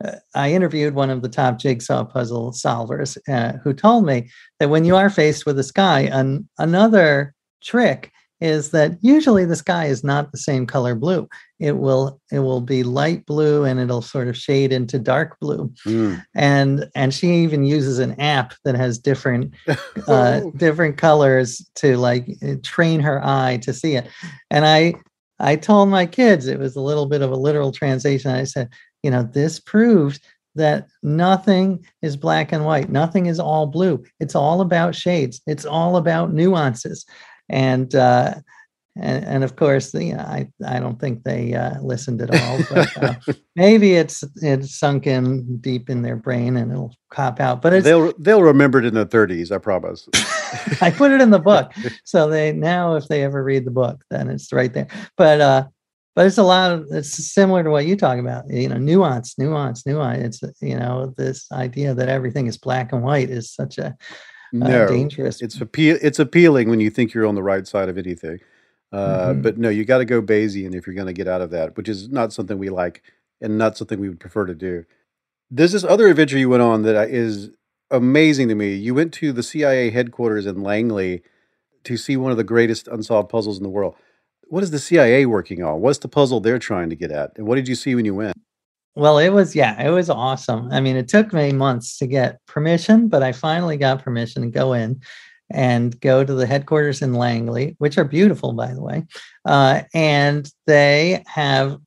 uh, 0.02 0.12
I 0.34 0.52
interviewed 0.52 0.94
one 0.94 1.10
of 1.10 1.20
the 1.20 1.28
top 1.28 1.58
jigsaw 1.58 2.04
puzzle 2.04 2.52
solvers 2.52 3.18
uh, 3.28 3.58
who 3.58 3.74
told 3.74 4.06
me 4.06 4.30
that 4.58 4.70
when 4.70 4.86
you 4.86 4.96
are 4.96 5.10
faced 5.10 5.44
with 5.44 5.58
a 5.58 5.62
sky, 5.62 6.00
an, 6.10 6.48
another 6.58 7.34
trick 7.62 8.12
is 8.42 8.72
that 8.72 8.98
usually 9.02 9.44
the 9.44 9.54
sky 9.54 9.86
is 9.86 10.02
not 10.02 10.32
the 10.32 10.38
same 10.38 10.66
color 10.66 10.96
blue. 10.96 11.28
It 11.60 11.78
will 11.78 12.20
it 12.32 12.40
will 12.40 12.60
be 12.60 12.82
light 12.82 13.24
blue 13.24 13.64
and 13.64 13.78
it'll 13.78 14.02
sort 14.02 14.26
of 14.26 14.36
shade 14.36 14.72
into 14.72 14.98
dark 14.98 15.38
blue. 15.40 15.72
Mm. 15.86 16.24
And 16.34 16.90
and 16.96 17.14
she 17.14 17.28
even 17.44 17.64
uses 17.64 18.00
an 18.00 18.20
app 18.20 18.54
that 18.64 18.74
has 18.74 18.98
different 18.98 19.54
uh, 19.68 19.76
Oh. 20.08 20.52
different 20.56 20.98
colors 20.98 21.64
to 21.76 21.96
like 21.96 22.26
uh, 22.42 22.56
train 22.64 22.98
her 23.00 23.24
eye 23.24 23.60
to 23.62 23.72
see 23.72 23.94
it. 23.94 24.08
And 24.50 24.66
I 24.66 24.94
I 25.38 25.54
told 25.54 25.88
my 25.88 26.04
kids 26.06 26.46
it 26.48 26.58
was 26.58 26.74
a 26.74 26.80
little 26.80 27.06
bit 27.06 27.22
of 27.22 27.30
a 27.30 27.36
literal 27.36 27.70
translation. 27.70 28.32
I 28.32 28.44
said, 28.44 28.68
you 29.04 29.10
know, 29.12 29.22
this 29.22 29.60
proves 29.60 30.18
that 30.56 30.88
nothing 31.02 31.84
is 32.02 32.16
black 32.16 32.52
and 32.52 32.64
white. 32.64 32.90
Nothing 32.90 33.26
is 33.26 33.38
all 33.40 33.66
blue. 33.66 34.02
It's 34.20 34.34
all 34.34 34.60
about 34.60 34.94
shades. 34.94 35.40
It's 35.46 35.64
all 35.64 35.96
about 35.96 36.32
nuances. 36.32 37.06
And 37.48 37.94
uh 37.94 38.34
and, 38.96 39.24
and 39.24 39.44
of 39.44 39.56
course, 39.56 39.94
you 39.94 40.14
know, 40.14 40.20
I, 40.20 40.48
I 40.66 40.78
don't 40.78 41.00
think 41.00 41.22
they 41.22 41.54
uh, 41.54 41.80
listened 41.80 42.20
at 42.20 42.30
all. 42.30 42.58
But 42.68 42.96
uh, 43.02 43.14
maybe 43.56 43.94
it's 43.94 44.22
it's 44.42 44.78
sunk 44.78 45.06
in 45.06 45.56
deep 45.58 45.88
in 45.88 46.02
their 46.02 46.16
brain 46.16 46.56
and 46.56 46.70
it'll 46.70 46.94
cop 47.10 47.40
out. 47.40 47.62
But 47.62 47.72
it's 47.72 47.84
they'll 47.84 48.12
they'll 48.18 48.42
remember 48.42 48.78
it 48.78 48.84
in 48.84 48.94
the 48.94 49.06
30s, 49.06 49.50
I 49.50 49.58
promise. 49.58 50.08
I 50.82 50.90
put 50.90 51.10
it 51.10 51.20
in 51.20 51.30
the 51.30 51.38
book. 51.38 51.72
So 52.04 52.28
they 52.28 52.52
now 52.52 52.96
if 52.96 53.08
they 53.08 53.22
ever 53.22 53.42
read 53.42 53.64
the 53.64 53.70
book, 53.70 54.04
then 54.10 54.28
it's 54.28 54.52
right 54.52 54.72
there. 54.72 54.88
But 55.16 55.40
uh 55.40 55.66
but 56.14 56.26
it's 56.26 56.38
a 56.38 56.42
lot 56.42 56.72
of 56.72 56.86
it's 56.90 57.12
similar 57.32 57.62
to 57.62 57.70
what 57.70 57.86
you 57.86 57.96
talk 57.96 58.18
about, 58.18 58.50
you 58.50 58.68
know, 58.68 58.76
nuance, 58.76 59.38
nuance, 59.38 59.86
nuance. 59.86 60.42
It's 60.42 60.60
you 60.60 60.76
know, 60.78 61.14
this 61.16 61.50
idea 61.52 61.94
that 61.94 62.08
everything 62.08 62.46
is 62.46 62.58
black 62.58 62.92
and 62.92 63.02
white 63.02 63.30
is 63.30 63.50
such 63.50 63.78
a 63.78 63.96
uh, 64.54 64.68
No, 64.68 64.86
dangerous. 64.88 65.40
it's 65.42 65.60
appeal. 65.60 65.98
It's 66.02 66.18
appealing 66.18 66.68
when 66.68 66.80
you 66.80 66.90
think 66.90 67.14
you're 67.14 67.26
on 67.26 67.34
the 67.34 67.42
right 67.42 67.66
side 67.66 67.88
of 67.88 67.96
anything. 67.98 68.40
Uh, 68.92 69.32
Mhm. 69.32 69.42
But 69.42 69.58
no, 69.58 69.68
you 69.70 69.84
got 69.84 69.98
to 69.98 70.04
go 70.04 70.20
Bayesian 70.20 70.74
if 70.74 70.86
you're 70.86 70.94
going 70.94 71.06
to 71.06 71.12
get 71.14 71.26
out 71.28 71.40
of 71.40 71.50
that, 71.50 71.76
which 71.76 71.88
is 71.88 72.08
not 72.10 72.32
something 72.32 72.58
we 72.58 72.68
like 72.68 73.02
and 73.40 73.56
not 73.56 73.76
something 73.76 73.98
we 73.98 74.08
would 74.08 74.20
prefer 74.20 74.44
to 74.46 74.54
do. 74.54 74.84
There's 75.50 75.72
this 75.72 75.84
other 75.84 76.08
adventure 76.08 76.38
you 76.38 76.48
went 76.50 76.62
on 76.62 76.82
that 76.82 77.08
is 77.10 77.50
amazing 77.90 78.48
to 78.48 78.54
me. 78.54 78.74
You 78.74 78.94
went 78.94 79.12
to 79.14 79.32
the 79.32 79.42
CIA 79.42 79.90
headquarters 79.90 80.46
in 80.46 80.62
Langley 80.62 81.22
to 81.84 81.96
see 81.96 82.16
one 82.16 82.30
of 82.30 82.36
the 82.36 82.44
greatest 82.44 82.86
unsolved 82.88 83.28
puzzles 83.30 83.56
in 83.58 83.62
the 83.62 83.68
world. 83.70 83.94
What 84.48 84.62
is 84.62 84.70
the 84.70 84.78
CIA 84.78 85.24
working 85.26 85.62
on? 85.62 85.80
What's 85.80 85.98
the 85.98 86.08
puzzle 86.08 86.40
they're 86.40 86.58
trying 86.58 86.90
to 86.90 86.96
get 86.96 87.10
at? 87.10 87.32
And 87.36 87.46
what 87.46 87.56
did 87.56 87.68
you 87.68 87.74
see 87.74 87.94
when 87.94 88.04
you 88.04 88.14
went? 88.14 88.36
Well, 88.94 89.18
it 89.18 89.30
was, 89.30 89.56
yeah, 89.56 89.82
it 89.82 89.90
was 89.90 90.10
awesome. 90.10 90.68
I 90.70 90.80
mean, 90.80 90.96
it 90.96 91.08
took 91.08 91.32
me 91.32 91.52
months 91.52 91.96
to 91.98 92.06
get 92.06 92.44
permission, 92.46 93.08
but 93.08 93.22
I 93.22 93.32
finally 93.32 93.78
got 93.78 94.04
permission 94.04 94.42
to 94.42 94.48
go 94.48 94.74
in 94.74 95.00
and 95.50 95.98
go 96.00 96.24
to 96.24 96.34
the 96.34 96.46
headquarters 96.46 97.00
in 97.00 97.14
Langley, 97.14 97.74
which 97.78 97.96
are 97.96 98.04
beautiful, 98.04 98.52
by 98.52 98.74
the 98.74 98.82
way. 98.82 99.04
Uh, 99.46 99.82
and 99.94 100.50
they 100.66 101.22
have 101.26 101.78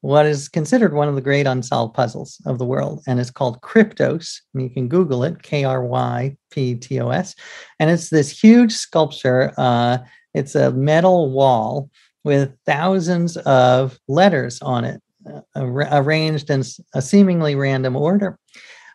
what 0.00 0.26
is 0.26 0.48
considered 0.48 0.92
one 0.92 1.08
of 1.08 1.14
the 1.14 1.20
great 1.22 1.46
unsolved 1.46 1.94
puzzles 1.94 2.40
of 2.44 2.58
the 2.58 2.64
world, 2.64 3.02
and 3.06 3.18
it's 3.18 3.30
called 3.30 3.60
Kryptos. 3.62 4.40
And 4.52 4.62
you 4.62 4.70
can 4.70 4.88
Google 4.88 5.24
it, 5.24 5.42
K 5.42 5.64
R 5.64 5.82
Y 5.84 6.36
P 6.50 6.74
T 6.74 7.00
O 7.00 7.08
S. 7.08 7.34
And 7.78 7.90
it's 7.90 8.10
this 8.10 8.30
huge 8.30 8.72
sculpture. 8.72 9.52
Uh, 9.56 9.98
it's 10.34 10.54
a 10.54 10.72
metal 10.72 11.30
wall 11.30 11.90
with 12.22 12.54
thousands 12.66 13.36
of 13.38 13.98
letters 14.08 14.60
on 14.60 14.84
it 14.84 15.02
arranged 15.56 16.50
in 16.50 16.62
a 16.94 17.02
seemingly 17.02 17.54
random 17.54 17.96
order. 17.96 18.38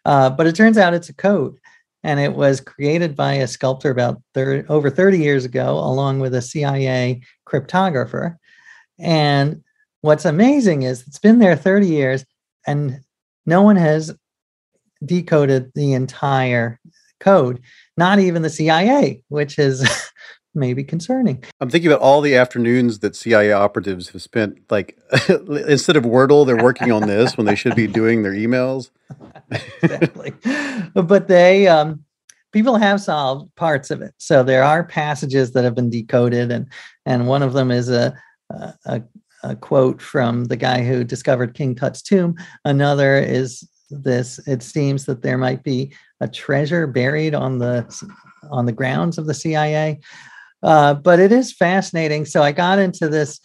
Uh, 0.06 0.30
but 0.30 0.48
it 0.48 0.56
turns 0.56 0.78
out 0.78 0.94
it's 0.94 1.10
a 1.10 1.14
code, 1.14 1.58
and 2.04 2.20
it 2.20 2.34
was 2.34 2.62
created 2.62 3.16
by 3.16 3.34
a 3.34 3.48
sculptor 3.48 3.92
about 3.92 4.22
thir- 4.34 4.66
over 4.70 4.90
30 4.90 5.20
years 5.20 5.46
ago, 5.46 5.78
along 5.78 6.20
with 6.20 6.34
a 6.34 6.42
CIA 6.42 7.22
cryptographer. 7.48 8.38
And 8.98 9.64
what's 10.02 10.26
amazing 10.26 10.84
is 10.84 11.06
it's 11.08 11.20
been 11.20 11.40
there 11.40 11.56
30 11.56 11.88
years, 11.88 12.26
and 12.66 13.02
no 13.46 13.62
one 13.62 13.76
has 13.76 14.16
decoded 15.06 15.72
the 15.76 15.94
entire 15.94 16.80
code, 17.20 17.62
not 17.98 18.20
even 18.20 18.42
the 18.42 18.50
CIA, 18.50 19.24
which 19.28 19.60
is 19.60 19.88
maybe 20.54 20.84
concerning. 20.84 21.43
I'm 21.60 21.70
thinking 21.70 21.91
about 21.91 22.02
all 22.02 22.22
the 22.22 22.36
afternoons 22.36 23.00
that 23.00 23.16
CIA 23.16 23.52
operatives 23.52 24.10
have 24.10 24.22
spent, 24.22 24.60
like, 24.70 24.97
instead 25.30 25.95
of 25.95 26.04
Wordle, 26.04 26.45
they're 26.45 26.58
working 26.58 26.91
on 26.91 27.08
this 27.08 27.38
when 27.38 27.45
they 27.45 27.56
should 27.56 27.76
be 27.76 27.88
doing 27.88 28.24
their 28.24 28.34
emails. 28.34 28.89
exactly. 29.82 30.34
but 30.93 31.28
they 31.28 31.68
um 31.68 32.04
people 32.52 32.76
have 32.76 33.02
solved 33.02 33.54
parts 33.56 33.91
of 33.91 34.02
it. 34.02 34.14
So 34.18 34.43
there 34.43 34.64
are 34.64 34.84
passages 34.84 35.52
that 35.52 35.64
have 35.64 35.76
been 35.76 35.89
decoded 35.89 36.52
and 36.52 36.68
and 37.06 37.28
one 37.28 37.41
of 37.41 37.54
them 37.54 37.72
is 37.72 37.89
a 37.89 38.14
a, 38.52 38.74
a, 38.86 39.02
a 39.43 39.56
quote 39.56 40.02
from 40.02 40.45
the 40.45 40.58
guy 40.58 40.84
who 40.84 41.04
discovered 41.04 41.54
King 41.54 41.76
Tut's 41.76 42.02
tomb. 42.02 42.36
Another 42.66 43.18
is 43.18 43.68
this 43.89 44.39
it 44.47 44.62
seems 44.62 45.06
that 45.06 45.22
there 45.22 45.38
might 45.38 45.64
be 45.64 45.93
a 46.22 46.28
treasure 46.28 46.86
buried 46.86 47.34
on 47.34 47.60
the 47.60 47.86
on 48.52 48.66
the 48.66 48.72
grounds 48.72 49.18
of 49.18 49.26
the 49.26 49.34
CIA. 49.34 50.00
Uh, 50.62 50.93
but 50.93 51.20
it 51.20 51.32
is 51.32 51.53
fascinating. 51.53 52.26
So 52.26 52.43
I 52.43 52.51
got 52.51 52.80
into 52.80 53.07
this 53.07 53.39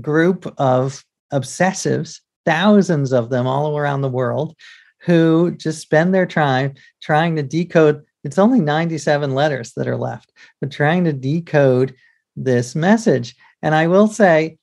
group 0.00 0.52
of 0.58 1.04
obsessives, 1.32 2.20
thousands 2.44 3.12
of 3.12 3.30
them 3.30 3.46
all 3.46 3.76
around 3.76 4.00
the 4.00 4.08
world, 4.08 4.54
who 5.00 5.52
just 5.52 5.80
spend 5.80 6.14
their 6.14 6.26
time 6.26 6.74
trying 7.02 7.36
to 7.36 7.42
decode. 7.42 8.02
It's 8.24 8.38
only 8.38 8.60
97 8.60 9.34
letters 9.34 9.72
that 9.76 9.88
are 9.88 9.96
left, 9.96 10.32
but 10.60 10.70
trying 10.70 11.04
to 11.04 11.12
decode 11.12 11.94
this 12.36 12.74
message. 12.74 13.34
And 13.62 13.74
I 13.74 13.86
will 13.86 14.08
say, 14.08 14.58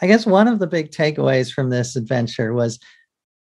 I 0.00 0.06
guess 0.06 0.26
one 0.26 0.48
of 0.48 0.58
the 0.58 0.66
big 0.66 0.90
takeaways 0.90 1.52
from 1.52 1.70
this 1.70 1.96
adventure 1.96 2.52
was 2.52 2.78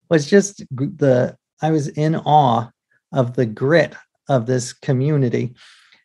was 0.10 0.30
just 0.30 0.64
the 0.72 1.36
I 1.62 1.72
was 1.72 1.90
in 1.90 2.16
awe 2.16 2.70
of 3.12 3.36
the 3.36 3.46
grit 3.46 3.96
of 4.30 4.46
this 4.46 4.74
community 4.74 5.54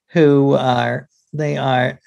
who 0.08 0.54
are 0.54 1.08
they 1.32 1.56
are 1.56 2.00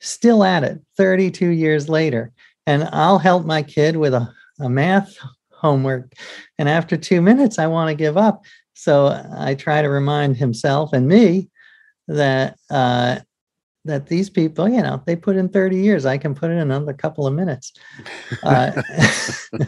still 0.00 0.44
at 0.44 0.64
it 0.64 0.80
32 0.96 1.48
years 1.48 1.88
later. 1.88 2.32
And 2.66 2.88
i'll 2.92 3.18
help 3.18 3.44
my 3.44 3.62
kid 3.62 3.96
with 3.96 4.14
a, 4.14 4.32
a 4.60 4.68
math 4.68 5.16
homework. 5.52 6.12
And 6.58 6.68
after 6.68 6.96
two 6.96 7.20
minutes 7.20 7.58
i 7.58 7.66
want 7.66 7.88
to 7.88 7.94
give 7.94 8.16
up. 8.16 8.44
So 8.74 9.20
i 9.36 9.54
try 9.54 9.82
to 9.82 9.88
remind 9.88 10.36
himself 10.36 10.92
and 10.92 11.08
me 11.08 11.48
that 12.06 12.56
uh, 12.70 13.18
that 13.84 14.06
these 14.06 14.30
people 14.30 14.68
you 14.68 14.82
know 14.82 15.02
they 15.06 15.16
put 15.16 15.36
in 15.36 15.48
30 15.48 15.76
years. 15.76 16.06
I 16.06 16.18
can 16.18 16.34
put 16.34 16.50
in 16.50 16.58
another 16.58 16.92
couple 16.92 17.26
of 17.26 17.34
minutes. 17.34 17.72
Uh, 18.42 18.82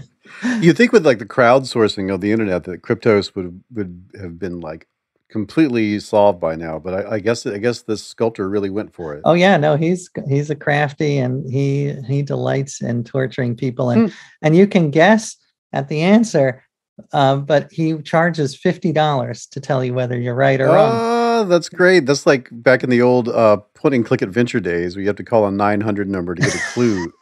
You 0.61 0.73
think 0.73 0.93
with 0.93 1.05
like 1.05 1.19
the 1.19 1.27
crowdsourcing 1.27 2.13
of 2.13 2.21
the 2.21 2.33
internet 2.33 2.65
that 2.65 2.83
Kryptos 2.83 3.35
would 3.35 3.63
would 3.73 4.11
have 4.21 4.39
been 4.39 4.61
like 4.61 4.87
completely 5.31 5.99
solved 6.01 6.41
by 6.41 6.57
now, 6.57 6.79
but 6.79 6.95
I, 6.95 7.15
I 7.15 7.19
guess 7.21 7.47
I 7.47 7.59
guess 7.59 7.83
this 7.83 8.05
sculptor 8.05 8.49
really 8.49 8.71
went 8.71 8.93
for 8.93 9.15
it. 9.15 9.23
Oh 9.25 9.35
yeah, 9.35 9.57
no, 9.57 9.77
he's 9.77 10.11
he's 10.29 10.51
a 10.51 10.55
crafty 10.55 11.19
and 11.19 11.51
he 11.51 11.95
he 12.07 12.23
delights 12.23 12.81
in 12.83 13.05
torturing 13.05 13.57
people 13.57 13.91
and 13.91 14.13
and 14.43 14.57
you 14.57 14.67
can 14.67 14.91
guess 14.91 15.37
at 15.73 15.89
the 15.89 16.01
answer, 16.03 16.65
uh, 17.13 17.37
but 17.37 17.71
he 17.71 18.01
charges 18.03 18.57
fifty 18.57 18.93
dollars 18.93 19.47
to 19.47 19.61
tell 19.61 19.85
you 19.85 19.95
whether 19.95 20.19
you're 20.19 20.35
right 20.35 20.61
or 20.61 20.67
wrong. 20.67 20.95
Ah, 20.95 21.45
that's 21.45 21.69
great. 21.69 22.07
That's 22.07 22.27
like 22.27 22.49
back 22.53 22.83
in 22.83 22.91
the 22.91 23.03
old 23.03 23.29
uh, 23.29 23.59
point 23.75 23.95
and 23.95 24.05
click 24.05 24.23
adventure 24.23 24.61
days 24.61 24.97
where 24.97 25.03
you 25.03 25.09
have 25.09 25.17
to 25.17 25.25
call 25.25 25.47
a 25.47 25.51
900 25.51 26.09
number 26.09 26.35
to 26.35 26.43
get 26.43 26.55
a 26.55 26.59
clue. 26.73 27.13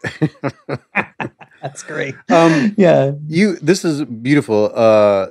That's 1.63 1.83
great. 1.83 2.15
Um, 2.31 2.75
yeah, 2.77 3.13
you 3.27 3.57
this 3.57 3.85
is 3.85 4.05
beautiful. 4.05 4.71
Uh, 4.75 5.29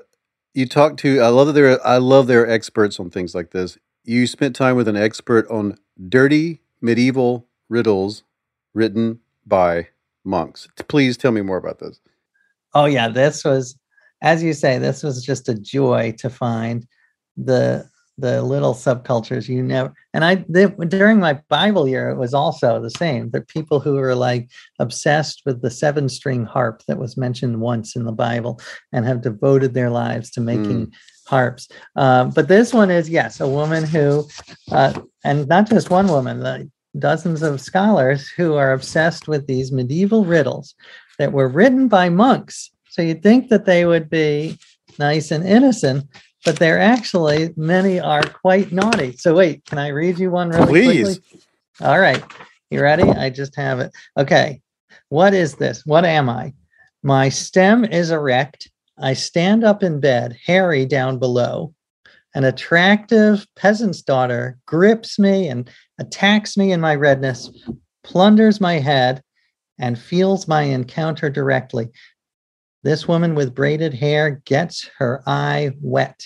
you 0.58 0.66
talk 0.66 0.98
to 0.98 1.22
I 1.22 1.28
love 1.28 1.46
that 1.48 1.54
they're 1.54 1.86
I 1.86 1.98
love 1.98 2.26
they're 2.26 2.50
experts 2.50 3.00
on 3.00 3.12
things 3.12 3.36
like 3.36 3.52
this. 3.52 3.78
You 4.04 4.26
spent 4.26 4.56
time 4.56 4.76
with 4.76 4.88
an 4.88 4.98
expert 4.98 5.48
on 5.52 5.78
dirty 6.10 6.62
medieval 6.82 7.46
riddles 7.70 8.24
written 8.74 9.20
by 9.46 9.90
monks. 10.24 10.68
Please 10.88 11.16
tell 11.16 11.32
me 11.32 11.42
more 11.42 11.58
about 11.58 11.78
this. 11.78 12.00
Oh 12.74 12.86
yeah, 12.86 13.08
this 13.08 13.46
was, 13.46 13.78
as 14.24 14.42
you 14.42 14.54
say, 14.54 14.80
this 14.80 15.04
was 15.04 15.24
just 15.24 15.48
a 15.48 15.54
joy 15.54 16.16
to 16.18 16.28
find 16.28 16.88
the 17.36 17.88
the 18.18 18.42
little 18.42 18.74
subcultures 18.74 19.48
you 19.48 19.62
never. 19.62 19.94
And 20.14 20.26
I 20.26 20.36
th- 20.36 20.76
during 20.88 21.20
my 21.20 21.40
Bible 21.50 21.88
year, 21.88 22.10
it 22.10 22.18
was 22.18 22.34
also 22.34 22.82
the 22.82 22.90
same. 22.90 23.30
The 23.30 23.42
people 23.42 23.80
who 23.80 23.94
were 23.94 24.16
like 24.16 24.50
obsessed 24.80 25.44
with 25.46 25.62
the 25.62 25.70
seven 25.70 26.10
string 26.10 26.46
harp 26.46 26.84
that 26.88 26.98
was 26.98 27.18
mentioned 27.18 27.62
once 27.62 27.96
in 27.96 28.06
the 28.06 28.12
Bible 28.12 28.60
and 28.92 29.06
have 29.06 29.22
devoted 29.22 29.74
their 29.74 29.90
lives 29.90 30.32
to 30.32 30.42
making 30.42 30.92
harps. 31.28 31.68
Um, 31.96 32.32
but 32.32 32.48
this 32.48 32.74
one 32.74 32.90
is 32.90 33.10
yes, 33.10 33.40
a 33.40 33.48
woman 33.48 33.84
who, 33.84 34.28
uh, 34.72 35.00
and 35.24 35.48
not 35.48 35.70
just 35.70 35.90
one 35.90 36.08
woman. 36.08 36.40
The, 36.40 36.70
dozens 37.00 37.42
of 37.42 37.62
scholars 37.62 38.28
who 38.28 38.56
are 38.56 38.72
obsessed 38.72 39.28
with 39.28 39.48
these 39.48 39.72
medieval 39.72 40.26
riddles 40.26 40.76
that 41.20 41.32
were 41.32 41.48
written 41.48 41.88
by 41.88 42.10
monks. 42.10 42.72
So 42.90 43.02
you'd 43.02 43.24
think 43.24 43.50
that 43.50 43.66
they 43.66 43.86
would 43.86 44.10
be 44.10 44.58
nice 44.98 45.32
and 45.32 45.46
innocent, 45.46 46.06
but 46.48 46.60
they're 46.60 46.80
actually 46.80 47.54
many 47.58 48.00
are 48.00 48.24
quite 48.24 48.72
naughty. 48.72 49.18
So 49.18 49.36
wait, 49.36 49.66
can 49.66 49.78
I 49.78 49.90
read 49.90 50.18
you 50.18 50.32
one 50.32 50.48
really 50.48 50.66
Please. 50.66 51.20
quickly? 51.20 51.42
All 51.82 52.00
right. 52.00 52.24
You 52.72 52.82
ready? 52.82 53.04
I 53.04 53.30
just 53.30 53.54
have 53.58 53.82
it. 53.82 53.92
Okay. 54.18 54.62
What 55.10 55.34
is 55.34 55.56
this? 55.56 55.86
What 55.86 56.06
am 56.06 56.30
I? 56.30 56.54
My 57.04 57.28
stem 57.28 57.84
is 57.84 58.12
erect. 58.12 58.72
I 58.98 59.12
stand 59.14 59.66
up 59.66 59.84
in 59.84 60.00
bed, 60.00 60.38
hairy 60.42 60.86
down 60.86 61.20
below. 61.20 61.74
An 62.34 62.46
attractive 62.46 63.46
peasant's 63.58 64.02
daughter 64.02 64.58
grips 64.66 65.20
me 65.20 65.50
and 65.50 65.70
attacks 66.00 66.56
me 66.56 66.72
in 66.72 66.80
my 66.80 66.96
redness, 66.96 67.52
plunders 68.06 68.62
my 68.62 68.76
head, 68.76 69.22
and 69.80 70.00
feels 70.00 70.48
my 70.48 70.62
encounter 70.62 71.30
directly. 71.30 71.90
This 72.84 73.06
woman 73.06 73.36
with 73.36 73.54
braided 73.54 73.94
hair 73.94 74.42
gets 74.46 74.90
her 74.98 75.22
eye 75.28 75.72
wet. 75.82 76.26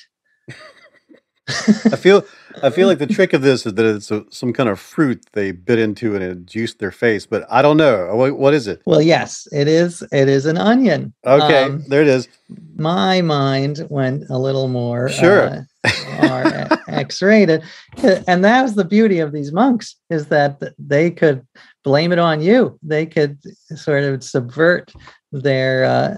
I 1.48 1.96
feel 1.98 2.24
I 2.64 2.70
feel 2.70 2.88
like 2.88 3.00
the 3.00 3.08
trick 3.08 3.34
of 3.34 3.42
this 3.42 3.66
is 3.66 3.74
that 3.74 3.86
it's 3.86 4.12
a, 4.12 4.24
some 4.30 4.54
kind 4.54 4.70
of 4.70 4.80
fruit 4.80 5.26
they 5.34 5.52
bit 5.52 5.80
into 5.80 6.16
and 6.16 6.24
it 6.24 6.46
juiced 6.46 6.80
their 6.80 6.92
face, 6.92 7.26
but 7.26 7.46
I 7.50 7.62
don't 7.62 7.78
know. 7.78 8.16
What, 8.16 8.38
what 8.38 8.54
is 8.54 8.68
it? 8.68 8.82
Well, 8.86 9.02
yes, 9.02 9.48
it 9.52 9.68
is. 9.68 10.02
It 10.14 10.30
is 10.30 10.46
an 10.46 10.58
onion. 10.58 11.14
Okay, 11.26 11.64
Um, 11.64 11.84
there 11.88 12.02
it 12.04 12.08
is. 12.08 12.28
my 12.76 13.22
mind 13.22 13.86
went 13.90 14.30
a 14.30 14.38
little 14.38 14.68
more 14.68 15.10
Sure. 15.10 15.48
uh, 15.48 15.62
more 16.22 16.68
x-rated 16.88 17.64
and 18.28 18.44
that 18.44 18.62
was 18.62 18.76
the 18.76 18.86
beauty 18.86 19.20
of 19.20 19.32
these 19.32 19.52
monks 19.52 19.96
is 20.10 20.28
that 20.28 20.62
they 20.78 21.10
could 21.10 21.46
blame 21.84 22.12
it 22.12 22.20
on 22.20 22.42
you. 22.42 22.78
They 22.84 23.06
could 23.06 23.40
sort 23.76 24.04
of 24.04 24.24
subvert 24.24 24.94
their 25.32 25.86
uh, 25.86 26.16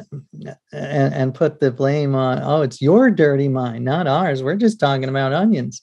and, 0.71 1.13
and 1.13 1.35
put 1.35 1.59
the 1.59 1.71
blame 1.71 2.15
on 2.15 2.41
oh 2.41 2.63
it's 2.63 2.81
your 2.81 3.11
dirty 3.11 3.47
mind 3.47 3.85
not 3.85 4.07
ours. 4.07 4.41
We're 4.41 4.55
just 4.55 4.79
talking 4.79 5.09
about 5.09 5.33
onions. 5.33 5.81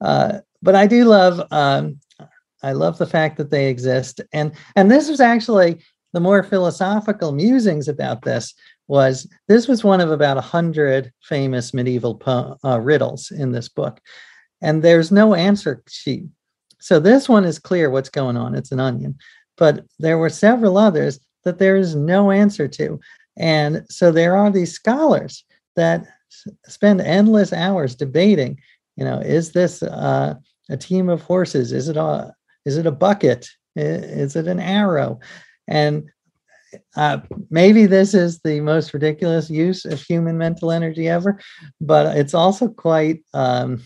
Uh, 0.00 0.40
but 0.62 0.74
i 0.74 0.86
do 0.86 1.04
love 1.04 1.40
um, 1.50 1.98
i 2.62 2.72
love 2.72 2.98
the 2.98 3.06
fact 3.06 3.36
that 3.38 3.50
they 3.50 3.68
exist. 3.68 4.20
And 4.32 4.52
and 4.76 4.90
this 4.90 5.08
was 5.08 5.20
actually 5.20 5.80
the 6.12 6.20
more 6.20 6.42
philosophical 6.42 7.32
musings 7.32 7.88
about 7.88 8.22
this 8.22 8.52
was 8.92 9.26
this 9.48 9.66
was 9.66 9.82
one 9.82 10.02
of 10.02 10.10
about 10.10 10.36
a 10.36 10.42
hundred 10.42 11.10
famous 11.22 11.72
medieval 11.72 12.14
po- 12.14 12.58
uh, 12.62 12.78
riddles 12.78 13.30
in 13.30 13.52
this 13.52 13.66
book, 13.66 13.98
and 14.60 14.82
there's 14.82 15.10
no 15.10 15.34
answer 15.34 15.82
sheet. 15.88 16.26
So 16.78 17.00
this 17.00 17.26
one 17.26 17.46
is 17.46 17.58
clear 17.58 17.88
what's 17.88 18.10
going 18.10 18.36
on. 18.36 18.54
It's 18.54 18.70
an 18.70 18.80
onion, 18.80 19.16
but 19.56 19.86
there 19.98 20.18
were 20.18 20.28
several 20.28 20.76
others 20.76 21.18
that 21.44 21.58
there 21.58 21.74
is 21.74 21.94
no 21.94 22.30
answer 22.30 22.68
to, 22.68 23.00
and 23.38 23.82
so 23.88 24.12
there 24.12 24.36
are 24.36 24.50
these 24.50 24.74
scholars 24.74 25.42
that 25.74 26.04
spend 26.66 27.00
endless 27.00 27.50
hours 27.54 27.94
debating. 27.94 28.60
You 28.96 29.06
know, 29.06 29.20
is 29.20 29.52
this 29.52 29.82
uh, 29.82 30.34
a 30.68 30.76
team 30.76 31.08
of 31.08 31.22
horses? 31.22 31.72
Is 31.72 31.88
it 31.88 31.96
a 31.96 32.34
is 32.66 32.76
it 32.76 32.84
a 32.84 32.92
bucket? 32.92 33.48
Is 33.74 34.36
it 34.36 34.46
an 34.48 34.60
arrow? 34.60 35.18
And 35.66 36.10
uh, 36.96 37.18
maybe 37.50 37.86
this 37.86 38.14
is 38.14 38.40
the 38.40 38.60
most 38.60 38.94
ridiculous 38.94 39.50
use 39.50 39.84
of 39.84 40.00
human 40.00 40.38
mental 40.38 40.70
energy 40.70 41.08
ever, 41.08 41.38
but 41.80 42.16
it's 42.16 42.34
also 42.34 42.68
quite 42.68 43.22
um, 43.34 43.82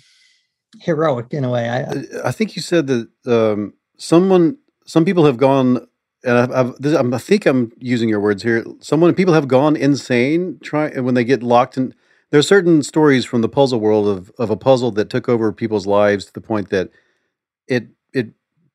heroic 0.80 1.26
in 1.30 1.44
a 1.44 1.50
way. 1.50 1.68
I, 1.68 2.28
I 2.28 2.32
think 2.32 2.56
you 2.56 2.62
said 2.62 2.86
that 2.86 3.08
um, 3.26 3.74
someone, 3.98 4.58
some 4.86 5.04
people 5.04 5.24
have 5.24 5.36
gone, 5.36 5.86
and 6.24 6.38
I've, 6.38 6.52
I've, 6.52 7.14
I 7.14 7.18
think 7.18 7.46
I'm 7.46 7.72
using 7.78 8.08
your 8.08 8.20
words 8.20 8.42
here. 8.42 8.64
Someone, 8.80 9.14
people 9.14 9.34
have 9.34 9.48
gone 9.48 9.76
insane 9.76 10.58
trying 10.62 11.04
when 11.04 11.14
they 11.14 11.24
get 11.24 11.42
locked 11.42 11.76
in. 11.76 11.94
There 12.30 12.40
are 12.40 12.42
certain 12.42 12.82
stories 12.82 13.24
from 13.24 13.42
the 13.42 13.48
puzzle 13.48 13.78
world 13.78 14.08
of 14.08 14.32
of 14.38 14.50
a 14.50 14.56
puzzle 14.56 14.90
that 14.92 15.10
took 15.10 15.28
over 15.28 15.52
people's 15.52 15.86
lives 15.86 16.26
to 16.26 16.32
the 16.32 16.40
point 16.40 16.70
that 16.70 16.90
it 17.68 17.88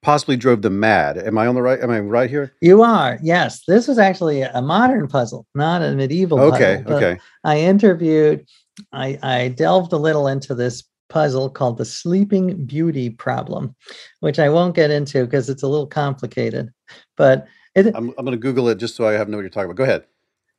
possibly 0.01 0.35
drove 0.35 0.61
them 0.61 0.79
mad. 0.79 1.17
Am 1.17 1.37
I 1.37 1.47
on 1.47 1.55
the 1.55 1.61
right? 1.61 1.79
Am 1.79 1.89
I 1.91 1.99
right 1.99 2.29
here? 2.29 2.53
you 2.61 2.81
are, 2.81 3.19
yes. 3.21 3.63
This 3.67 3.87
was 3.87 3.97
actually 3.99 4.41
a 4.41 4.61
modern 4.61 5.07
puzzle, 5.07 5.45
not 5.55 5.81
a 5.81 5.93
medieval 5.95 6.39
Okay, 6.39 6.81
puzzle. 6.83 6.97
okay. 6.97 7.19
I 7.43 7.59
interviewed, 7.59 8.45
I, 8.91 9.19
I 9.21 9.47
delved 9.49 9.93
a 9.93 9.97
little 9.97 10.27
into 10.27 10.55
this 10.55 10.83
puzzle 11.09 11.49
called 11.49 11.77
the 11.77 11.85
Sleeping 11.85 12.65
Beauty 12.65 13.09
Problem, 13.09 13.75
which 14.21 14.39
I 14.39 14.49
won't 14.49 14.75
get 14.75 14.91
into 14.91 15.25
because 15.25 15.49
it's 15.49 15.63
a 15.63 15.67
little 15.67 15.87
complicated. 15.87 16.69
But 17.17 17.45
it, 17.75 17.87
I'm 17.95 18.09
I'm 18.17 18.25
going 18.25 18.31
to 18.31 18.37
Google 18.37 18.67
it 18.69 18.79
just 18.79 18.95
so 18.95 19.07
I 19.07 19.13
have 19.13 19.29
know 19.29 19.37
what 19.37 19.41
you're 19.43 19.49
talking 19.49 19.65
about. 19.71 19.77
Go 19.77 19.83
ahead. 19.83 20.05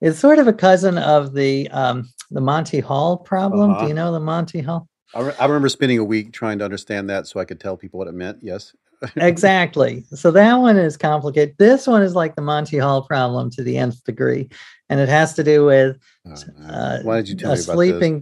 it's 0.00 0.18
sort 0.18 0.38
of 0.38 0.46
a 0.48 0.52
cousin 0.52 0.98
of 0.98 1.34
the 1.34 1.68
um, 1.70 2.08
the 2.30 2.40
Monty 2.40 2.80
Hall 2.80 3.16
problem. 3.18 3.72
Uh-huh. 3.72 3.82
Do 3.82 3.88
you 3.88 3.94
know 3.94 4.12
the 4.12 4.20
Monty 4.20 4.60
Hall? 4.60 4.88
I, 5.14 5.20
re- 5.20 5.34
I 5.38 5.44
remember 5.44 5.68
spending 5.68 5.98
a 5.98 6.04
week 6.04 6.32
trying 6.32 6.58
to 6.60 6.64
understand 6.64 7.10
that 7.10 7.26
so 7.26 7.38
I 7.40 7.44
could 7.44 7.60
tell 7.60 7.76
people 7.76 7.98
what 7.98 8.08
it 8.08 8.12
meant. 8.14 8.38
Yes. 8.40 8.74
Exactly. 9.16 10.04
So 10.14 10.30
that 10.30 10.54
one 10.56 10.76
is 10.76 10.96
complicated. 10.96 11.56
This 11.58 11.86
one 11.86 12.02
is 12.02 12.14
like 12.14 12.36
the 12.36 12.42
Monty 12.42 12.78
Hall 12.78 13.02
problem 13.02 13.50
to 13.50 13.62
the 13.62 13.78
nth 13.78 14.02
degree, 14.04 14.48
and 14.88 15.00
it 15.00 15.08
has 15.08 15.34
to 15.34 15.44
do 15.44 15.64
with 15.64 15.98
Oh, 16.26 16.34
uh, 16.68 17.02
Why 17.02 17.16
did 17.16 17.28
you 17.30 17.34
tell 17.36 17.52
a 17.52 17.56
me 17.56 17.62
about 17.62 17.74
sleeping. 17.74 18.20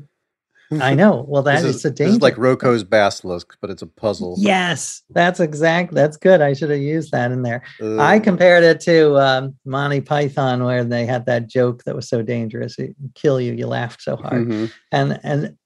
this? 0.70 0.80
I 0.80 0.94
know. 0.94 1.24
Well, 1.28 1.42
that 1.42 1.62
this 1.62 1.76
is, 1.76 1.84
a 1.84 1.90
this 1.90 1.98
danger. 1.98 2.12
is 2.12 2.22
like 2.22 2.36
Roko's 2.38 2.84
basilisk, 2.84 3.56
but 3.60 3.70
it's 3.70 3.82
a 3.82 3.88
puzzle. 3.88 4.36
yes, 4.38 5.02
that's 5.10 5.40
exact. 5.40 5.92
That's 5.92 6.16
good. 6.16 6.40
I 6.40 6.52
should 6.52 6.70
have 6.70 6.78
used 6.80 7.10
that 7.10 7.32
in 7.32 7.42
there. 7.42 7.62
I 7.82 8.18
Uh, 8.18 8.20
compared 8.20 8.62
it 8.62 8.78
to 8.82 9.16
um, 9.18 9.56
Monty 9.64 10.00
Python, 10.00 10.62
where 10.64 10.84
they 10.84 11.06
had 11.06 11.26
that 11.26 11.48
joke 11.48 11.82
that 11.84 11.96
was 11.96 12.08
so 12.08 12.22
dangerous, 12.22 12.78
it 12.78 12.94
kill 13.16 13.40
you. 13.40 13.52
You 13.52 13.66
laughed 13.66 14.00
so 14.00 14.14
hard. 14.16 14.46
mhm. 14.48 14.70
and 14.92 15.18
and 15.24 15.56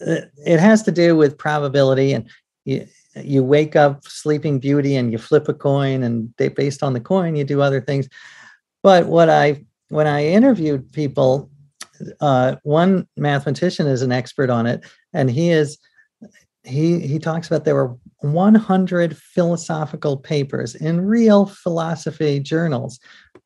it 0.00 0.30
it 0.46 0.60
has 0.60 0.82
to 0.84 0.92
do 0.92 1.16
with 1.16 1.36
probability 1.36 2.12
and 2.12 2.30
you, 2.64 2.86
you 3.24 3.42
wake 3.42 3.76
up 3.76 4.04
sleeping 4.04 4.58
beauty 4.58 4.96
and 4.96 5.12
you 5.12 5.18
flip 5.18 5.48
a 5.48 5.54
coin 5.54 6.02
and 6.02 6.32
they, 6.38 6.48
based 6.48 6.82
on 6.82 6.92
the 6.92 7.00
coin 7.00 7.36
you 7.36 7.44
do 7.44 7.60
other 7.60 7.80
things 7.80 8.08
but 8.82 9.06
what 9.06 9.28
i 9.28 9.62
when 9.88 10.06
i 10.06 10.24
interviewed 10.24 10.90
people 10.92 11.50
uh, 12.20 12.54
one 12.62 13.08
mathematician 13.16 13.88
is 13.88 14.02
an 14.02 14.12
expert 14.12 14.50
on 14.50 14.66
it 14.66 14.84
and 15.12 15.30
he 15.30 15.50
is 15.50 15.78
he 16.62 17.00
he 17.00 17.18
talks 17.18 17.46
about 17.48 17.64
there 17.64 17.74
were 17.74 17.96
100 18.20 19.16
philosophical 19.16 20.16
papers 20.16 20.74
in 20.74 21.00
real 21.00 21.46
philosophy 21.46 22.38
journals 22.38 23.00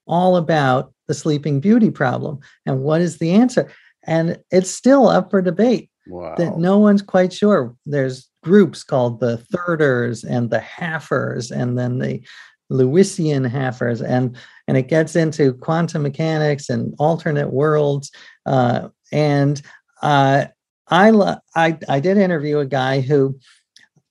all 0.07 0.37
about 0.37 0.93
the 1.09 1.15
sleeping 1.15 1.61
beauty 1.61 1.91
problem 1.91 2.39
and 2.67 2.81
what 2.81 3.01
is 3.01 3.19
the 3.19 3.31
answer 3.33 3.71
and 4.05 4.39
it's 4.51 4.71
still 4.71 5.09
up 5.09 5.31
for 5.31 5.41
debate 5.41 5.89
Wow. 6.07 6.35
that 6.37 6.59
no 6.59 6.79
one's 6.79 7.03
quite 7.03 7.33
sure. 7.33 7.75
There's 7.87 8.29
groups 8.43 8.83
called 8.85 9.21
the 9.21 9.39
thirders 9.53 10.25
and 10.29 10.51
the 10.51 10.59
halfers, 10.59 11.51
and 11.51 11.79
then 11.79 11.99
the 11.99 12.23
Lewisian 12.71 13.49
halfers, 13.51 14.03
and 14.07 14.37
and 14.67 14.77
it 14.77 14.89
gets 14.89 15.17
into 15.17 15.55
quantum 15.55 16.03
mechanics 16.03 16.69
and 16.69 16.95
alternate 16.99 17.53
worlds. 17.53 18.11
Uh, 18.47 18.89
and 19.13 19.63
uh, 20.03 20.47
I, 20.89 21.11
lo- 21.11 21.39
I 21.55 21.79
I 21.89 22.01
did 22.01 22.17
interview 22.17 22.59
a 22.59 22.67
guy 22.67 23.01
who 23.01 23.39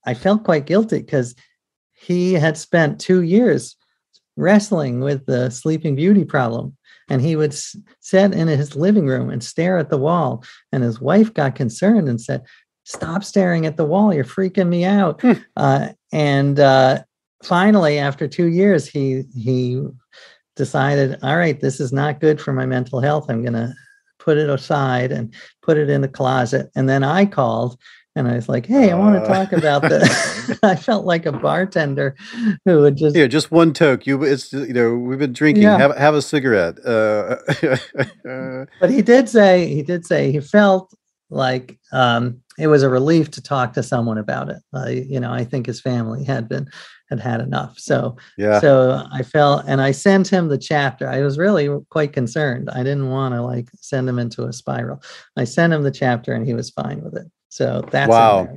I 0.05 0.13
felt 0.13 0.43
quite 0.43 0.65
guilty 0.65 0.99
because 0.99 1.35
he 1.93 2.33
had 2.33 2.57
spent 2.57 2.99
two 2.99 3.21
years 3.21 3.75
wrestling 4.37 5.01
with 5.01 5.25
the 5.25 5.49
Sleeping 5.49 5.95
Beauty 5.95 6.25
problem. 6.25 6.75
And 7.09 7.21
he 7.21 7.35
would 7.35 7.53
sit 7.53 8.33
in 8.33 8.47
his 8.47 8.75
living 8.75 9.05
room 9.05 9.29
and 9.29 9.43
stare 9.43 9.77
at 9.77 9.89
the 9.89 9.97
wall. 9.97 10.45
And 10.71 10.81
his 10.81 11.01
wife 11.01 11.33
got 11.33 11.55
concerned 11.55 12.07
and 12.07 12.21
said, 12.21 12.43
Stop 12.83 13.23
staring 13.23 13.65
at 13.65 13.77
the 13.77 13.85
wall. 13.85 14.13
You're 14.13 14.23
freaking 14.23 14.67
me 14.67 14.83
out. 14.85 15.21
Hmm. 15.21 15.33
Uh, 15.55 15.89
and 16.11 16.59
uh, 16.59 17.03
finally, 17.43 17.99
after 17.99 18.27
two 18.27 18.47
years, 18.47 18.87
he 18.87 19.23
he 19.35 19.81
decided, 20.55 21.17
all 21.23 21.37
right, 21.37 21.59
this 21.59 21.79
is 21.79 21.93
not 21.93 22.19
good 22.19 22.41
for 22.41 22.53
my 22.53 22.65
mental 22.65 22.99
health. 22.99 23.29
I'm 23.29 23.41
going 23.41 23.53
to 23.53 23.73
put 24.19 24.37
it 24.37 24.49
aside 24.49 25.11
and 25.11 25.33
put 25.61 25.77
it 25.77 25.89
in 25.89 26.01
the 26.01 26.07
closet. 26.07 26.69
And 26.75 26.87
then 26.89 27.03
I 27.03 27.25
called 27.25 27.79
and 28.15 28.27
I 28.27 28.35
was 28.35 28.49
like, 28.49 28.65
hey, 28.65 28.91
I 28.91 28.95
want 28.97 29.15
to 29.15 29.21
Uh. 29.21 29.33
talk 29.33 29.53
about 29.53 29.83
this. 29.83 30.59
I 30.63 30.75
felt 30.75 31.05
like 31.05 31.25
a 31.25 31.31
bartender 31.31 32.15
who 32.65 32.81
would 32.81 32.97
just 32.97 33.15
Here, 33.15 33.27
just 33.27 33.51
one 33.51 33.73
toke. 33.73 34.05
You, 34.05 34.21
it's 34.23 34.51
you 34.51 34.73
know, 34.73 34.95
we've 34.95 35.17
been 35.19 35.33
drinking. 35.33 35.63
Yeah. 35.63 35.77
Have 35.77 35.95
have 35.95 36.13
a 36.15 36.21
cigarette. 36.21 36.77
Uh, 36.85 37.37
but 38.79 38.89
he 38.89 39.01
did 39.01 39.29
say 39.29 39.73
he 39.73 39.81
did 39.81 40.05
say 40.05 40.31
he 40.31 40.39
felt 40.41 40.93
like 41.31 41.79
um, 41.91 42.41
it 42.59 42.67
was 42.67 42.83
a 42.83 42.89
relief 42.89 43.31
to 43.31 43.41
talk 43.41 43.73
to 43.73 43.83
someone 43.83 44.17
about 44.17 44.49
it. 44.49 44.57
Uh, 44.73 44.89
you 44.89 45.19
know, 45.19 45.31
I 45.31 45.43
think 45.43 45.65
his 45.65 45.81
family 45.81 46.23
had 46.23 46.47
been 46.47 46.69
had 47.09 47.19
had 47.19 47.41
enough. 47.41 47.77
So 47.79 48.17
yeah. 48.37 48.59
so 48.59 49.05
I 49.11 49.23
felt, 49.23 49.65
and 49.67 49.81
I 49.81 49.91
sent 49.91 50.27
him 50.27 50.49
the 50.49 50.57
chapter. 50.57 51.07
I 51.07 51.21
was 51.21 51.37
really 51.37 51.69
quite 51.89 52.13
concerned. 52.13 52.69
I 52.69 52.83
didn't 52.83 53.09
want 53.09 53.33
to 53.33 53.41
like 53.41 53.69
send 53.79 54.07
him 54.07 54.19
into 54.19 54.45
a 54.45 54.53
spiral. 54.53 55.01
I 55.37 55.45
sent 55.45 55.73
him 55.73 55.83
the 55.83 55.91
chapter, 55.91 56.33
and 56.33 56.45
he 56.45 56.53
was 56.53 56.69
fine 56.69 57.01
with 57.01 57.15
it. 57.15 57.27
So 57.49 57.83
that's 57.89 58.09
Wow. 58.09 58.47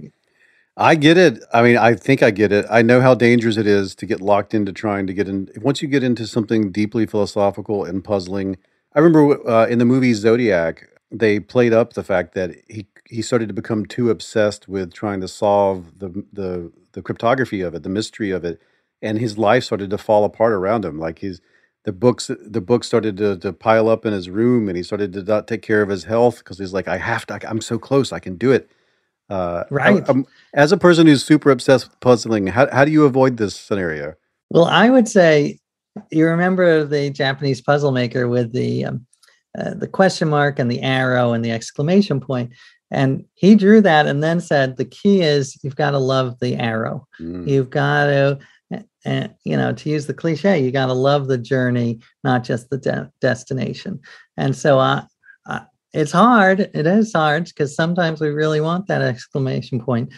I 0.77 0.97
get 0.97 1.16
it. 1.16 1.41
I 1.53 1.62
mean, 1.62 1.77
I 1.77 1.95
think 1.95 2.20
I 2.20 2.33
get 2.33 2.51
it. 2.51 2.66
I 2.68 2.83
know 2.83 3.01
how 3.01 3.14
dangerous 3.14 3.57
it 3.57 3.66
is 3.66 3.95
to 3.95 4.07
get 4.07 4.20
locked 4.20 4.55
into 4.55 4.72
trying 4.72 5.07
to 5.07 5.14
get 5.14 5.29
in. 5.29 5.49
Once 5.61 5.81
you 5.81 5.87
get 5.87 6.03
into 6.03 6.27
something 6.27 6.72
deeply 6.72 7.07
philosophical 7.07 7.85
and 7.85 8.03
puzzling, 8.03 8.57
I 8.93 8.99
remember 8.99 9.49
uh, 9.49 9.66
in 9.66 9.79
the 9.79 9.85
movie 9.85 10.14
Zodiac, 10.14 10.89
they 11.15 11.41
played 11.41 11.73
up 11.73 11.93
the 11.93 12.05
fact 12.05 12.35
that 12.35 12.51
he 12.69 12.87
he 13.09 13.23
started 13.23 13.49
to 13.49 13.55
become 13.55 13.87
too 13.87 14.11
obsessed 14.11 14.69
with 14.69 14.93
trying 14.93 15.21
to 15.21 15.29
solve 15.29 15.99
the 15.99 16.09
the 16.33 16.73
the 16.93 17.03
cryptography 17.03 17.61
of 17.61 17.75
it, 17.75 17.83
the 17.83 17.89
mystery 17.89 18.31
of 18.31 18.45
it, 18.45 18.61
and 19.03 19.19
his 19.19 19.39
life 19.39 19.65
started 19.65 19.91
to 19.91 19.99
fall 19.99 20.25
apart 20.25 20.53
around 20.53 20.85
him. 20.85 20.99
Like 20.99 21.21
his 21.21 21.41
the 21.85 21.93
books 21.93 22.31
the 22.41 22.61
books 22.61 22.87
started 22.87 23.17
to, 23.19 23.37
to 23.39 23.53
pile 23.53 23.89
up 23.89 24.05
in 24.05 24.12
his 24.12 24.29
room, 24.29 24.69
and 24.69 24.77
he 24.77 24.83
started 24.83 25.12
to 25.12 25.23
not 25.23 25.47
take 25.47 25.62
care 25.62 25.83
of 25.83 25.89
his 25.89 26.05
health 26.05 26.39
because 26.39 26.59
he's 26.59 26.73
like, 26.73 26.89
I 26.89 26.97
have 26.99 27.27
to. 27.27 27.39
I'm 27.49 27.61
so 27.61 27.79
close. 27.79 28.12
I 28.12 28.19
can 28.19 28.37
do 28.37 28.51
it. 28.53 28.69
Uh, 29.31 29.65
Right. 29.71 30.07
I'm- 30.09 30.27
as 30.55 30.73
a 30.73 30.77
person 30.77 31.07
who's 31.07 31.25
super 31.25 31.51
obsessed 31.51 31.89
with 31.89 32.01
puzzling, 32.01 32.49
how 32.49 32.69
how 32.73 32.85
do 32.85 32.91
you 32.91 33.05
avoid 33.05 33.37
this 33.37 33.55
scenario? 33.55 34.15
Well, 34.51 34.65
I 34.67 34.91
would 34.91 35.09
say 35.09 35.59
you 36.11 36.27
remember 36.27 36.85
the 36.85 37.11
Japanese 37.11 37.61
puzzle 37.61 37.93
maker 37.93 38.29
with 38.29 38.53
the 38.53 38.85
um, 38.87 39.07
uh, 39.59 39.74
the 39.74 39.88
question 39.88 40.28
mark 40.28 40.59
and 40.59 40.70
the 40.70 40.80
arrow 40.80 41.32
and 41.32 41.44
the 41.44 41.50
exclamation 41.50 42.20
point, 42.20 42.52
and 42.90 43.24
he 43.34 43.55
drew 43.55 43.80
that 43.80 44.07
and 44.07 44.22
then 44.22 44.40
said 44.40 44.76
the 44.76 44.84
key 44.84 45.22
is 45.22 45.59
you've 45.62 45.76
got 45.76 45.92
to 45.92 45.98
love 45.98 46.38
the 46.40 46.57
arrow. 46.57 47.07
Mm. 47.20 47.48
You've 47.48 47.70
got 47.70 48.07
to, 48.07 48.38
uh, 49.07 49.28
you 49.44 49.57
know, 49.57 49.72
to 49.72 49.90
use 49.90 50.07
the 50.07 50.14
cliche, 50.14 50.62
you 50.62 50.70
got 50.70 50.86
to 50.86 50.94
love 50.94 51.26
the 51.26 51.38
journey, 51.38 52.00
not 52.22 52.44
just 52.44 52.70
the 52.70 52.78
de- 52.78 53.11
destination. 53.20 54.00
And 54.36 54.55
so, 54.57 54.78
uh, 54.78 55.02
uh, 55.46 55.61
it's 55.92 56.12
hard. 56.12 56.61
It 56.61 56.86
is 56.86 57.12
hard 57.12 57.44
because 57.44 57.74
sometimes 57.74 58.20
we 58.20 58.28
really 58.28 58.61
want 58.61 58.88
that 58.88 59.02
exclamation 59.02 59.80
point, 59.80 60.12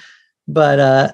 but 0.49 0.80
uh, 0.80 1.12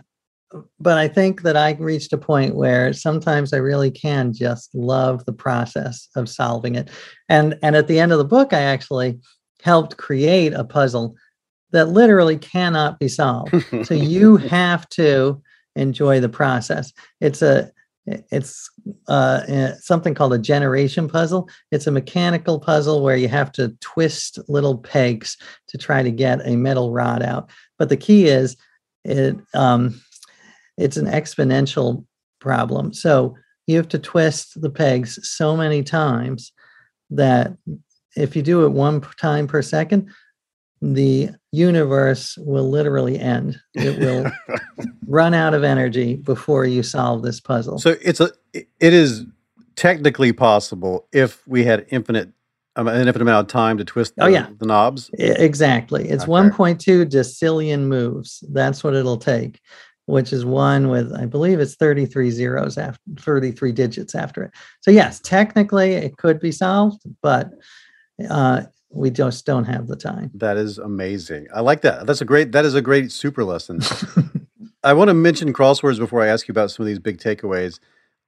but 0.80 0.98
I 0.98 1.08
think 1.08 1.42
that 1.42 1.56
I 1.56 1.72
reached 1.72 2.12
a 2.12 2.18
point 2.18 2.54
where 2.54 2.92
sometimes 2.92 3.52
I 3.52 3.58
really 3.58 3.90
can 3.90 4.32
just 4.32 4.74
love 4.74 5.24
the 5.24 5.32
process 5.32 6.08
of 6.16 6.28
solving 6.28 6.74
it. 6.74 6.90
And 7.28 7.58
and 7.62 7.76
at 7.76 7.88
the 7.88 7.98
end 7.98 8.12
of 8.12 8.18
the 8.18 8.24
book, 8.24 8.52
I 8.52 8.60
actually 8.60 9.18
helped 9.62 9.96
create 9.96 10.52
a 10.52 10.64
puzzle 10.64 11.16
that 11.70 11.88
literally 11.88 12.36
cannot 12.36 12.98
be 12.98 13.08
solved. 13.08 13.54
so 13.86 13.94
you 13.94 14.36
have 14.36 14.88
to 14.90 15.40
enjoy 15.74 16.20
the 16.20 16.28
process. 16.28 16.92
It's 17.20 17.42
a 17.42 17.70
it's 18.06 18.68
uh, 19.06 19.42
eh, 19.46 19.74
something 19.78 20.12
called 20.14 20.34
a 20.34 20.38
generation 20.38 21.08
puzzle. 21.08 21.48
It's 21.70 21.86
a 21.86 21.92
mechanical 21.92 22.58
puzzle 22.58 23.00
where 23.00 23.16
you 23.16 23.28
have 23.28 23.52
to 23.52 23.76
twist 23.80 24.40
little 24.48 24.78
pegs 24.78 25.36
to 25.68 25.78
try 25.78 26.02
to 26.02 26.10
get 26.10 26.44
a 26.44 26.56
metal 26.56 26.90
rod 26.90 27.22
out. 27.22 27.48
But 27.78 27.90
the 27.90 27.96
key 27.96 28.26
is 28.26 28.56
it 29.04 29.36
um, 29.54 30.00
it's 30.76 30.96
an 30.96 31.06
exponential 31.06 32.04
problem. 32.40 32.92
So 32.92 33.36
you 33.66 33.76
have 33.76 33.88
to 33.88 33.98
twist 33.98 34.60
the 34.60 34.70
pegs 34.70 35.18
so 35.28 35.56
many 35.56 35.82
times 35.82 36.52
that 37.10 37.56
if 38.16 38.34
you 38.36 38.42
do 38.42 38.64
it 38.64 38.70
one 38.70 39.00
time 39.20 39.46
per 39.46 39.62
second, 39.62 40.10
the 40.80 41.30
universe 41.52 42.36
will 42.38 42.68
literally 42.68 43.18
end. 43.18 43.60
It 43.74 43.98
will 43.98 44.30
run 45.06 45.32
out 45.34 45.54
of 45.54 45.62
energy 45.62 46.16
before 46.16 46.64
you 46.66 46.82
solve 46.82 47.22
this 47.22 47.40
puzzle. 47.40 47.78
So 47.78 47.94
it's 48.02 48.20
a 48.20 48.32
it 48.52 48.66
is 48.80 49.24
technically 49.76 50.32
possible 50.32 51.06
if 51.12 51.46
we 51.46 51.64
had 51.64 51.86
infinite 51.90 52.30
um, 52.74 52.88
an 52.88 52.96
infinite 53.06 53.22
amount 53.22 53.46
of 53.46 53.52
time 53.52 53.76
to 53.78 53.84
twist 53.84 54.16
the, 54.16 54.24
Oh, 54.24 54.26
yeah. 54.28 54.48
the 54.58 54.66
knobs. 54.66 55.10
I- 55.20 55.22
Exactly. 55.24 56.08
It's 56.08 56.24
Okay. 56.24 56.32
1.2 56.32 57.04
decillion 57.06 57.80
moves. 57.82 58.42
That's 58.50 58.82
what 58.82 58.94
it'll 58.94 59.18
take, 59.18 59.60
which 60.06 60.32
is 60.32 60.44
one 60.44 60.88
with, 60.88 61.12
I 61.14 61.26
believe 61.26 61.60
it's 61.60 61.74
33 61.76 62.30
zeros 62.30 62.76
after 62.78 63.00
33 63.18 63.72
digits 63.72 64.14
after 64.14 64.42
it. 64.44 64.50
So, 64.80 64.90
yes, 64.90 65.20
technically 65.20 65.92
it 65.94 66.16
could 66.16 66.40
be 66.40 66.52
solved, 66.52 67.02
but 67.22 67.50
uh, 68.30 68.62
we 68.90 69.10
just 69.10 69.46
don't 69.46 69.64
have 69.64 69.86
the 69.86 69.96
time. 69.96 70.30
That 70.34 70.56
is 70.56 70.78
amazing. 70.78 71.46
I 71.54 71.60
like 71.60 71.80
that. 71.82 72.06
That's 72.06 72.20
a 72.20 72.24
great 72.26 72.52
that 72.52 72.64
is 72.64 72.74
a 72.74 72.82
great 72.82 73.10
super 73.12 73.44
lesson. 73.44 73.80
I 74.84 74.92
want 74.94 75.08
to 75.08 75.14
mention 75.14 75.52
crosswords 75.52 75.98
before 75.98 76.22
I 76.22 76.26
ask 76.26 76.48
you 76.48 76.52
about 76.52 76.70
some 76.70 76.82
of 76.84 76.88
these 76.88 76.98
big 76.98 77.18
takeaways. 77.18 77.78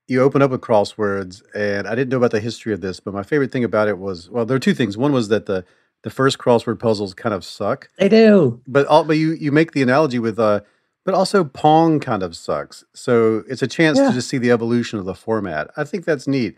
You 0.06 0.22
open 0.22 0.42
up 0.42 0.50
with 0.50 0.60
crosswords, 0.60 1.42
and 1.54 1.88
I 1.88 1.94
didn't 1.94 2.10
know 2.10 2.18
about 2.18 2.30
the 2.30 2.40
history 2.40 2.72
of 2.72 2.80
this, 2.80 3.00
but 3.00 3.14
my 3.14 3.22
favorite 3.22 3.50
thing 3.50 3.64
about 3.64 3.88
it 3.88 3.98
was 3.98 4.30
well, 4.30 4.44
there 4.46 4.56
are 4.56 4.60
two 4.60 4.74
things. 4.74 4.96
One 4.96 5.12
was 5.12 5.28
that 5.28 5.46
the 5.46 5.64
the 6.02 6.10
first 6.10 6.38
crossword 6.38 6.78
puzzles 6.78 7.14
kind 7.14 7.34
of 7.34 7.44
suck, 7.44 7.88
They 7.98 8.08
do. 8.10 8.60
but 8.66 8.86
all, 8.86 9.04
but 9.04 9.16
you 9.16 9.32
you 9.32 9.50
make 9.50 9.72
the 9.72 9.82
analogy 9.82 10.18
with 10.18 10.38
uh, 10.38 10.60
but 11.04 11.14
also 11.14 11.44
Pong 11.44 12.00
kind 12.00 12.22
of 12.22 12.34
sucks. 12.36 12.84
So 12.94 13.42
it's 13.48 13.62
a 13.62 13.66
chance 13.66 13.98
Yeah. 13.98 14.08
to 14.08 14.14
just 14.14 14.28
see 14.28 14.38
the 14.38 14.50
evolution 14.50 14.98
of 14.98 15.04
the 15.04 15.14
format. 15.14 15.70
I 15.76 15.84
think 15.84 16.04
that's 16.04 16.26
neat. 16.26 16.56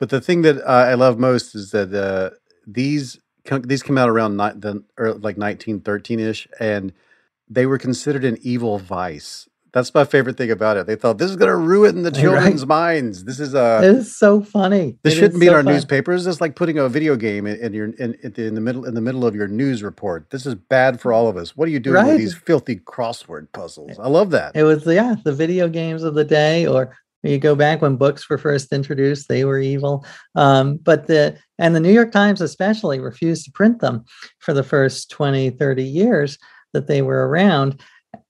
But 0.00 0.08
the 0.08 0.20
thing 0.20 0.42
that 0.42 0.58
uh, 0.62 0.70
I 0.90 0.94
love 0.94 1.18
most 1.18 1.54
is 1.54 1.70
that 1.70 1.94
uh, 1.94 2.34
these 2.66 3.18
these 3.64 3.82
come 3.82 3.98
out 3.98 4.08
around 4.08 4.36
ni- 4.36 4.58
the 4.58 4.82
or 4.98 5.12
like 5.14 5.36
1913 5.36 6.18
ish, 6.20 6.48
and 6.58 6.92
they 7.48 7.66
were 7.66 7.78
considered 7.78 8.24
an 8.24 8.38
evil 8.42 8.78
vice. 8.78 9.48
That's 9.72 9.94
my 9.94 10.04
favorite 10.04 10.36
thing 10.36 10.50
about 10.50 10.76
it. 10.76 10.86
They 10.86 10.96
thought 10.96 11.16
this 11.16 11.30
is 11.30 11.36
going 11.36 11.48
to 11.50 11.56
ruin 11.56 12.02
the 12.02 12.10
Right. 12.12 12.20
children's 12.20 12.66
minds. 12.66 13.24
This 13.24 13.40
is 13.40 13.54
a. 13.54 13.60
uh, 13.62 13.80
It's 13.82 14.14
so 14.16 14.42
funny. 14.42 14.98
this 15.02 15.14
It 15.14 15.16
shouldn't 15.16 15.34
is 15.34 15.40
be 15.40 15.46
in 15.46 15.54
our 15.54 15.62
fun. 15.62 15.72
newspapers. 15.72 16.26
It's 16.26 16.40
like 16.42 16.56
putting 16.56 16.78
a 16.78 16.88
video 16.90 17.16
game 17.16 17.46
in, 17.46 17.56
in 17.58 17.72
your 17.72 17.86
in, 17.86 18.14
in, 18.22 18.32
the, 18.32 18.46
in 18.46 18.54
the 18.54 18.60
middle 18.60 18.84
in 18.84 18.92
the 18.94 19.00
middle 19.00 19.24
of 19.26 19.34
your 19.34 19.48
news 19.48 19.82
report. 19.82 20.28
This 20.30 20.44
is 20.44 20.54
bad 20.54 21.00
for 21.00 21.12
all 21.12 21.26
of 21.26 21.36
us. 21.38 21.56
What 21.56 21.68
are 21.68 21.70
you 21.70 21.80
doing 21.80 22.04
with 22.06 22.18
these 22.18 22.34
filthy 22.34 22.76
crossword 22.76 23.50
puzzles? 23.52 23.98
I 23.98 24.08
love 24.08 24.30
that. 24.30 24.52
It 24.54 24.64
was 24.64 24.84
yeah, 24.86 25.14
the 25.24 25.32
video 25.32 25.68
games 25.68 26.02
of 26.02 26.14
the 26.14 26.24
day, 26.24 26.66
or 26.66 26.94
you 27.22 27.38
go 27.38 27.54
back 27.54 27.80
when 27.80 27.96
books 27.96 28.28
were 28.28 28.36
first 28.36 28.72
introduced, 28.72 29.28
they 29.28 29.44
were 29.46 29.58
evil. 29.60 30.04
Um, 30.34 30.76
but 30.76 31.06
the 31.06 31.38
and 31.58 31.74
the 31.74 31.80
New 31.80 31.92
York 31.92 32.12
Times 32.12 32.40
especially 32.42 33.00
refused 33.00 33.44
to 33.46 33.52
print 33.52 33.80
them 33.80 34.04
for 34.40 34.52
the 34.52 34.64
first 34.64 35.10
20, 35.10 35.48
30 35.50 35.82
years 35.82 36.36
that 36.74 36.88
they 36.88 37.00
were 37.00 37.26
around. 37.28 37.80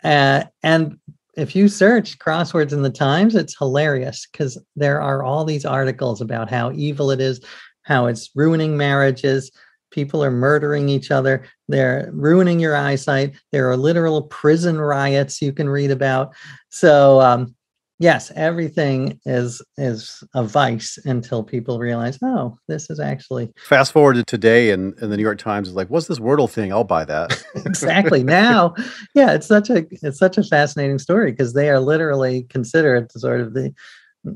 Uh, 0.05 0.45
and 0.63 0.99
if 1.37 1.57
you 1.57 1.69
search 1.69 2.19
crosswords 2.19 2.73
in 2.73 2.83
the 2.83 2.91
Times, 2.91 3.35
it's 3.35 3.57
hilarious 3.57 4.27
because 4.31 4.59
there 4.77 5.01
are 5.01 5.23
all 5.23 5.45
these 5.45 5.65
articles 5.65 6.21
about 6.21 6.51
how 6.51 6.73
evil 6.73 7.11
it 7.11 7.21
is, 7.21 7.41
how 7.83 8.07
it's 8.07 8.31
ruining 8.35 8.77
marriages. 8.77 9.51
People 9.91 10.23
are 10.23 10.31
murdering 10.31 10.89
each 10.89 11.11
other. 11.11 11.45
They're 11.69 12.11
ruining 12.13 12.61
your 12.61 12.77
eyesight. 12.77 13.35
There 13.51 13.71
are 13.71 13.77
literal 13.77 14.23
prison 14.23 14.79
riots 14.79 15.41
you 15.41 15.53
can 15.53 15.69
read 15.69 15.91
about. 15.91 16.35
So 16.71 17.21
um, 17.21 17.55
yes, 18.03 18.33
everything 18.35 19.19
is 19.25 19.63
is 19.79 20.23
a 20.35 20.43
vice 20.43 20.99
until 21.05 21.43
people 21.45 21.79
realize, 21.79 22.19
oh, 22.23 22.59
this 22.69 22.91
is 22.91 22.99
actually 22.99 23.51
Fast 23.57 23.93
forward 23.93 24.15
to 24.15 24.25
today, 24.25 24.71
and, 24.71 24.95
and 24.99 25.13
the 25.13 25.17
New 25.17 25.23
York 25.23 25.39
Times 25.39 25.69
is 25.69 25.75
like, 25.75 25.89
"What's 25.89 26.09
this 26.09 26.19
Wordle 26.19 26.51
thing? 26.51 26.73
I'll 26.73 26.85
buy 26.85 27.05
that." 27.05 27.43
exactly 27.65 28.25
now. 28.25 28.75
Yeah, 29.15 29.33
it's 29.33 29.47
such 29.47 29.71
a 29.71 29.87
it's 29.91 30.19
such 30.19 30.37
a 30.37 30.43
fascinating 30.43 30.99
story 30.99 31.31
because 31.31 31.55
they 31.55 31.71
are 31.71 31.81
literally 31.81 32.43
considered 32.45 33.11
sort 33.13 33.41
of 33.41 33.55
the 33.55 33.73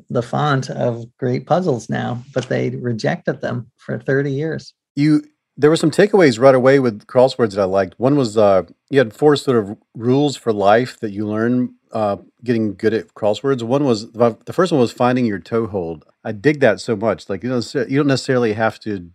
the 0.09 0.23
font 0.23 0.71
of 0.71 1.05
great 1.17 1.47
puzzles 1.47 1.89
now, 1.89 2.23
but 2.35 2.49
they 2.49 2.71
rejected 2.71 3.41
them 3.41 3.71
for 3.77 3.99
30 4.01 4.33
years. 4.33 4.75
you 4.97 5.23
there 5.59 5.71
were 5.71 5.77
some 5.77 5.91
takeaways 5.91 6.39
right 6.39 6.55
away 6.55 6.79
with 6.79 7.07
crosswords 7.07 7.55
that 7.55 7.63
I 7.63 7.65
liked. 7.65 7.95
One 7.99 8.17
was 8.17 8.37
uh, 8.37 8.65
you 8.91 8.99
had 8.99 9.15
four 9.15 9.37
sort 9.37 9.57
of 9.57 9.79
rules 9.95 10.37
for 10.37 10.53
life 10.53 11.01
that 11.01 11.13
you 11.13 11.27
learn 11.27 11.76
uh, 11.93 12.17
getting 12.45 12.75
good 12.75 12.95
at 12.95 13.15
crosswords. 13.15 13.63
One 13.63 13.85
was 13.85 14.11
the 14.13 14.53
first 14.53 14.73
one 14.73 14.81
was 14.81 14.93
finding 14.93 15.25
your 15.27 15.39
toehold. 15.39 16.05
I 16.25 16.33
dig 16.33 16.61
that 16.61 16.81
so 16.81 16.97
much. 16.97 17.29
Like 17.29 17.43
you 17.43 17.49
don't 17.49 17.75
you 17.89 17.99
don't 17.99 18.07
necessarily 18.07 18.53
have 18.55 18.79
to 18.81 19.11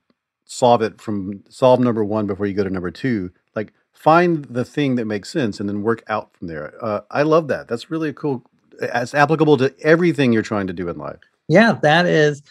solve 0.46 0.82
it 0.82 1.00
from 1.00 1.44
solve 1.50 1.80
number 1.80 2.04
one 2.04 2.28
before 2.28 2.46
you 2.46 2.54
go 2.54 2.64
to 2.64 2.70
number 2.70 2.92
two. 2.92 3.32
Like 3.56 3.74
find 3.94 4.46
the 4.46 4.66
thing 4.66 4.96
that 4.96 5.06
makes 5.06 5.30
sense 5.30 5.60
and 5.60 5.68
then 5.68 5.84
work 5.84 6.04
out 6.08 6.36
from 6.36 6.48
there. 6.48 6.74
Uh, 6.84 7.02
I 7.12 7.24
love 7.24 7.48
that. 7.50 7.68
That's 7.68 7.90
really 7.90 8.10
a 8.10 8.14
cool. 8.14 8.44
It's 8.82 9.14
applicable 9.14 9.58
to 9.58 9.74
everything 9.82 10.34
you're 10.34 10.42
trying 10.42 10.68
to 10.68 10.74
do 10.74 10.90
in 10.90 10.98
life. 10.98 11.20
Yeah, 11.48 11.74
that 11.82 12.06
is 12.06 12.42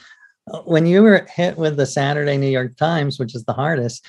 uh, 0.53 0.61
when 0.61 0.87
you 0.87 1.03
were 1.03 1.27
hit 1.35 1.57
with 1.57 1.77
the 1.77 1.87
Saturday 1.87 2.37
New 2.37 2.49
York 2.49 2.77
Times, 2.77 3.18
which 3.18 3.35
is 3.35 3.45
the 3.45 3.53
hardest. 3.53 4.05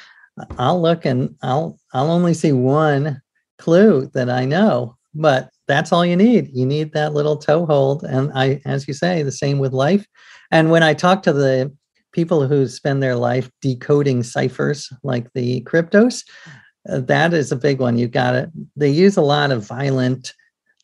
I'll 0.57 0.81
look 0.81 1.05
and 1.05 1.35
I'll 1.41 1.77
I'll 1.93 2.11
only 2.11 2.33
see 2.33 2.51
one 2.51 3.21
clue 3.57 4.09
that 4.13 4.29
I 4.29 4.45
know, 4.45 4.97
but 5.13 5.50
that's 5.67 5.91
all 5.91 6.05
you 6.05 6.15
need. 6.15 6.49
You 6.53 6.65
need 6.65 6.93
that 6.93 7.13
little 7.13 7.37
toehold, 7.37 8.03
and 8.03 8.31
I, 8.33 8.61
as 8.65 8.87
you 8.87 8.93
say, 8.93 9.23
the 9.23 9.31
same 9.31 9.59
with 9.59 9.73
life. 9.73 10.05
And 10.51 10.71
when 10.71 10.83
I 10.83 10.93
talk 10.93 11.23
to 11.23 11.33
the 11.33 11.75
people 12.11 12.47
who 12.47 12.67
spend 12.67 13.01
their 13.01 13.15
life 13.15 13.49
decoding 13.61 14.23
ciphers 14.23 14.91
like 15.03 15.31
the 15.33 15.61
Kryptos, 15.63 16.23
uh, 16.89 16.99
that 17.01 17.33
is 17.33 17.51
a 17.51 17.55
big 17.55 17.79
one. 17.79 17.97
You 17.97 18.07
got 18.07 18.35
it. 18.35 18.49
They 18.75 18.89
use 18.89 19.17
a 19.17 19.21
lot 19.21 19.51
of 19.51 19.65
violent 19.65 20.33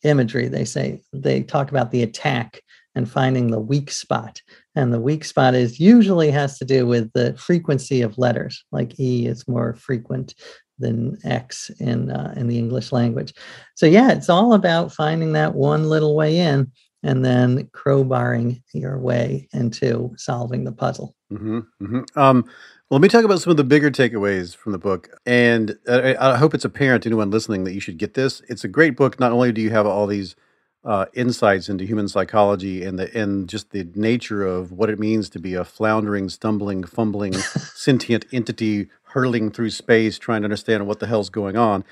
imagery. 0.04 0.48
They 0.48 0.66
say 0.66 1.02
they 1.12 1.44
talk 1.44 1.70
about 1.70 1.92
the 1.92 2.04
attack 2.04 2.62
and 2.96 3.10
finding 3.10 3.52
the 3.52 3.60
weak 3.60 3.92
spot. 3.92 4.42
And 4.76 4.94
the 4.94 5.00
weak 5.00 5.24
spot 5.24 5.54
is 5.54 5.80
usually 5.80 6.32
has 6.32 6.58
to 6.60 6.66
do 6.66 6.88
with 6.88 7.12
the 7.14 7.36
frequency 7.38 8.02
of 8.02 8.18
letters. 8.18 8.64
Like 8.72 9.00
E 9.00 9.28
is 9.28 9.48
more 9.48 9.76
frequent 9.76 10.34
than 10.80 11.18
X 11.24 11.70
in 11.80 12.12
uh, 12.12 12.34
in 12.38 12.48
the 12.48 12.58
English 12.58 12.92
language. 12.92 13.34
So 13.76 13.86
yeah, 13.86 14.12
it's 14.12 14.30
all 14.30 14.54
about 14.54 14.94
finding 14.94 15.34
that 15.34 15.56
one 15.56 15.90
little 15.90 16.16
way 16.16 16.38
in 16.38 16.72
and 17.04 17.24
then 17.24 17.70
crowbarring 17.74 18.62
your 18.74 19.00
way 19.00 19.48
into 19.54 20.14
solving 20.18 20.64
the 20.64 20.72
puzzle. 20.72 21.16
hmm 21.30 21.60
hmm 21.80 22.02
Um, 22.16 22.46
let 22.90 23.02
me 23.02 23.10
talk 23.10 23.26
about 23.26 23.42
some 23.42 23.52
of 23.52 23.58
the 23.58 23.64
bigger 23.64 23.92
takeaways 23.92 24.56
from 24.56 24.72
the 24.72 24.78
book, 24.78 25.10
and 25.26 25.78
I, 25.90 26.16
I 26.16 26.38
hope 26.38 26.54
it's 26.54 26.66
apparent 26.66 27.04
to 27.04 27.10
anyone 27.10 27.32
listening 27.32 27.66
that 27.66 27.74
you 27.74 27.82
should 27.82 27.98
get 27.98 28.14
this. 28.14 28.42
It's 28.48 28.64
a 28.64 28.70
great 28.70 28.96
book. 28.96 29.20
Not 29.20 29.34
only 29.34 29.52
do 29.52 29.62
you 29.62 29.72
have 29.72 29.86
all 29.86 30.08
these 30.08 30.36
uh, 30.86 31.06
insights 31.14 31.68
into 31.68 31.84
human 31.84 32.08
psychology 32.08 32.84
and 32.84 32.98
the 32.98 33.16
and 33.20 33.50
just 33.50 33.72
the 33.72 33.86
nature 33.94 34.46
of 34.46 34.72
what 34.72 34.90
it 34.90 35.00
means 35.00 35.30
to 35.32 35.40
be 35.40 35.54
a 35.54 35.66
floundering, 35.66 36.30
stumbling, 36.30 36.84
fumbling, 36.86 37.34
sentient 37.76 38.26
entity 38.32 38.90
hurtling 39.18 39.50
through 39.50 39.72
space, 39.72 40.20
trying 40.20 40.42
to 40.42 40.46
understand 40.46 40.86
what 40.86 41.00
the 41.00 41.08
hell's 41.08 41.30
going 41.32 41.58
on. 41.58 41.84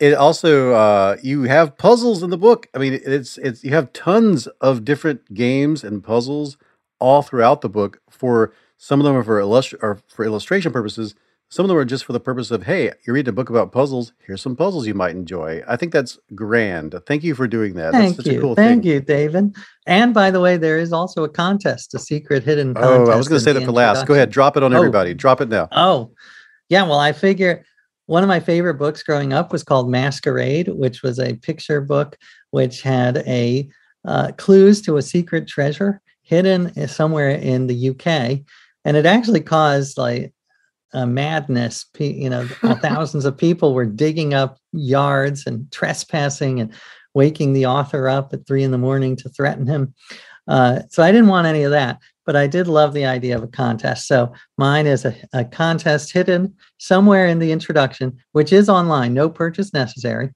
It 0.00 0.12
also 0.14 0.72
uh, 0.72 1.16
you 1.22 1.44
have 1.44 1.78
puzzles 1.78 2.22
in 2.24 2.30
the 2.30 2.36
book. 2.36 2.66
I 2.74 2.78
mean, 2.78 2.94
it's 3.04 3.38
it's 3.38 3.62
you 3.62 3.70
have 3.70 3.92
tons 3.92 4.48
of 4.60 4.84
different 4.84 5.32
games 5.32 5.84
and 5.84 6.02
puzzles 6.02 6.56
all 6.98 7.22
throughout 7.22 7.60
the 7.60 7.68
book. 7.68 8.00
For 8.10 8.52
some 8.76 8.98
of 9.00 9.04
them 9.04 9.14
are 9.16 9.22
for 9.22 9.40
are 9.40 9.98
for 10.08 10.24
illustration 10.24 10.72
purposes. 10.72 11.14
Some 11.50 11.64
of 11.64 11.68
them 11.68 11.76
are 11.76 11.84
just 11.84 12.04
for 12.04 12.12
the 12.12 12.18
purpose 12.18 12.50
of, 12.50 12.64
hey, 12.64 12.90
you're 13.06 13.14
reading 13.14 13.28
a 13.28 13.32
book 13.32 13.48
about 13.48 13.70
puzzles. 13.70 14.12
Here's 14.26 14.42
some 14.42 14.56
puzzles 14.56 14.88
you 14.88 14.94
might 14.94 15.14
enjoy. 15.14 15.62
I 15.68 15.76
think 15.76 15.92
that's 15.92 16.18
grand. 16.34 16.96
Thank 17.06 17.22
you 17.22 17.36
for 17.36 17.46
doing 17.46 17.74
that. 17.74 17.92
Thank 17.92 18.16
that's 18.16 18.26
such 18.26 18.32
you. 18.32 18.38
a 18.38 18.42
cool 18.42 18.54
Thank 18.56 18.82
thing. 18.82 18.90
you, 18.92 19.00
David. 19.00 19.54
And 19.86 20.12
by 20.12 20.32
the 20.32 20.40
way, 20.40 20.56
there 20.56 20.78
is 20.80 20.92
also 20.92 21.22
a 21.22 21.28
contest, 21.28 21.94
a 21.94 22.00
secret 22.00 22.42
hidden 22.42 22.74
contest. 22.74 23.08
Oh, 23.08 23.12
I 23.12 23.16
was 23.16 23.28
going 23.28 23.38
to 23.38 23.44
say 23.44 23.52
that 23.52 23.64
for 23.64 23.70
last. 23.70 24.04
Go 24.06 24.14
ahead, 24.14 24.30
drop 24.30 24.56
it 24.56 24.64
on 24.64 24.74
Oh. 24.74 24.76
everybody. 24.76 25.14
Drop 25.14 25.40
it 25.40 25.48
now. 25.48 25.68
Oh, 25.70 26.10
yeah. 26.68 26.82
Well, 26.82 26.98
I 26.98 27.12
figure 27.12 27.64
one 28.06 28.22
of 28.22 28.28
my 28.28 28.40
favorite 28.40 28.74
books 28.74 29.02
growing 29.02 29.32
up 29.32 29.52
was 29.52 29.62
called 29.62 29.90
Masquerade, 29.90 30.68
which 30.68 31.02
was 31.02 31.18
a 31.18 31.36
picture 31.36 31.80
book 31.80 32.16
which 32.50 32.82
had 32.82 33.18
a 33.18 33.68
uh, 34.04 34.32
clues 34.36 34.82
to 34.82 34.96
a 34.96 35.02
secret 35.02 35.48
treasure 35.48 36.00
hidden 36.22 36.88
somewhere 36.88 37.30
in 37.30 37.66
the 37.66 37.90
UK, 37.90 38.40
and 38.84 38.96
it 38.96 39.06
actually 39.06 39.40
caused 39.40 39.96
like 39.96 40.32
a 40.92 41.06
madness. 41.06 41.86
You 41.98 42.30
know, 42.30 42.46
thousands 42.82 43.24
of 43.24 43.36
people 43.36 43.74
were 43.74 43.86
digging 43.86 44.34
up 44.34 44.58
yards 44.72 45.46
and 45.46 45.70
trespassing 45.72 46.60
and 46.60 46.72
waking 47.14 47.52
the 47.52 47.66
author 47.66 48.08
up 48.08 48.32
at 48.32 48.46
three 48.46 48.62
in 48.62 48.70
the 48.70 48.78
morning 48.78 49.16
to 49.16 49.28
threaten 49.28 49.66
him. 49.66 49.94
Uh, 50.46 50.80
so 50.90 51.02
I 51.02 51.10
didn't 51.10 51.28
want 51.28 51.46
any 51.46 51.62
of 51.62 51.70
that, 51.70 52.00
but 52.26 52.36
I 52.36 52.46
did 52.46 52.66
love 52.66 52.94
the 52.94 53.04
idea 53.04 53.36
of 53.36 53.42
a 53.42 53.48
contest. 53.48 54.06
So 54.06 54.32
mine 54.56 54.86
is 54.86 55.04
a, 55.04 55.14
a 55.32 55.44
contest 55.44 56.12
hidden 56.12 56.54
somewhere 56.78 57.26
in 57.26 57.38
the 57.38 57.52
introduction, 57.52 58.18
which 58.32 58.52
is 58.52 58.68
online, 58.68 59.14
no 59.14 59.28
purchase 59.28 59.72
necessary, 59.72 60.30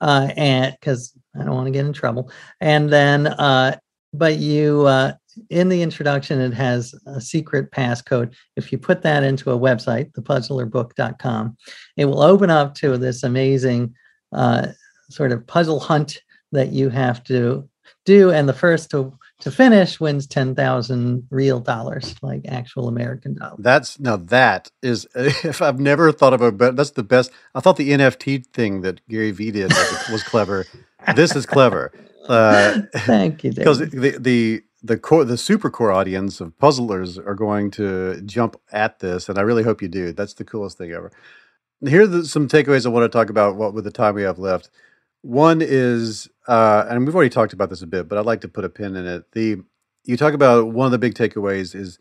uh, 0.00 0.28
and 0.36 0.76
because 0.78 1.16
I 1.38 1.44
don't 1.44 1.54
want 1.54 1.66
to 1.66 1.72
get 1.72 1.86
in 1.86 1.92
trouble. 1.92 2.30
And 2.60 2.90
then, 2.90 3.26
uh, 3.26 3.76
but 4.12 4.38
you 4.38 4.86
uh, 4.86 5.12
in 5.50 5.68
the 5.68 5.82
introduction, 5.82 6.40
it 6.40 6.54
has 6.54 6.94
a 7.06 7.20
secret 7.20 7.70
passcode. 7.70 8.34
If 8.56 8.72
you 8.72 8.78
put 8.78 9.02
that 9.02 9.22
into 9.22 9.50
a 9.50 9.58
website, 9.58 10.12
thepuzzlerbook.com, 10.12 11.56
it 11.96 12.04
will 12.04 12.22
open 12.22 12.50
up 12.50 12.74
to 12.76 12.96
this 12.96 13.22
amazing 13.22 13.94
uh, 14.32 14.68
sort 15.10 15.32
of 15.32 15.46
puzzle 15.46 15.80
hunt 15.80 16.20
that 16.52 16.70
you 16.72 16.88
have 16.88 17.22
to 17.24 17.68
do, 18.04 18.30
and 18.30 18.48
the 18.48 18.52
first 18.52 18.90
to 18.90 19.18
to 19.40 19.50
finish 19.50 20.00
wins 20.00 20.26
ten 20.26 20.54
thousand 20.54 21.26
real 21.30 21.60
dollars, 21.60 22.14
like 22.22 22.42
actual 22.48 22.88
American 22.88 23.34
dollars. 23.34 23.58
That's 23.58 24.00
now 24.00 24.16
that 24.16 24.70
is 24.82 25.06
if 25.14 25.60
I've 25.60 25.80
never 25.80 26.12
thought 26.12 26.34
of 26.34 26.40
a 26.40 26.52
but 26.52 26.76
that's 26.76 26.92
the 26.92 27.02
best. 27.02 27.30
I 27.54 27.60
thought 27.60 27.76
the 27.76 27.90
NFT 27.90 28.46
thing 28.46 28.82
that 28.82 29.06
Gary 29.08 29.30
Vee 29.32 29.50
did 29.50 29.70
was, 29.72 30.08
was 30.10 30.22
clever. 30.22 30.66
This 31.14 31.36
is 31.36 31.46
clever. 31.46 31.92
Uh, 32.26 32.80
Thank 33.00 33.44
you, 33.44 33.52
because 33.54 33.80
the 33.80 34.16
the 34.18 34.62
the 34.82 34.96
core 34.96 35.26
the 35.26 35.36
super 35.36 35.68
core 35.70 35.92
audience 35.92 36.40
of 36.40 36.56
puzzlers 36.58 37.18
are 37.18 37.34
going 37.34 37.70
to 37.72 38.20
jump 38.22 38.56
at 38.72 39.00
this, 39.00 39.28
and 39.28 39.38
I 39.38 39.42
really 39.42 39.62
hope 39.62 39.82
you 39.82 39.88
do. 39.88 40.10
That's 40.12 40.32
the 40.32 40.44
coolest 40.44 40.78
thing 40.78 40.92
ever. 40.92 41.12
Here 41.86 42.04
are 42.04 42.06
the, 42.06 42.24
some 42.24 42.48
takeaways 42.48 42.86
I 42.86 42.88
want 42.88 43.04
to 43.04 43.14
talk 43.14 43.28
about. 43.28 43.56
What 43.56 43.74
with 43.74 43.84
the 43.84 43.90
time 43.90 44.14
we 44.14 44.22
have 44.22 44.38
left, 44.38 44.70
one 45.20 45.60
is, 45.62 46.28
uh, 46.46 46.86
and 46.88 47.04
we've 47.04 47.14
already 47.14 47.30
talked 47.30 47.52
about 47.52 47.70
this 47.70 47.82
a 47.82 47.86
bit, 47.86 48.08
but 48.08 48.18
I'd 48.18 48.26
like 48.26 48.40
to 48.42 48.48
put 48.48 48.64
a 48.64 48.68
pin 48.68 48.96
in 48.96 49.06
it. 49.06 49.24
The 49.32 49.62
you 50.04 50.16
talk 50.16 50.34
about 50.34 50.72
one 50.72 50.84
of 50.86 50.92
the 50.92 50.98
big 50.98 51.14
takeaways 51.14 51.74
is 51.74 51.98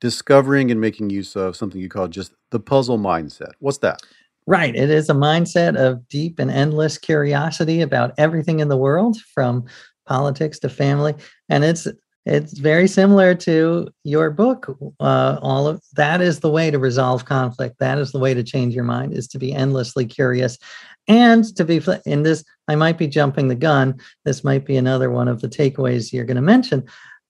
discovering 0.00 0.70
and 0.70 0.80
making 0.80 1.10
use 1.10 1.34
of 1.34 1.56
something 1.56 1.80
you 1.80 1.88
call 1.88 2.08
just 2.08 2.32
the 2.50 2.60
puzzle 2.60 2.98
mindset. 2.98 3.52
What's 3.58 3.78
that? 3.78 4.02
Right. 4.46 4.74
It 4.74 4.90
is 4.90 5.10
a 5.10 5.14
mindset 5.14 5.76
of 5.76 6.06
deep 6.08 6.38
and 6.38 6.50
endless 6.50 6.98
curiosity 6.98 7.80
about 7.80 8.12
everything 8.18 8.60
in 8.60 8.68
the 8.68 8.76
world, 8.76 9.18
from 9.20 9.64
politics 10.06 10.58
to 10.60 10.68
family, 10.68 11.14
and 11.48 11.64
it's 11.64 11.86
it's 12.28 12.58
very 12.58 12.86
similar 12.86 13.34
to 13.34 13.88
your 14.04 14.30
book. 14.30 14.76
Uh, 15.00 15.38
all 15.40 15.66
of 15.66 15.82
that 15.94 16.20
is 16.20 16.40
the 16.40 16.50
way 16.50 16.70
to 16.70 16.78
resolve 16.78 17.24
conflict. 17.24 17.76
That 17.78 17.98
is 17.98 18.12
the 18.12 18.18
way 18.18 18.34
to 18.34 18.42
change 18.42 18.74
your 18.74 18.84
mind. 18.84 19.14
Is 19.14 19.26
to 19.28 19.38
be 19.38 19.54
endlessly 19.54 20.04
curious, 20.04 20.58
and 21.06 21.44
to 21.56 21.64
be 21.64 21.82
in 22.04 22.22
this. 22.22 22.44
I 22.68 22.74
might 22.74 22.98
be 22.98 23.08
jumping 23.08 23.48
the 23.48 23.54
gun. 23.54 23.98
This 24.24 24.44
might 24.44 24.66
be 24.66 24.76
another 24.76 25.10
one 25.10 25.28
of 25.28 25.40
the 25.40 25.48
takeaways 25.48 26.12
you're 26.12 26.26
going 26.26 26.36
to 26.36 26.42
mention, 26.42 26.84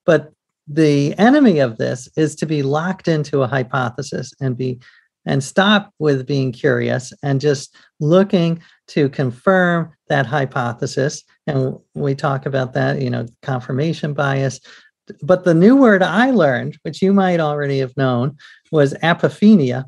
but 0.05 0.33
the 0.67 1.17
enemy 1.17 1.61
of 1.61 1.79
this 1.79 2.09
is 2.17 2.35
to 2.37 2.47
be 2.47 2.63
locked 2.63 3.09
into 3.09 3.43
a 3.43 3.47
hypothesis 3.47 4.35
and 4.41 4.57
be 4.57 4.81
and 5.25 5.45
stop 5.45 5.93
with 5.99 6.27
being 6.27 6.53
curious 6.53 7.13
and 7.23 7.41
just 7.41 7.75
looking 8.01 8.63
to 8.87 9.09
confirm 9.11 9.93
that 10.09 10.27
hypothesis 10.27 11.23
and 11.47 11.77
we 11.95 12.15
talk 12.15 12.47
about 12.47 12.73
that 12.75 13.01
you 13.01 13.11
know 13.11 13.27
confirmation 13.43 14.13
bias 14.13 14.61
but 15.23 15.45
the 15.45 15.55
new 15.55 15.77
word 15.77 16.03
i 16.03 16.31
learned 16.31 16.79
which 16.83 17.03
you 17.03 17.13
might 17.13 17.41
already 17.41 17.79
have 17.79 17.97
known 17.97 18.37
was 18.71 18.95
apophenia 19.03 19.85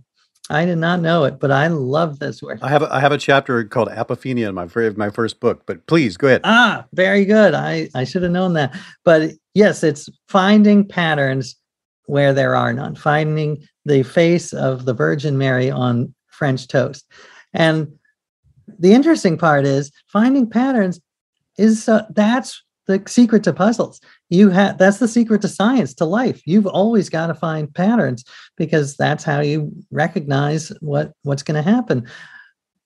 i 0.49 0.64
did 0.64 0.79
not 0.79 1.01
know 1.01 1.25
it 1.25 1.39
but 1.41 1.51
i 1.51 1.66
love 1.66 2.18
this 2.18 2.43
word 2.43 2.59
I 2.62 2.68
have 2.68 2.83
a, 2.83 2.95
I 2.95 3.01
have 3.01 3.12
a 3.12 3.18
chapter 3.18 3.64
called 3.64 3.89
Apophenia 3.89 4.49
in 4.49 4.55
my 4.55 4.66
my 4.97 5.11
first 5.11 5.41
book. 5.41 5.62
But 5.66 5.87
please 5.87 6.16
go 6.16 6.27
ahead. 6.27 6.43
Ah, 6.45 6.85
very 6.93 7.25
good. 7.25 7.55
I, 7.55 7.89
I 7.95 8.05
should 8.05 8.23
have 8.23 8.33
known 8.33 8.53
that. 8.55 8.77
But 9.05 9.33
yes, 9.55 9.83
it's 9.83 10.09
finding 10.29 10.87
patterns 10.87 11.57
where 12.11 12.33
there 12.33 12.57
are 12.57 12.73
none, 12.73 12.97
finding 12.97 13.62
the 13.85 14.03
face 14.03 14.53
of 14.53 14.85
the 14.85 14.93
Virgin 14.93 15.39
Mary 15.39 15.71
on 15.71 16.12
French 16.27 16.66
toast. 16.66 17.07
And 17.55 17.89
the 18.79 18.93
interesting 18.93 19.39
part 19.39 19.64
is 19.64 19.93
finding 20.07 20.49
patterns 20.49 21.01
is 21.57 21.89
uh, 21.89 22.07
that's 22.11 22.62
the 22.87 23.03
secret 23.07 23.45
to 23.45 23.53
puzzles. 23.53 24.01
You 24.31 24.51
have 24.51 24.78
that's 24.78 24.99
the 24.99 25.09
secret 25.09 25.43
to 25.43 25.49
science, 25.49 25.93
to 25.95 26.05
life. 26.05 26.41
You've 26.47 26.66
always 26.66 27.09
got 27.09 27.26
to 27.26 27.35
find 27.35 27.72
patterns 27.74 28.24
because 28.57 28.97
that's 28.97 29.24
how 29.24 29.41
you 29.41 29.72
recognize 29.91 30.68
what 30.81 31.12
what's 31.22 31.43
going 31.43 31.62
to 31.62 31.70
happen. 31.70 32.09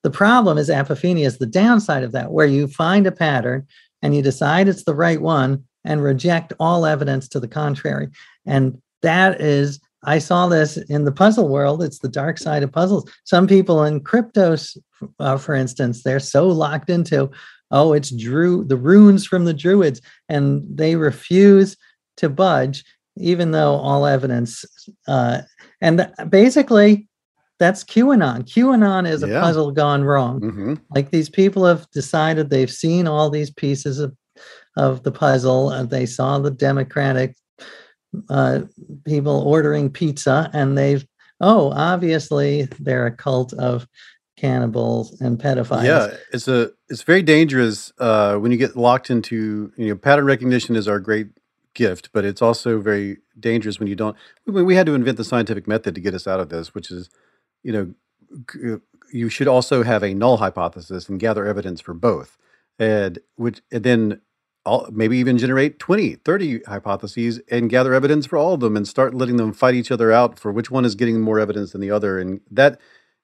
The 0.02 0.10
problem 0.10 0.58
is 0.58 0.68
apophenia 0.68 1.26
is 1.26 1.38
the 1.38 1.46
downside 1.46 2.02
of 2.02 2.12
that, 2.12 2.32
where 2.32 2.46
you 2.46 2.66
find 2.66 3.06
a 3.06 3.12
pattern 3.12 3.66
and 4.02 4.14
you 4.14 4.22
decide 4.22 4.68
it's 4.68 4.84
the 4.84 4.94
right 4.94 5.20
one 5.20 5.64
and 5.84 6.02
reject 6.02 6.52
all 6.58 6.84
evidence 6.84 7.28
to 7.28 7.40
the 7.40 7.48
contrary. 7.48 8.08
And 8.46 8.80
that 9.02 9.40
is, 9.40 9.80
I 10.04 10.18
saw 10.18 10.46
this 10.46 10.76
in 10.76 11.04
the 11.04 11.12
puzzle 11.12 11.48
world. 11.48 11.82
It's 11.82 11.98
the 11.98 12.08
dark 12.08 12.38
side 12.38 12.62
of 12.62 12.72
puzzles. 12.72 13.10
Some 13.24 13.46
people 13.46 13.84
in 13.84 14.00
Kryptos, 14.00 14.76
uh, 15.18 15.38
for 15.38 15.54
instance, 15.54 16.02
they're 16.02 16.20
so 16.20 16.48
locked 16.48 16.90
into, 16.90 17.30
oh, 17.78 17.92
it's 17.92 18.10
Drew, 18.10 18.64
the 18.64 18.76
runes 18.76 19.26
from 19.26 19.44
the 19.44 19.54
Druids, 19.54 20.00
and 20.28 20.62
they 20.80 20.96
refuse 20.96 21.76
to 22.16 22.28
budge, 22.28 22.84
even 23.18 23.50
though 23.50 23.74
all 23.74 24.06
evidence. 24.06 24.64
Uh, 25.08 25.42
and 25.80 25.98
th- 25.98 26.30
basically, 26.30 27.08
that's 27.58 27.84
QAnon. 27.84 28.44
QAnon 28.52 29.06
is 29.08 29.22
a 29.22 29.28
Yeah. 29.28 29.40
puzzle 29.40 29.70
gone 29.72 30.04
wrong. 30.04 30.40
hmm 30.40 30.74
Like 30.94 31.10
these 31.10 31.28
people 31.30 31.64
have 31.66 31.86
decided 31.90 32.48
they've 32.50 32.70
seen 32.84 33.06
all 33.06 33.30
these 33.30 33.50
pieces 33.50 33.98
of 33.98 34.12
of 34.76 35.02
the 35.04 35.12
puzzle. 35.12 35.70
And 35.70 35.88
they 35.90 36.06
saw 36.06 36.38
the 36.40 36.50
Democratic 36.50 37.36
uh, 38.28 38.60
people 39.04 39.38
ordering 39.46 39.90
pizza, 39.90 40.50
and 40.52 40.76
they've 40.78 41.04
oh, 41.40 41.72
obviously 41.74 42.68
they're 42.80 43.06
a 43.06 43.16
cult 43.16 43.52
of 43.54 43.86
cannibals 44.36 45.20
and 45.20 45.38
pedophiles. 45.38 45.84
Yeah, 45.84 46.16
it's 46.32 46.48
a 46.48 46.72
it's 46.88 47.02
very 47.02 47.22
dangerous 47.22 47.92
uh, 47.98 48.36
when 48.36 48.52
you 48.52 48.58
get 48.58 48.76
locked 48.76 49.10
into 49.10 49.72
you 49.76 49.88
know 49.88 49.96
pattern 49.96 50.24
recognition 50.24 50.76
is 50.76 50.88
our 50.88 50.98
great 50.98 51.28
gift, 51.74 52.10
but 52.12 52.24
it's 52.24 52.42
also 52.42 52.80
very 52.80 53.18
dangerous 53.38 53.78
when 53.78 53.88
you 53.88 53.96
don't. 53.96 54.16
We, 54.46 54.62
we 54.62 54.74
had 54.74 54.86
to 54.86 54.94
invent 54.94 55.16
the 55.16 55.24
scientific 55.24 55.66
method 55.66 55.94
to 55.94 56.00
get 56.00 56.14
us 56.14 56.26
out 56.26 56.40
of 56.40 56.48
this, 56.48 56.74
which 56.74 56.90
is 56.90 57.10
you 57.62 57.72
know 57.72 58.78
you 59.12 59.28
should 59.28 59.48
also 59.48 59.82
have 59.82 60.02
a 60.02 60.14
null 60.14 60.38
hypothesis 60.38 61.08
and 61.08 61.20
gather 61.20 61.46
evidence 61.46 61.80
for 61.80 61.94
both, 61.94 62.36
and 62.78 63.18
which 63.36 63.62
and 63.70 63.84
then. 63.84 64.20
All, 64.66 64.88
maybe 64.90 65.18
even 65.18 65.36
generate 65.36 65.78
20 65.78 66.14
30 66.14 66.62
hypotheses 66.62 67.38
and 67.50 67.68
gather 67.68 67.92
evidence 67.92 68.24
for 68.24 68.38
all 68.38 68.54
of 68.54 68.60
them 68.60 68.78
and 68.78 68.88
start 68.88 69.12
letting 69.12 69.36
them 69.36 69.52
fight 69.52 69.74
each 69.74 69.90
other 69.90 70.10
out 70.10 70.38
for 70.38 70.50
which 70.50 70.70
one 70.70 70.86
is 70.86 70.94
getting 70.94 71.20
more 71.20 71.38
evidence 71.38 71.72
than 71.72 71.82
the 71.82 71.90
other 71.90 72.18
and 72.18 72.40
that 72.50 72.80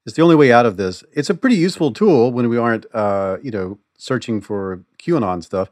it's 0.06 0.16
the 0.16 0.22
only 0.22 0.36
way 0.36 0.52
out 0.52 0.66
of 0.66 0.76
this. 0.76 1.04
It's 1.12 1.30
a 1.30 1.34
pretty 1.34 1.56
useful 1.56 1.92
tool 1.92 2.32
when 2.32 2.48
we 2.48 2.56
aren't, 2.56 2.86
uh, 2.94 3.38
you 3.42 3.50
know, 3.50 3.78
searching 3.98 4.40
for 4.40 4.82
QAnon 4.98 5.42
stuff, 5.44 5.68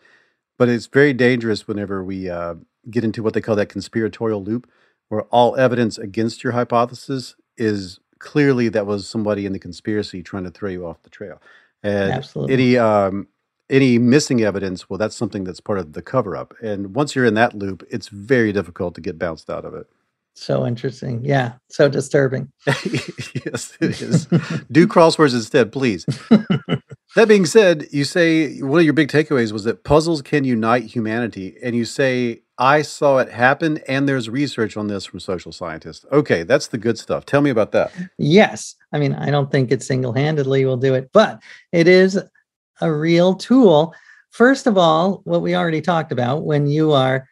but 0.58 0.68
it's 0.68 0.86
very 0.86 1.12
dangerous 1.12 1.66
whenever 1.66 2.04
we 2.04 2.28
uh, 2.28 2.54
get 2.90 3.04
into 3.04 3.22
what 3.22 3.34
they 3.34 3.40
call 3.40 3.56
that 3.56 3.68
conspiratorial 3.68 4.42
loop, 4.42 4.70
where 5.08 5.22
all 5.24 5.56
evidence 5.56 5.96
against 5.98 6.44
your 6.44 6.52
hypothesis 6.52 7.36
is 7.56 8.00
clearly 8.18 8.68
that 8.68 8.86
was 8.86 9.08
somebody 9.08 9.46
in 9.46 9.52
the 9.52 9.58
conspiracy 9.58 10.22
trying 10.22 10.44
to 10.44 10.50
throw 10.50 10.68
you 10.68 10.86
off 10.86 11.02
the 11.02 11.10
trail. 11.10 11.40
And 11.82 12.12
Absolutely. 12.12 12.54
any 12.54 12.78
um, 12.78 13.28
any 13.70 13.98
missing 13.98 14.42
evidence, 14.42 14.88
well, 14.88 14.98
that's 14.98 15.16
something 15.16 15.44
that's 15.44 15.60
part 15.60 15.78
of 15.78 15.92
the 15.92 16.02
cover 16.02 16.36
up. 16.36 16.54
And 16.62 16.94
once 16.94 17.14
you're 17.14 17.24
in 17.24 17.34
that 17.34 17.54
loop, 17.54 17.86
it's 17.90 18.08
very 18.08 18.52
difficult 18.52 18.94
to 18.96 19.00
get 19.00 19.18
bounced 19.18 19.50
out 19.50 19.64
of 19.64 19.74
it. 19.74 19.86
So 20.39 20.64
interesting. 20.64 21.24
Yeah. 21.24 21.55
So 21.68 21.89
disturbing. 21.89 22.53
yes, 22.66 23.76
it 23.80 24.01
is. 24.01 24.26
Do 24.70 24.86
crosswords 24.86 25.34
instead, 25.34 25.72
please. 25.72 26.05
that 27.16 27.26
being 27.26 27.45
said, 27.45 27.86
you 27.91 28.05
say 28.05 28.61
one 28.61 28.78
of 28.78 28.84
your 28.84 28.95
big 28.95 29.09
takeaways 29.09 29.51
was 29.51 29.64
that 29.64 29.82
puzzles 29.82 30.22
can 30.22 30.45
unite 30.45 30.84
humanity, 30.84 31.57
and 31.61 31.74
you 31.74 31.84
say 31.84 32.43
I 32.57 32.82
saw 32.82 33.18
it 33.18 33.30
happen, 33.30 33.80
and 33.89 34.09
there's 34.09 34.30
research 34.30 34.76
on 34.76 34.86
this 34.86 35.05
from 35.05 35.18
social 35.18 35.51
scientists. 35.51 36.07
Okay, 36.12 36.45
that's 36.45 36.68
the 36.68 36.78
good 36.78 36.99
stuff. 36.99 37.26
Tell 37.26 37.41
me 37.41 37.51
about 37.51 37.72
that. 37.72 37.93
Yes. 38.16 38.76
I 38.93 38.99
mean, 39.01 39.14
I 39.14 39.30
don't 39.30 39.51
think 39.51 39.72
it 39.72 39.82
single 39.82 40.12
handedly 40.12 40.64
will 40.64 40.76
do 40.76 40.95
it, 40.95 41.11
but 41.12 41.41
it 41.72 41.89
is 41.89 42.18
a 42.80 42.93
real 42.93 43.34
tool. 43.34 43.93
First 44.30 44.68
of 44.68 44.78
all, 44.78 45.20
what 45.24 45.43
we 45.43 45.57
already 45.57 45.80
talked 45.80 46.12
about 46.12 46.45
when 46.45 46.68
you 46.68 46.93
are 46.93 47.26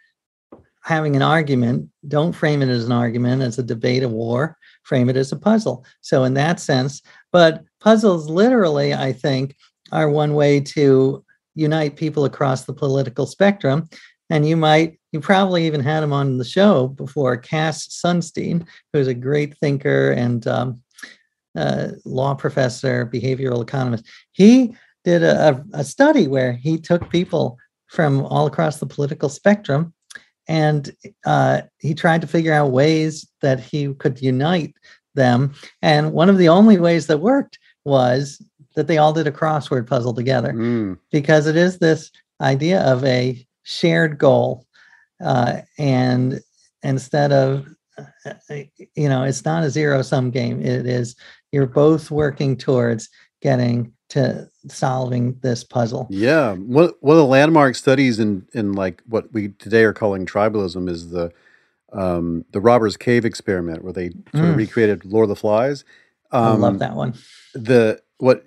having 0.86 1.16
an 1.16 1.22
argument, 1.22 1.88
don't 2.06 2.32
frame 2.32 2.62
it 2.62 2.68
as 2.68 2.86
an 2.86 2.92
argument, 2.92 3.42
as 3.42 3.58
a 3.58 3.62
debate, 3.62 4.04
a 4.04 4.08
war, 4.08 4.56
frame 4.84 5.10
it 5.10 5.16
as 5.16 5.32
a 5.32 5.36
puzzle. 5.36 5.84
So, 6.00 6.22
in 6.22 6.34
that 6.34 6.60
sense, 6.60 7.02
but 7.32 7.64
puzzles 7.80 8.30
literally, 8.30 8.94
I 8.94 9.12
think, 9.12 9.56
are 9.90 10.08
one 10.08 10.34
way 10.34 10.60
to 10.60 11.24
unite 11.56 11.96
people 11.96 12.24
across 12.24 12.64
the 12.64 12.72
political 12.72 13.26
spectrum. 13.26 13.88
And 14.30 14.46
you 14.48 14.56
might, 14.56 15.00
you 15.10 15.18
probably 15.18 15.66
even 15.66 15.80
had 15.80 16.04
him 16.04 16.12
on 16.12 16.38
the 16.38 16.44
show 16.44 16.86
before, 16.86 17.36
Cass 17.36 17.88
Sunstein, 17.88 18.64
who's 18.92 19.08
a 19.08 19.14
great 19.14 19.58
thinker 19.58 20.12
and 20.12 20.46
um, 20.46 20.80
uh, 21.56 21.88
law 22.04 22.34
professor, 22.34 23.10
behavioral 23.12 23.62
economist. 23.62 24.04
He 24.30 24.76
did 25.04 25.24
a, 25.24 25.64
a 25.72 25.82
study 25.82 26.28
where 26.28 26.52
he 26.52 26.78
took 26.78 27.10
people 27.10 27.58
from 27.88 28.24
all 28.26 28.46
across 28.46 28.78
the 28.78 28.86
political 28.86 29.28
spectrum 29.28 29.92
and 30.48 30.94
uh, 31.24 31.62
he 31.78 31.94
tried 31.94 32.20
to 32.20 32.26
figure 32.26 32.52
out 32.52 32.70
ways 32.70 33.28
that 33.42 33.60
he 33.60 33.92
could 33.94 34.20
unite 34.20 34.74
them. 35.14 35.54
And 35.82 36.12
one 36.12 36.28
of 36.28 36.38
the 36.38 36.48
only 36.48 36.78
ways 36.78 37.06
that 37.06 37.18
worked 37.18 37.58
was 37.84 38.40
that 38.74 38.86
they 38.86 38.98
all 38.98 39.12
did 39.12 39.26
a 39.26 39.32
crossword 39.32 39.86
puzzle 39.86 40.14
together 40.14 40.52
Mm, 40.52 40.98
because 41.10 41.46
it 41.46 41.56
is 41.56 41.78
this 41.78 42.10
idea 42.40 42.80
of 42.82 43.04
a 43.04 43.46
shared 43.62 44.18
goal. 44.18 44.66
Uh, 45.24 45.62
and 45.78 46.40
instead 46.82 47.32
of, 47.32 47.66
uh, 47.98 48.34
you 48.94 49.08
know, 49.08 49.24
it's 49.24 49.44
not 49.44 49.64
a 49.64 49.70
zero 49.70 50.02
sum 50.02 50.30
game, 50.30 50.60
it 50.60 50.86
is 50.86 51.16
you're 51.52 51.66
both 51.66 52.10
working 52.10 52.56
towards 52.56 53.08
getting 53.40 53.92
to 54.10 54.48
solving 54.68 55.38
this 55.42 55.64
puzzle. 55.64 56.08
yeah, 56.10 56.54
one 56.54 56.92
one 57.00 57.16
of 57.16 57.22
the 57.22 57.26
landmark 57.26 57.74
studies 57.76 58.18
in 58.20 58.46
in 58.54 58.72
like 58.74 59.02
what 59.06 59.32
we 59.32 59.48
today 59.48 59.84
are 59.84 59.92
calling 59.94 60.26
tribalism 60.26 60.88
is 60.88 61.10
the 61.10 61.32
um, 61.92 62.44
the 62.52 62.60
Robbers 62.60 62.96
Cave 62.96 63.24
experiment, 63.24 63.84
where 63.84 63.92
they 63.92 64.10
sort 64.34 64.50
of 64.50 64.56
Mm. 64.56 64.56
recreated 64.56 65.04
Lord 65.04 65.24
of 65.24 65.28
the 65.30 65.36
Flies. 65.36 65.84
I 66.40 66.52
love 66.52 66.74
Um, 66.74 66.78
that 66.80 66.94
one. 66.96 67.14
the 67.54 68.00
what 68.18 68.44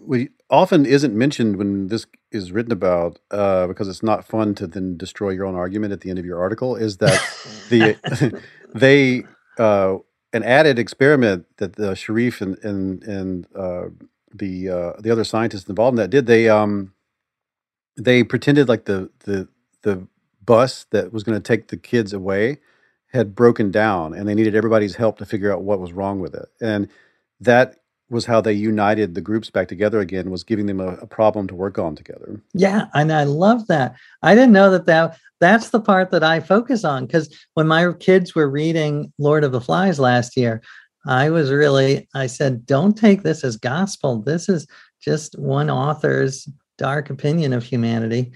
we 0.00 0.30
often 0.50 0.86
isn't 0.86 1.14
mentioned 1.16 1.56
when 1.56 1.88
this 1.88 2.06
is 2.32 2.52
written 2.52 2.72
about 2.72 3.18
uh, 3.30 3.66
because 3.66 3.88
it's 3.88 4.02
not 4.02 4.26
fun 4.26 4.54
to 4.56 4.66
then 4.66 4.96
destroy 4.96 5.30
your 5.30 5.46
own 5.46 5.54
argument 5.56 5.92
at 5.92 6.00
the 6.02 6.10
end 6.10 6.18
of 6.18 6.26
your 6.26 6.40
article 6.40 6.76
is 6.76 6.98
that 6.98 7.24
the 7.68 7.98
they 8.74 9.28
uh, 9.58 9.96
an 10.32 10.42
added 10.44 10.78
experiment 10.78 11.46
that 11.58 11.76
the 11.76 11.92
Sherif 11.92 12.40
and 12.40 12.58
and 12.64 13.02
and 13.04 13.46
uh, 13.56 13.86
the 14.34 14.68
uh, 14.68 14.92
the 14.98 15.10
other 15.10 15.24
scientists 15.24 15.68
involved 15.68 15.94
in 15.94 16.02
that 16.02 16.10
did 16.10 16.26
they 16.26 16.48
um 16.48 16.92
they 17.96 18.24
pretended 18.24 18.68
like 18.68 18.84
the 18.84 19.10
the 19.20 19.48
the 19.82 20.06
bus 20.44 20.84
that 20.90 21.12
was 21.12 21.22
going 21.22 21.40
to 21.40 21.46
take 21.46 21.68
the 21.68 21.76
kids 21.76 22.12
away 22.12 22.58
had 23.12 23.34
broken 23.34 23.70
down 23.70 24.12
and 24.12 24.28
they 24.28 24.34
needed 24.34 24.54
everybody's 24.54 24.96
help 24.96 25.16
to 25.18 25.24
figure 25.24 25.52
out 25.52 25.62
what 25.62 25.80
was 25.80 25.92
wrong 25.92 26.20
with 26.20 26.34
it 26.34 26.48
and 26.60 26.88
that 27.40 27.76
was 28.10 28.26
how 28.26 28.40
they 28.40 28.52
united 28.52 29.14
the 29.14 29.20
groups 29.20 29.48
back 29.50 29.68
together 29.68 30.00
again 30.00 30.30
was 30.30 30.44
giving 30.44 30.66
them 30.66 30.80
a, 30.80 30.96
a 30.96 31.06
problem 31.06 31.46
to 31.46 31.54
work 31.54 31.78
on 31.78 31.94
together 31.94 32.40
Yeah, 32.52 32.86
and 32.92 33.12
I 33.12 33.24
love 33.24 33.66
that. 33.68 33.94
I 34.22 34.34
didn't 34.34 34.52
know 34.52 34.70
that 34.70 34.86
that 34.86 35.18
that's 35.40 35.70
the 35.70 35.80
part 35.80 36.10
that 36.10 36.22
I 36.22 36.40
focus 36.40 36.84
on 36.84 37.06
because 37.06 37.34
when 37.54 37.66
my 37.66 37.92
kids 38.00 38.34
were 38.34 38.48
reading 38.48 39.12
Lord 39.18 39.44
of 39.44 39.52
the 39.52 39.60
Flies 39.60 39.98
last 39.98 40.36
year, 40.36 40.62
I 41.06 41.30
was 41.30 41.50
really 41.50 42.08
I 42.14 42.26
said, 42.26 42.66
don't 42.66 42.94
take 42.96 43.22
this 43.22 43.44
as 43.44 43.56
gospel. 43.56 44.22
This 44.22 44.48
is 44.48 44.66
just 45.00 45.38
one 45.38 45.70
author's 45.70 46.48
dark 46.78 47.10
opinion 47.10 47.52
of 47.52 47.62
humanity. 47.62 48.32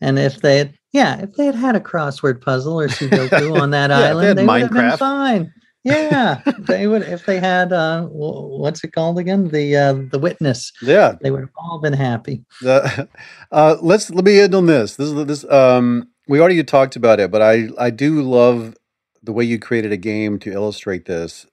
And 0.00 0.18
if 0.18 0.40
they 0.40 0.58
had, 0.58 0.74
yeah, 0.92 1.20
if 1.20 1.32
they 1.34 1.46
had 1.46 1.54
had 1.54 1.76
a 1.76 1.80
crossword 1.80 2.40
puzzle 2.40 2.80
or 2.80 2.88
Sudoku 2.88 3.56
on 3.60 3.70
that 3.70 3.90
Yeah, 3.90 3.96
if 3.96 4.02
they 4.02 4.08
island, 4.10 4.38
they 4.38 4.46
would 4.46 4.60
have 4.62 4.72
been 4.72 4.96
fine. 4.96 5.52
Yeah, 5.84 6.42
they 6.58 6.86
would 6.86 7.02
if 7.02 7.24
they 7.24 7.38
had 7.40 7.72
uh, 7.72 8.02
what's 8.06 8.82
it 8.84 8.92
called 8.92 9.18
again? 9.18 9.48
The 9.48 9.76
uh, 9.76 9.92
the 10.10 10.18
witness. 10.18 10.72
yeah 10.82 11.16
They 11.22 11.30
would 11.30 11.40
have 11.40 11.50
all 11.56 11.78
been 11.80 11.92
happy. 11.94 12.44
the, 12.60 13.08
uh, 13.52 13.76
let's 13.80 14.10
let 14.10 14.24
me 14.24 14.40
end 14.40 14.54
on 14.54 14.66
this 14.66 14.96
this 14.96 15.08
is 15.08 15.26
this 15.26 15.44
um 15.50 16.08
we 16.26 16.40
already 16.40 16.62
talked 16.64 16.96
about 16.96 17.20
it 17.20 17.30
but 17.30 17.40
i 17.40 17.68
i 17.78 17.90
do 17.90 18.20
love 18.22 18.76
the 19.22 19.32
way 19.32 19.44
you 19.44 19.58
created 19.58 19.92
a 19.92 19.96
game 19.96 20.38
to 20.40 20.52
illustrate 20.52 21.06
this 21.06 21.46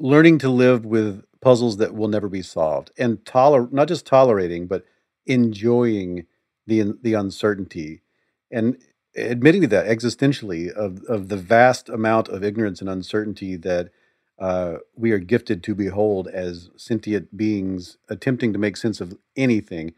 learning 0.00 0.38
to 0.38 0.48
live 0.48 0.84
with 0.84 1.22
puzzles 1.40 1.76
that 1.76 1.94
will 1.94 2.08
never 2.08 2.28
be 2.28 2.42
solved 2.42 2.90
and 2.98 3.24
toler 3.24 3.68
not 3.70 3.88
just 3.88 4.06
tolerating 4.06 4.66
but 4.66 4.84
enjoying 5.26 6.26
the 6.66 6.94
the 7.02 7.14
uncertainty 7.14 8.02
and 8.50 8.76
admitting 9.16 9.60
to 9.60 9.66
that 9.66 9.86
existentially 9.86 10.70
of 10.70 11.02
of 11.04 11.28
the 11.28 11.36
vast 11.36 11.88
amount 11.88 12.28
of 12.28 12.42
ignorance 12.42 12.80
and 12.80 12.90
uncertainty 12.90 13.56
that 13.56 13.90
uh, 14.40 14.78
we 14.96 15.12
are 15.12 15.18
gifted 15.18 15.62
to 15.62 15.74
behold 15.74 16.26
as 16.28 16.70
sentient 16.76 17.36
beings 17.36 17.98
attempting 18.08 18.52
to 18.54 18.58
make 18.58 18.76
sense 18.76 19.00
of 19.00 19.14
anything. 19.36 19.92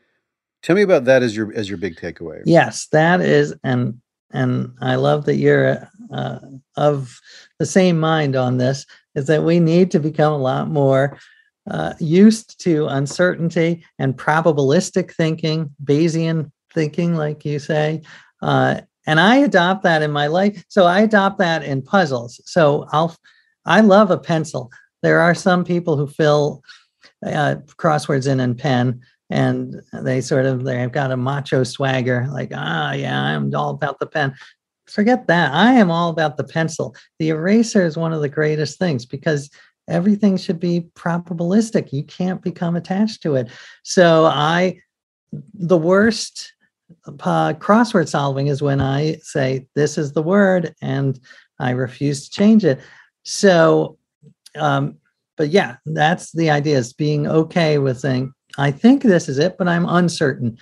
Tell 0.62 0.74
me 0.74 0.82
about 0.82 1.04
that 1.04 1.22
as 1.22 1.36
your 1.36 1.52
as 1.54 1.68
your 1.68 1.78
big 1.78 1.96
takeaway. 1.96 2.42
Yes, 2.44 2.88
that 2.88 3.20
is, 3.20 3.54
and 3.62 4.00
and 4.32 4.72
I 4.80 4.96
love 4.96 5.26
that 5.26 5.36
you're 5.36 5.88
uh, 6.12 6.38
of 6.76 7.20
the 7.58 7.66
same 7.66 8.00
mind 8.00 8.34
on 8.34 8.58
this. 8.58 8.84
Is 9.14 9.26
that 9.26 9.44
we 9.44 9.60
need 9.60 9.90
to 9.92 10.00
become 10.00 10.32
a 10.32 10.38
lot 10.38 10.68
more 10.68 11.18
uh, 11.70 11.94
used 12.00 12.60
to 12.64 12.86
uncertainty 12.86 13.84
and 13.98 14.16
probabilistic 14.16 15.14
thinking, 15.14 15.70
Bayesian 15.84 16.50
thinking, 16.74 17.14
like 17.14 17.44
you 17.44 17.58
say. 17.58 18.02
Uh, 18.40 18.80
and 19.06 19.20
I 19.20 19.36
adopt 19.36 19.82
that 19.82 20.02
in 20.02 20.10
my 20.10 20.26
life. 20.28 20.64
So 20.68 20.86
I 20.86 21.00
adopt 21.00 21.38
that 21.38 21.62
in 21.64 21.82
puzzles. 21.82 22.40
So 22.46 22.86
I'll, 22.92 23.14
I 23.64 23.80
love 23.80 24.10
a 24.10 24.18
pencil. 24.18 24.70
There 25.02 25.20
are 25.20 25.34
some 25.34 25.64
people 25.64 25.96
who 25.96 26.06
fill 26.06 26.62
uh, 27.24 27.56
crosswords 27.76 28.30
in 28.30 28.40
in 28.40 28.54
pen 28.54 29.00
and 29.30 29.80
they 29.92 30.20
sort 30.20 30.44
of 30.44 30.64
they've 30.64 30.92
got 30.92 31.10
a 31.10 31.16
macho 31.16 31.64
swagger 31.64 32.26
like 32.30 32.50
ah 32.54 32.92
yeah 32.92 33.18
i'm 33.18 33.54
all 33.54 33.70
about 33.70 33.98
the 33.98 34.06
pen 34.06 34.34
forget 34.86 35.26
that. 35.26 35.52
I 35.52 35.72
am 35.72 35.90
all 35.90 36.10
about 36.10 36.36
the 36.36 36.44
pencil. 36.44 36.94
The 37.18 37.30
eraser 37.30 37.84
is 37.84 37.96
one 37.96 38.12
of 38.12 38.20
the 38.20 38.28
greatest 38.28 38.78
things 38.78 39.06
because 39.06 39.50
everything 39.88 40.36
should 40.36 40.60
be 40.60 40.88
probabilistic. 40.94 41.92
You 41.92 42.04
can't 42.04 42.42
become 42.42 42.76
attached 42.76 43.22
to 43.22 43.34
it. 43.34 43.48
So 43.82 44.26
i 44.26 44.78
the 45.54 45.78
worst 45.78 46.52
uh, 47.06 47.54
crossword 47.54 48.06
solving 48.06 48.48
is 48.48 48.60
when 48.60 48.82
i 48.82 49.16
say 49.22 49.66
this 49.74 49.96
is 49.96 50.12
the 50.12 50.22
word 50.22 50.74
and 50.82 51.18
i 51.58 51.70
refuse 51.70 52.28
to 52.28 52.30
change 52.30 52.64
it. 52.64 52.80
So 53.22 53.98
um 54.56 54.96
but 55.38 55.48
yeah 55.48 55.76
that's 55.86 56.32
the 56.32 56.50
idea 56.50 56.76
is 56.76 56.92
being 56.92 57.26
okay 57.26 57.78
with 57.78 57.98
saying 57.98 58.34
I 58.58 58.70
think 58.70 59.02
this 59.02 59.28
is 59.28 59.38
it, 59.38 59.56
but 59.58 59.68
I'm 59.68 59.86
uncertain. 59.88 60.58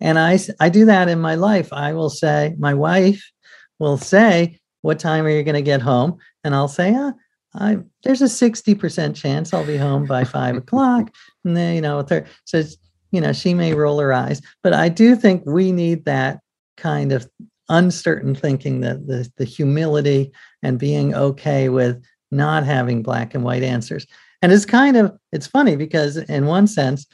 And 0.00 0.18
I 0.18 0.38
I 0.60 0.68
do 0.68 0.84
that 0.86 1.08
in 1.08 1.20
my 1.20 1.34
life. 1.34 1.72
I 1.72 1.92
will 1.92 2.10
say, 2.10 2.54
my 2.58 2.74
wife 2.74 3.30
will 3.78 3.98
say, 3.98 4.58
What 4.82 4.98
time 4.98 5.24
are 5.24 5.30
you 5.30 5.42
going 5.42 5.54
to 5.54 5.62
get 5.62 5.82
home? 5.82 6.18
And 6.42 6.54
I'll 6.54 6.68
say, 6.68 6.94
ah, 6.96 7.12
I, 7.54 7.78
There's 8.02 8.22
a 8.22 8.26
60% 8.26 9.14
chance 9.14 9.52
I'll 9.52 9.66
be 9.66 9.76
home 9.76 10.06
by 10.06 10.24
five 10.24 10.56
o'clock. 10.56 11.10
And 11.44 11.56
then, 11.56 11.74
you 11.74 11.80
know, 11.80 12.04
her 12.08 12.26
so, 12.44 12.62
you 13.10 13.20
know, 13.20 13.32
she 13.32 13.54
may 13.54 13.74
roll 13.74 14.00
her 14.00 14.12
eyes, 14.12 14.42
but 14.62 14.72
I 14.72 14.88
do 14.88 15.14
think 15.14 15.44
we 15.46 15.70
need 15.70 16.04
that 16.04 16.40
kind 16.76 17.12
of 17.12 17.28
uncertain 17.68 18.34
thinking, 18.34 18.80
that 18.80 19.06
the, 19.06 19.30
the 19.36 19.44
humility 19.44 20.32
and 20.62 20.78
being 20.78 21.14
okay 21.14 21.68
with 21.68 22.02
not 22.30 22.64
having 22.64 23.02
black 23.02 23.34
and 23.34 23.44
white 23.44 23.62
answers. 23.62 24.06
And 24.42 24.52
it's 24.52 24.66
kind 24.66 24.96
of, 24.96 25.16
it's 25.32 25.46
funny 25.46 25.76
because 25.76 26.16
in 26.16 26.46
one 26.46 26.66
sense, 26.66 27.06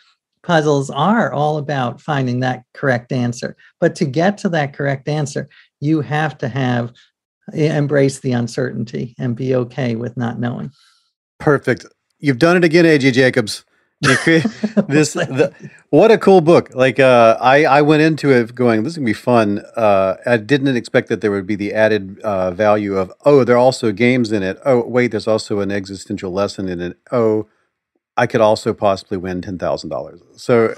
puzzles 0.43 0.91
are 0.91 1.33
all 1.33 1.59
about 1.59 2.01
finding 2.01 2.41
that 2.41 2.65
correct 2.75 3.13
answer. 3.13 3.57
But 3.79 3.95
to 3.97 4.05
get 4.05 4.39
to 4.39 4.49
that 4.51 4.73
correct 4.73 5.09
answer, 5.09 5.49
you 5.81 6.01
have 6.03 6.39
to 6.39 6.49
have 6.49 6.93
embrace 7.53 8.21
the 8.21 8.33
uncertainty 8.33 9.15
and 9.19 9.35
be 9.35 9.55
okay 9.55 9.97
with 9.97 10.17
not 10.17 10.39
knowing. 10.39 10.71
Perfect. 11.39 11.87
You've 12.19 12.39
done 12.39 12.57
it 12.57 12.65
again, 12.65 12.85
AJ 12.85 13.15
Jacobs. 13.15 13.65
This. 14.89 15.13
The, 15.13 15.53
what 15.91 16.11
a 16.11 16.17
cool 16.17 16.41
book! 16.41 16.75
Like 16.75 16.99
uh, 16.99 17.37
I, 17.39 17.67
I 17.67 17.83
went 17.83 18.01
into 18.01 18.31
it 18.31 18.55
going, 18.55 18.83
this 18.83 18.95
is 18.95 18.97
gonna 18.97 19.05
be 19.05 19.13
fun. 19.13 19.63
Uh, 19.77 20.15
I 20.25 20.39
didn't 20.39 20.75
expect 20.75 21.09
that 21.09 21.21
there 21.21 21.31
would 21.31 21.47
be 21.47 21.55
the 21.55 21.75
added 21.75 22.19
uh, 22.21 22.51
value 22.51 22.97
of 22.97 23.13
oh, 23.27 23.45
there 23.45 23.57
are 23.57 23.59
also 23.59 23.93
games 23.93 24.33
in 24.33 24.43
it. 24.43 24.59
Oh, 24.65 24.87
wait, 24.87 25.11
there's 25.11 25.27
also 25.27 25.61
an 25.61 25.71
existential 25.71 26.33
lesson 26.33 26.67
in 26.67 26.81
it. 26.81 26.97
Oh, 27.13 27.47
I 28.21 28.27
could 28.27 28.43
also 28.43 28.75
possibly 28.75 29.17
win 29.17 29.41
ten 29.41 29.57
thousand 29.57 29.89
dollars. 29.89 30.21
So 30.37 30.69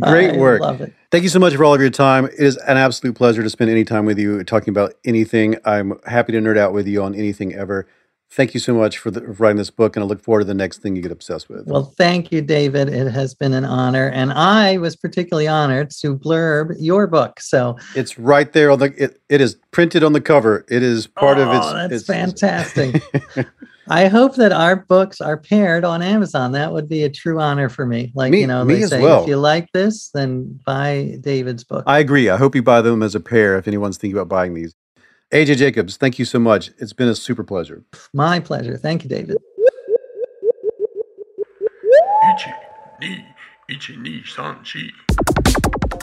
great 0.00 0.30
I 0.30 0.36
work. 0.38 0.62
love 0.62 0.80
it. 0.80 0.94
Thank 1.10 1.24
you 1.24 1.28
so 1.28 1.38
much 1.38 1.54
for 1.54 1.62
all 1.62 1.74
of 1.74 1.80
your 1.82 1.90
time. 1.90 2.24
It 2.24 2.38
is 2.38 2.56
an 2.56 2.78
absolute 2.78 3.14
pleasure 3.14 3.42
to 3.42 3.50
spend 3.50 3.70
any 3.70 3.84
time 3.84 4.06
with 4.06 4.18
you 4.18 4.44
talking 4.44 4.70
about 4.70 4.94
anything. 5.04 5.56
I'm 5.66 6.00
happy 6.06 6.32
to 6.32 6.40
nerd 6.40 6.56
out 6.56 6.72
with 6.72 6.88
you 6.88 7.02
on 7.02 7.14
anything 7.14 7.52
ever. 7.54 7.86
Thank 8.34 8.54
you 8.54 8.60
so 8.60 8.72
much 8.72 8.96
for, 8.96 9.10
the, 9.10 9.20
for 9.20 9.32
writing 9.32 9.58
this 9.58 9.68
book, 9.68 9.94
and 9.94 10.02
I 10.02 10.06
look 10.06 10.22
forward 10.22 10.40
to 10.40 10.46
the 10.46 10.54
next 10.54 10.78
thing 10.78 10.96
you 10.96 11.02
get 11.02 11.12
obsessed 11.12 11.50
with. 11.50 11.66
Well, 11.66 11.92
thank 11.98 12.32
you, 12.32 12.40
David. 12.40 12.88
It 12.88 13.10
has 13.12 13.34
been 13.34 13.52
an 13.52 13.66
honor, 13.66 14.08
and 14.08 14.32
I 14.32 14.78
was 14.78 14.96
particularly 14.96 15.48
honored 15.48 15.90
to 16.00 16.16
blurb 16.16 16.74
your 16.78 17.06
book. 17.06 17.40
So 17.40 17.76
it's 17.94 18.18
right 18.18 18.50
there 18.50 18.70
on 18.70 18.78
the. 18.78 18.94
It, 18.96 19.20
it 19.28 19.42
is 19.42 19.56
printed 19.70 20.02
on 20.02 20.14
the 20.14 20.20
cover. 20.22 20.64
It 20.70 20.82
is 20.82 21.06
part 21.06 21.36
oh, 21.36 21.42
of 21.42 21.54
its. 21.54 21.72
That's 21.72 21.92
its, 21.92 22.06
fantastic. 22.06 23.02
I 23.88 24.08
hope 24.08 24.36
that 24.36 24.52
our 24.52 24.76
books 24.76 25.20
are 25.20 25.36
paired 25.36 25.84
on 25.84 26.00
Amazon. 26.00 26.52
That 26.52 26.72
would 26.72 26.88
be 26.88 27.02
a 27.02 27.10
true 27.10 27.38
honor 27.38 27.68
for 27.68 27.84
me. 27.84 28.12
Like 28.14 28.30
Me- 28.30 28.40
you 28.40 28.46
know, 28.46 28.64
they 28.64 28.80
say 28.82 29.02
well. 29.02 29.24
if 29.24 29.28
you 29.28 29.36
like 29.36 29.70
this, 29.72 30.08
then 30.14 30.58
buy 30.64 31.18
David's 31.20 31.64
book. 31.64 31.84
I 31.86 31.98
agree. 31.98 32.30
I 32.30 32.38
hope 32.38 32.54
you 32.54 32.62
buy 32.62 32.80
them 32.80 33.02
as 33.02 33.14
a 33.14 33.20
pair 33.20 33.58
if 33.58 33.68
anyone's 33.68 33.98
thinking 33.98 34.16
about 34.16 34.28
buying 34.28 34.54
these. 34.54 34.74
AJ 35.32 35.56
Jacobs, 35.56 35.96
thank 35.96 36.18
you 36.18 36.26
so 36.26 36.38
much. 36.38 36.70
It's 36.76 36.92
been 36.92 37.08
a 37.08 37.14
super 37.14 37.42
pleasure. 37.42 37.82
My 38.12 38.38
pleasure. 38.38 38.76
Thank 38.76 39.02
you, 39.02 39.08
David. 39.08 39.38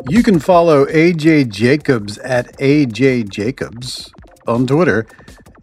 You 0.10 0.24
can 0.24 0.40
follow 0.40 0.86
AJ 0.86 1.50
Jacobs 1.50 2.18
at 2.20 2.58
AJ 2.58 3.30
Jacobs 3.30 4.12
on 4.48 4.66
Twitter, 4.66 5.06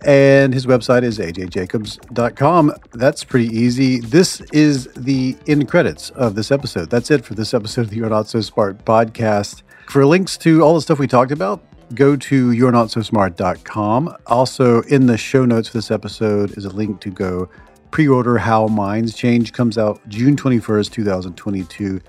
and 0.04 0.54
his 0.54 0.66
website 0.66 1.02
is 1.02 1.18
ajjacobs.com. 1.18 2.72
That's 2.92 3.24
pretty 3.24 3.48
easy. 3.48 3.98
This 3.98 4.42
is 4.52 4.86
the 4.94 5.36
end 5.48 5.68
credits 5.68 6.10
of 6.10 6.36
this 6.36 6.52
episode. 6.52 6.88
That's 6.88 7.10
it 7.10 7.24
for 7.24 7.34
this 7.34 7.52
episode 7.52 7.82
of 7.82 7.90
the 7.90 7.96
You're 7.96 8.10
Not 8.10 8.28
So 8.28 8.40
Smart 8.42 8.84
podcast. 8.84 9.62
For 9.88 10.06
links 10.06 10.36
to 10.38 10.62
all 10.62 10.74
the 10.74 10.80
stuff 10.80 11.00
we 11.00 11.08
talked 11.08 11.32
about, 11.32 11.64
go 11.94 12.16
to 12.16 12.52
you're 12.52 12.72
not 12.72 12.90
so 12.90 13.02
smart.com. 13.02 14.14
Also, 14.26 14.82
in 14.82 15.06
the 15.06 15.16
show 15.16 15.44
notes 15.44 15.68
for 15.68 15.78
this 15.78 15.90
episode 15.90 16.56
is 16.56 16.64
a 16.64 16.70
link 16.70 17.00
to 17.00 17.10
go 17.10 17.48
pre 17.90 18.08
order 18.08 18.38
How 18.38 18.66
Minds 18.66 19.14
Change. 19.14 19.52
Comes 19.52 19.78
out 19.78 20.00
June 20.08 20.36
21st, 20.36 20.90
2022. 20.90 22.00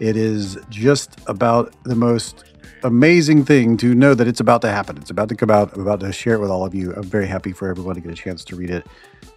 It 0.00 0.16
is 0.16 0.58
just 0.68 1.18
about 1.26 1.74
the 1.84 1.94
most 1.94 2.44
amazing 2.82 3.44
thing 3.44 3.76
to 3.78 3.94
know 3.94 4.14
that 4.14 4.28
it's 4.28 4.40
about 4.40 4.60
to 4.62 4.68
happen. 4.68 4.98
It's 4.98 5.10
about 5.10 5.28
to 5.30 5.36
come 5.36 5.50
out. 5.50 5.74
I'm 5.74 5.80
about 5.80 6.00
to 6.00 6.12
share 6.12 6.34
it 6.34 6.40
with 6.40 6.50
all 6.50 6.64
of 6.64 6.74
you. 6.74 6.92
I'm 6.94 7.04
very 7.04 7.26
happy 7.26 7.52
for 7.52 7.68
everyone 7.68 7.94
to 7.94 8.00
get 8.00 8.12
a 8.12 8.14
chance 8.14 8.44
to 8.46 8.56
read 8.56 8.70
it. 8.70 8.86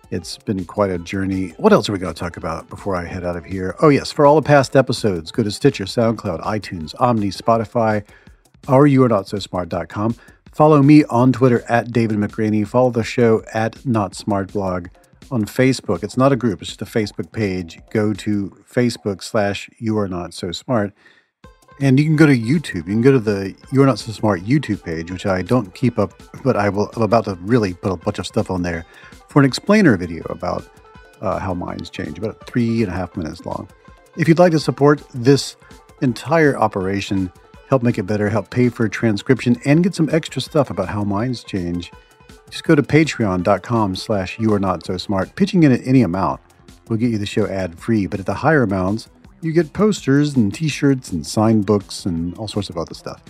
It's 0.09 0.38
been 0.38 0.63
quite 0.65 0.89
a 0.89 0.97
journey. 0.97 1.49
What 1.57 1.73
else 1.73 1.89
are 1.89 1.93
we 1.93 1.99
going 1.99 2.13
to 2.13 2.19
talk 2.19 2.38
about 2.38 2.69
before 2.69 2.95
I 2.95 3.05
head 3.05 3.23
out 3.23 3.35
of 3.35 3.45
here? 3.45 3.75
Oh, 3.81 3.89
yes, 3.89 4.11
for 4.11 4.25
all 4.25 4.35
the 4.35 4.45
past 4.45 4.75
episodes, 4.75 5.31
go 5.31 5.43
to 5.43 5.51
Stitcher, 5.51 5.85
SoundCloud, 5.85 6.41
iTunes, 6.43 6.95
Omni, 6.99 7.29
Spotify, 7.29 8.05
or 8.68 8.88
you 8.88 9.03
are 9.03 9.09
not 9.09 9.28
so 9.28 9.39
smart.com. 9.39 10.15
Follow 10.51 10.82
me 10.82 11.03
on 11.05 11.32
Twitter 11.32 11.63
at 11.70 11.91
David 11.91 12.18
McRaney. 12.18 12.68
Follow 12.68 12.89
the 12.89 13.03
show 13.03 13.43
at 13.53 13.86
Not 13.86 14.15
Smart 14.15 14.53
Blog 14.53 14.88
on 15.30 15.45
Facebook. 15.45 16.03
It's 16.03 16.18
not 16.18 16.32
a 16.32 16.36
group, 16.36 16.61
it's 16.61 16.76
just 16.76 16.82
a 16.82 16.86
Facebook 16.86 17.32
page. 17.32 17.80
Go 17.91 18.13
to 18.13 18.49
Facebook 18.68 19.22
slash 19.22 19.70
You 19.78 19.97
Are 19.99 20.07
Not 20.07 20.34
So 20.34 20.51
Smart. 20.51 20.93
And 21.80 21.99
you 21.99 22.05
can 22.05 22.15
go 22.15 22.26
to 22.26 22.36
YouTube. 22.36 22.76
You 22.76 22.84
can 22.84 23.01
go 23.01 23.11
to 23.11 23.20
the 23.20 23.55
You 23.72 23.84
Are 23.84 23.86
Not 23.86 23.99
So 23.99 24.11
Smart 24.11 24.41
YouTube 24.41 24.84
page, 24.84 25.11
which 25.11 25.28
I 25.28 25.43
don't 25.43 25.76
keep 25.76 25.99
up, 25.99 26.11
but 26.43 26.57
I 26.57 26.70
will. 26.70 26.89
I'm 26.95 27.03
about 27.03 27.26
to 27.26 27.36
really 27.36 27.74
put 27.74 27.91
a 27.91 27.97
bunch 27.97 28.18
of 28.18 28.26
stuff 28.26 28.49
on 28.49 28.63
there 28.63 28.84
for 29.30 29.39
an 29.39 29.45
explainer 29.45 29.95
video 29.95 30.24
about 30.30 30.68
uh, 31.22 31.38
how 31.39 31.53
minds 31.53 31.89
change, 31.89 32.18
about 32.18 32.47
three 32.47 32.82
and 32.82 32.91
a 32.91 32.95
half 32.95 33.15
minutes 33.15 33.45
long. 33.45 33.70
If 34.18 34.28
you'd 34.28 34.39
like 34.39 34.53
to 34.53 34.59
support 34.59 35.03
this 35.13 35.55
entire 36.01 36.57
operation, 36.57 37.32
help 37.68 37.84
make 37.84 37.97
it 37.97 38.03
better, 38.03 38.30
help 38.30 38.49
pay 38.49 38.70
for 38.70 38.88
transcription, 38.88 39.59
and 39.65 39.84
get 39.84 39.93
some 39.93 40.09
extra 40.11 40.41
stuff 40.41 40.70
about 40.70 40.89
how 40.89 41.03
minds 41.03 41.43
change, 41.43 41.91
just 42.49 42.63
go 42.63 42.76
to 42.76 42.82
patreon.com 42.82 43.95
slash 43.95 44.39
you 44.39 44.53
are 44.53 44.59
not 44.59 44.86
so 44.86 44.97
smart. 44.97 45.36
Pitching 45.36 45.63
in 45.63 45.72
at 45.72 45.86
any 45.86 46.01
amount 46.01 46.39
will 46.88 46.97
get 46.97 47.11
you 47.11 47.18
the 47.18 47.26
show 47.26 47.45
ad 47.47 47.78
free, 47.78 48.07
but 48.07 48.20
at 48.20 48.26
the 48.26 48.34
higher 48.34 48.63
amounts, 48.63 49.09
you 49.41 49.51
get 49.51 49.74
posters 49.74 50.36
and 50.36 50.53
t-shirts 50.53 51.11
and 51.11 51.28
signed 51.28 51.65
books 51.65 52.05
and 52.05 52.38
all 52.38 52.47
sorts 52.47 52.70
of 52.70 52.78
other 52.78 52.93
stuff. 52.93 53.22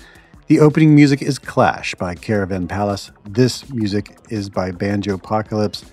The 0.48 0.60
opening 0.60 0.96
music 0.96 1.22
is 1.22 1.40
Clash 1.40 1.96
by 1.96 2.16
Caravan 2.16 2.68
Palace. 2.68 3.12
This 3.26 3.70
music 3.70 4.18
is 4.30 4.50
by 4.50 4.72
Banjo 4.72 5.16
Apocalypse. 5.16 5.84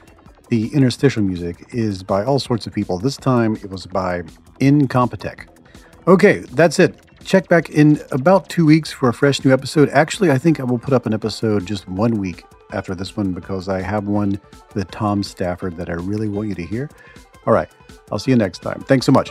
The 0.49 0.69
interstitial 0.73 1.23
music 1.23 1.67
is 1.71 2.05
by 2.05 2.25
all 2.25 2.39
sorts 2.39 2.67
of 2.67 2.73
people. 2.73 2.99
This 2.99 3.17
time 3.17 3.57
it 3.57 3.71
was 3.71 3.87
by 3.87 4.23
Incompetech. 4.61 5.49
Okay, 6.07 6.41
that's 6.53 6.79
it. 6.79 7.04
Check 7.25 7.49
back 7.49 7.71
in 7.71 8.01
about 8.13 8.49
two 8.49 8.67
weeks 8.67 8.93
for 8.93 9.09
a 9.09 9.15
fresh 9.15 9.45
new 9.45 9.53
episode. 9.53 9.89
Actually, 9.89 10.31
I 10.31 10.39
think 10.39 10.61
I 10.61 10.65
will 10.65 10.79
put 10.79 10.93
up 10.93 11.07
an 11.07 11.15
episode 11.15 11.67
just 11.67 11.89
one 11.89 12.19
week 12.19 12.45
after 12.73 12.95
this 12.95 13.17
one 13.17 13.33
because 13.33 13.69
I 13.69 13.81
have 13.81 14.07
one 14.07 14.41
with 14.75 14.91
Tom 14.91 15.23
Stafford 15.23 15.77
that 15.79 15.89
I 15.89 15.95
really 15.95 16.29
want 16.29 16.49
you 16.49 16.55
to 16.55 16.67
hear. 16.67 16.91
All 17.47 17.55
right, 17.55 17.69
I'll 18.13 18.19
see 18.19 18.31
you 18.31 18.37
next 18.37 18.59
time. 18.59 18.83
Thanks 18.83 19.07
so 19.07 19.13
much. 19.13 19.31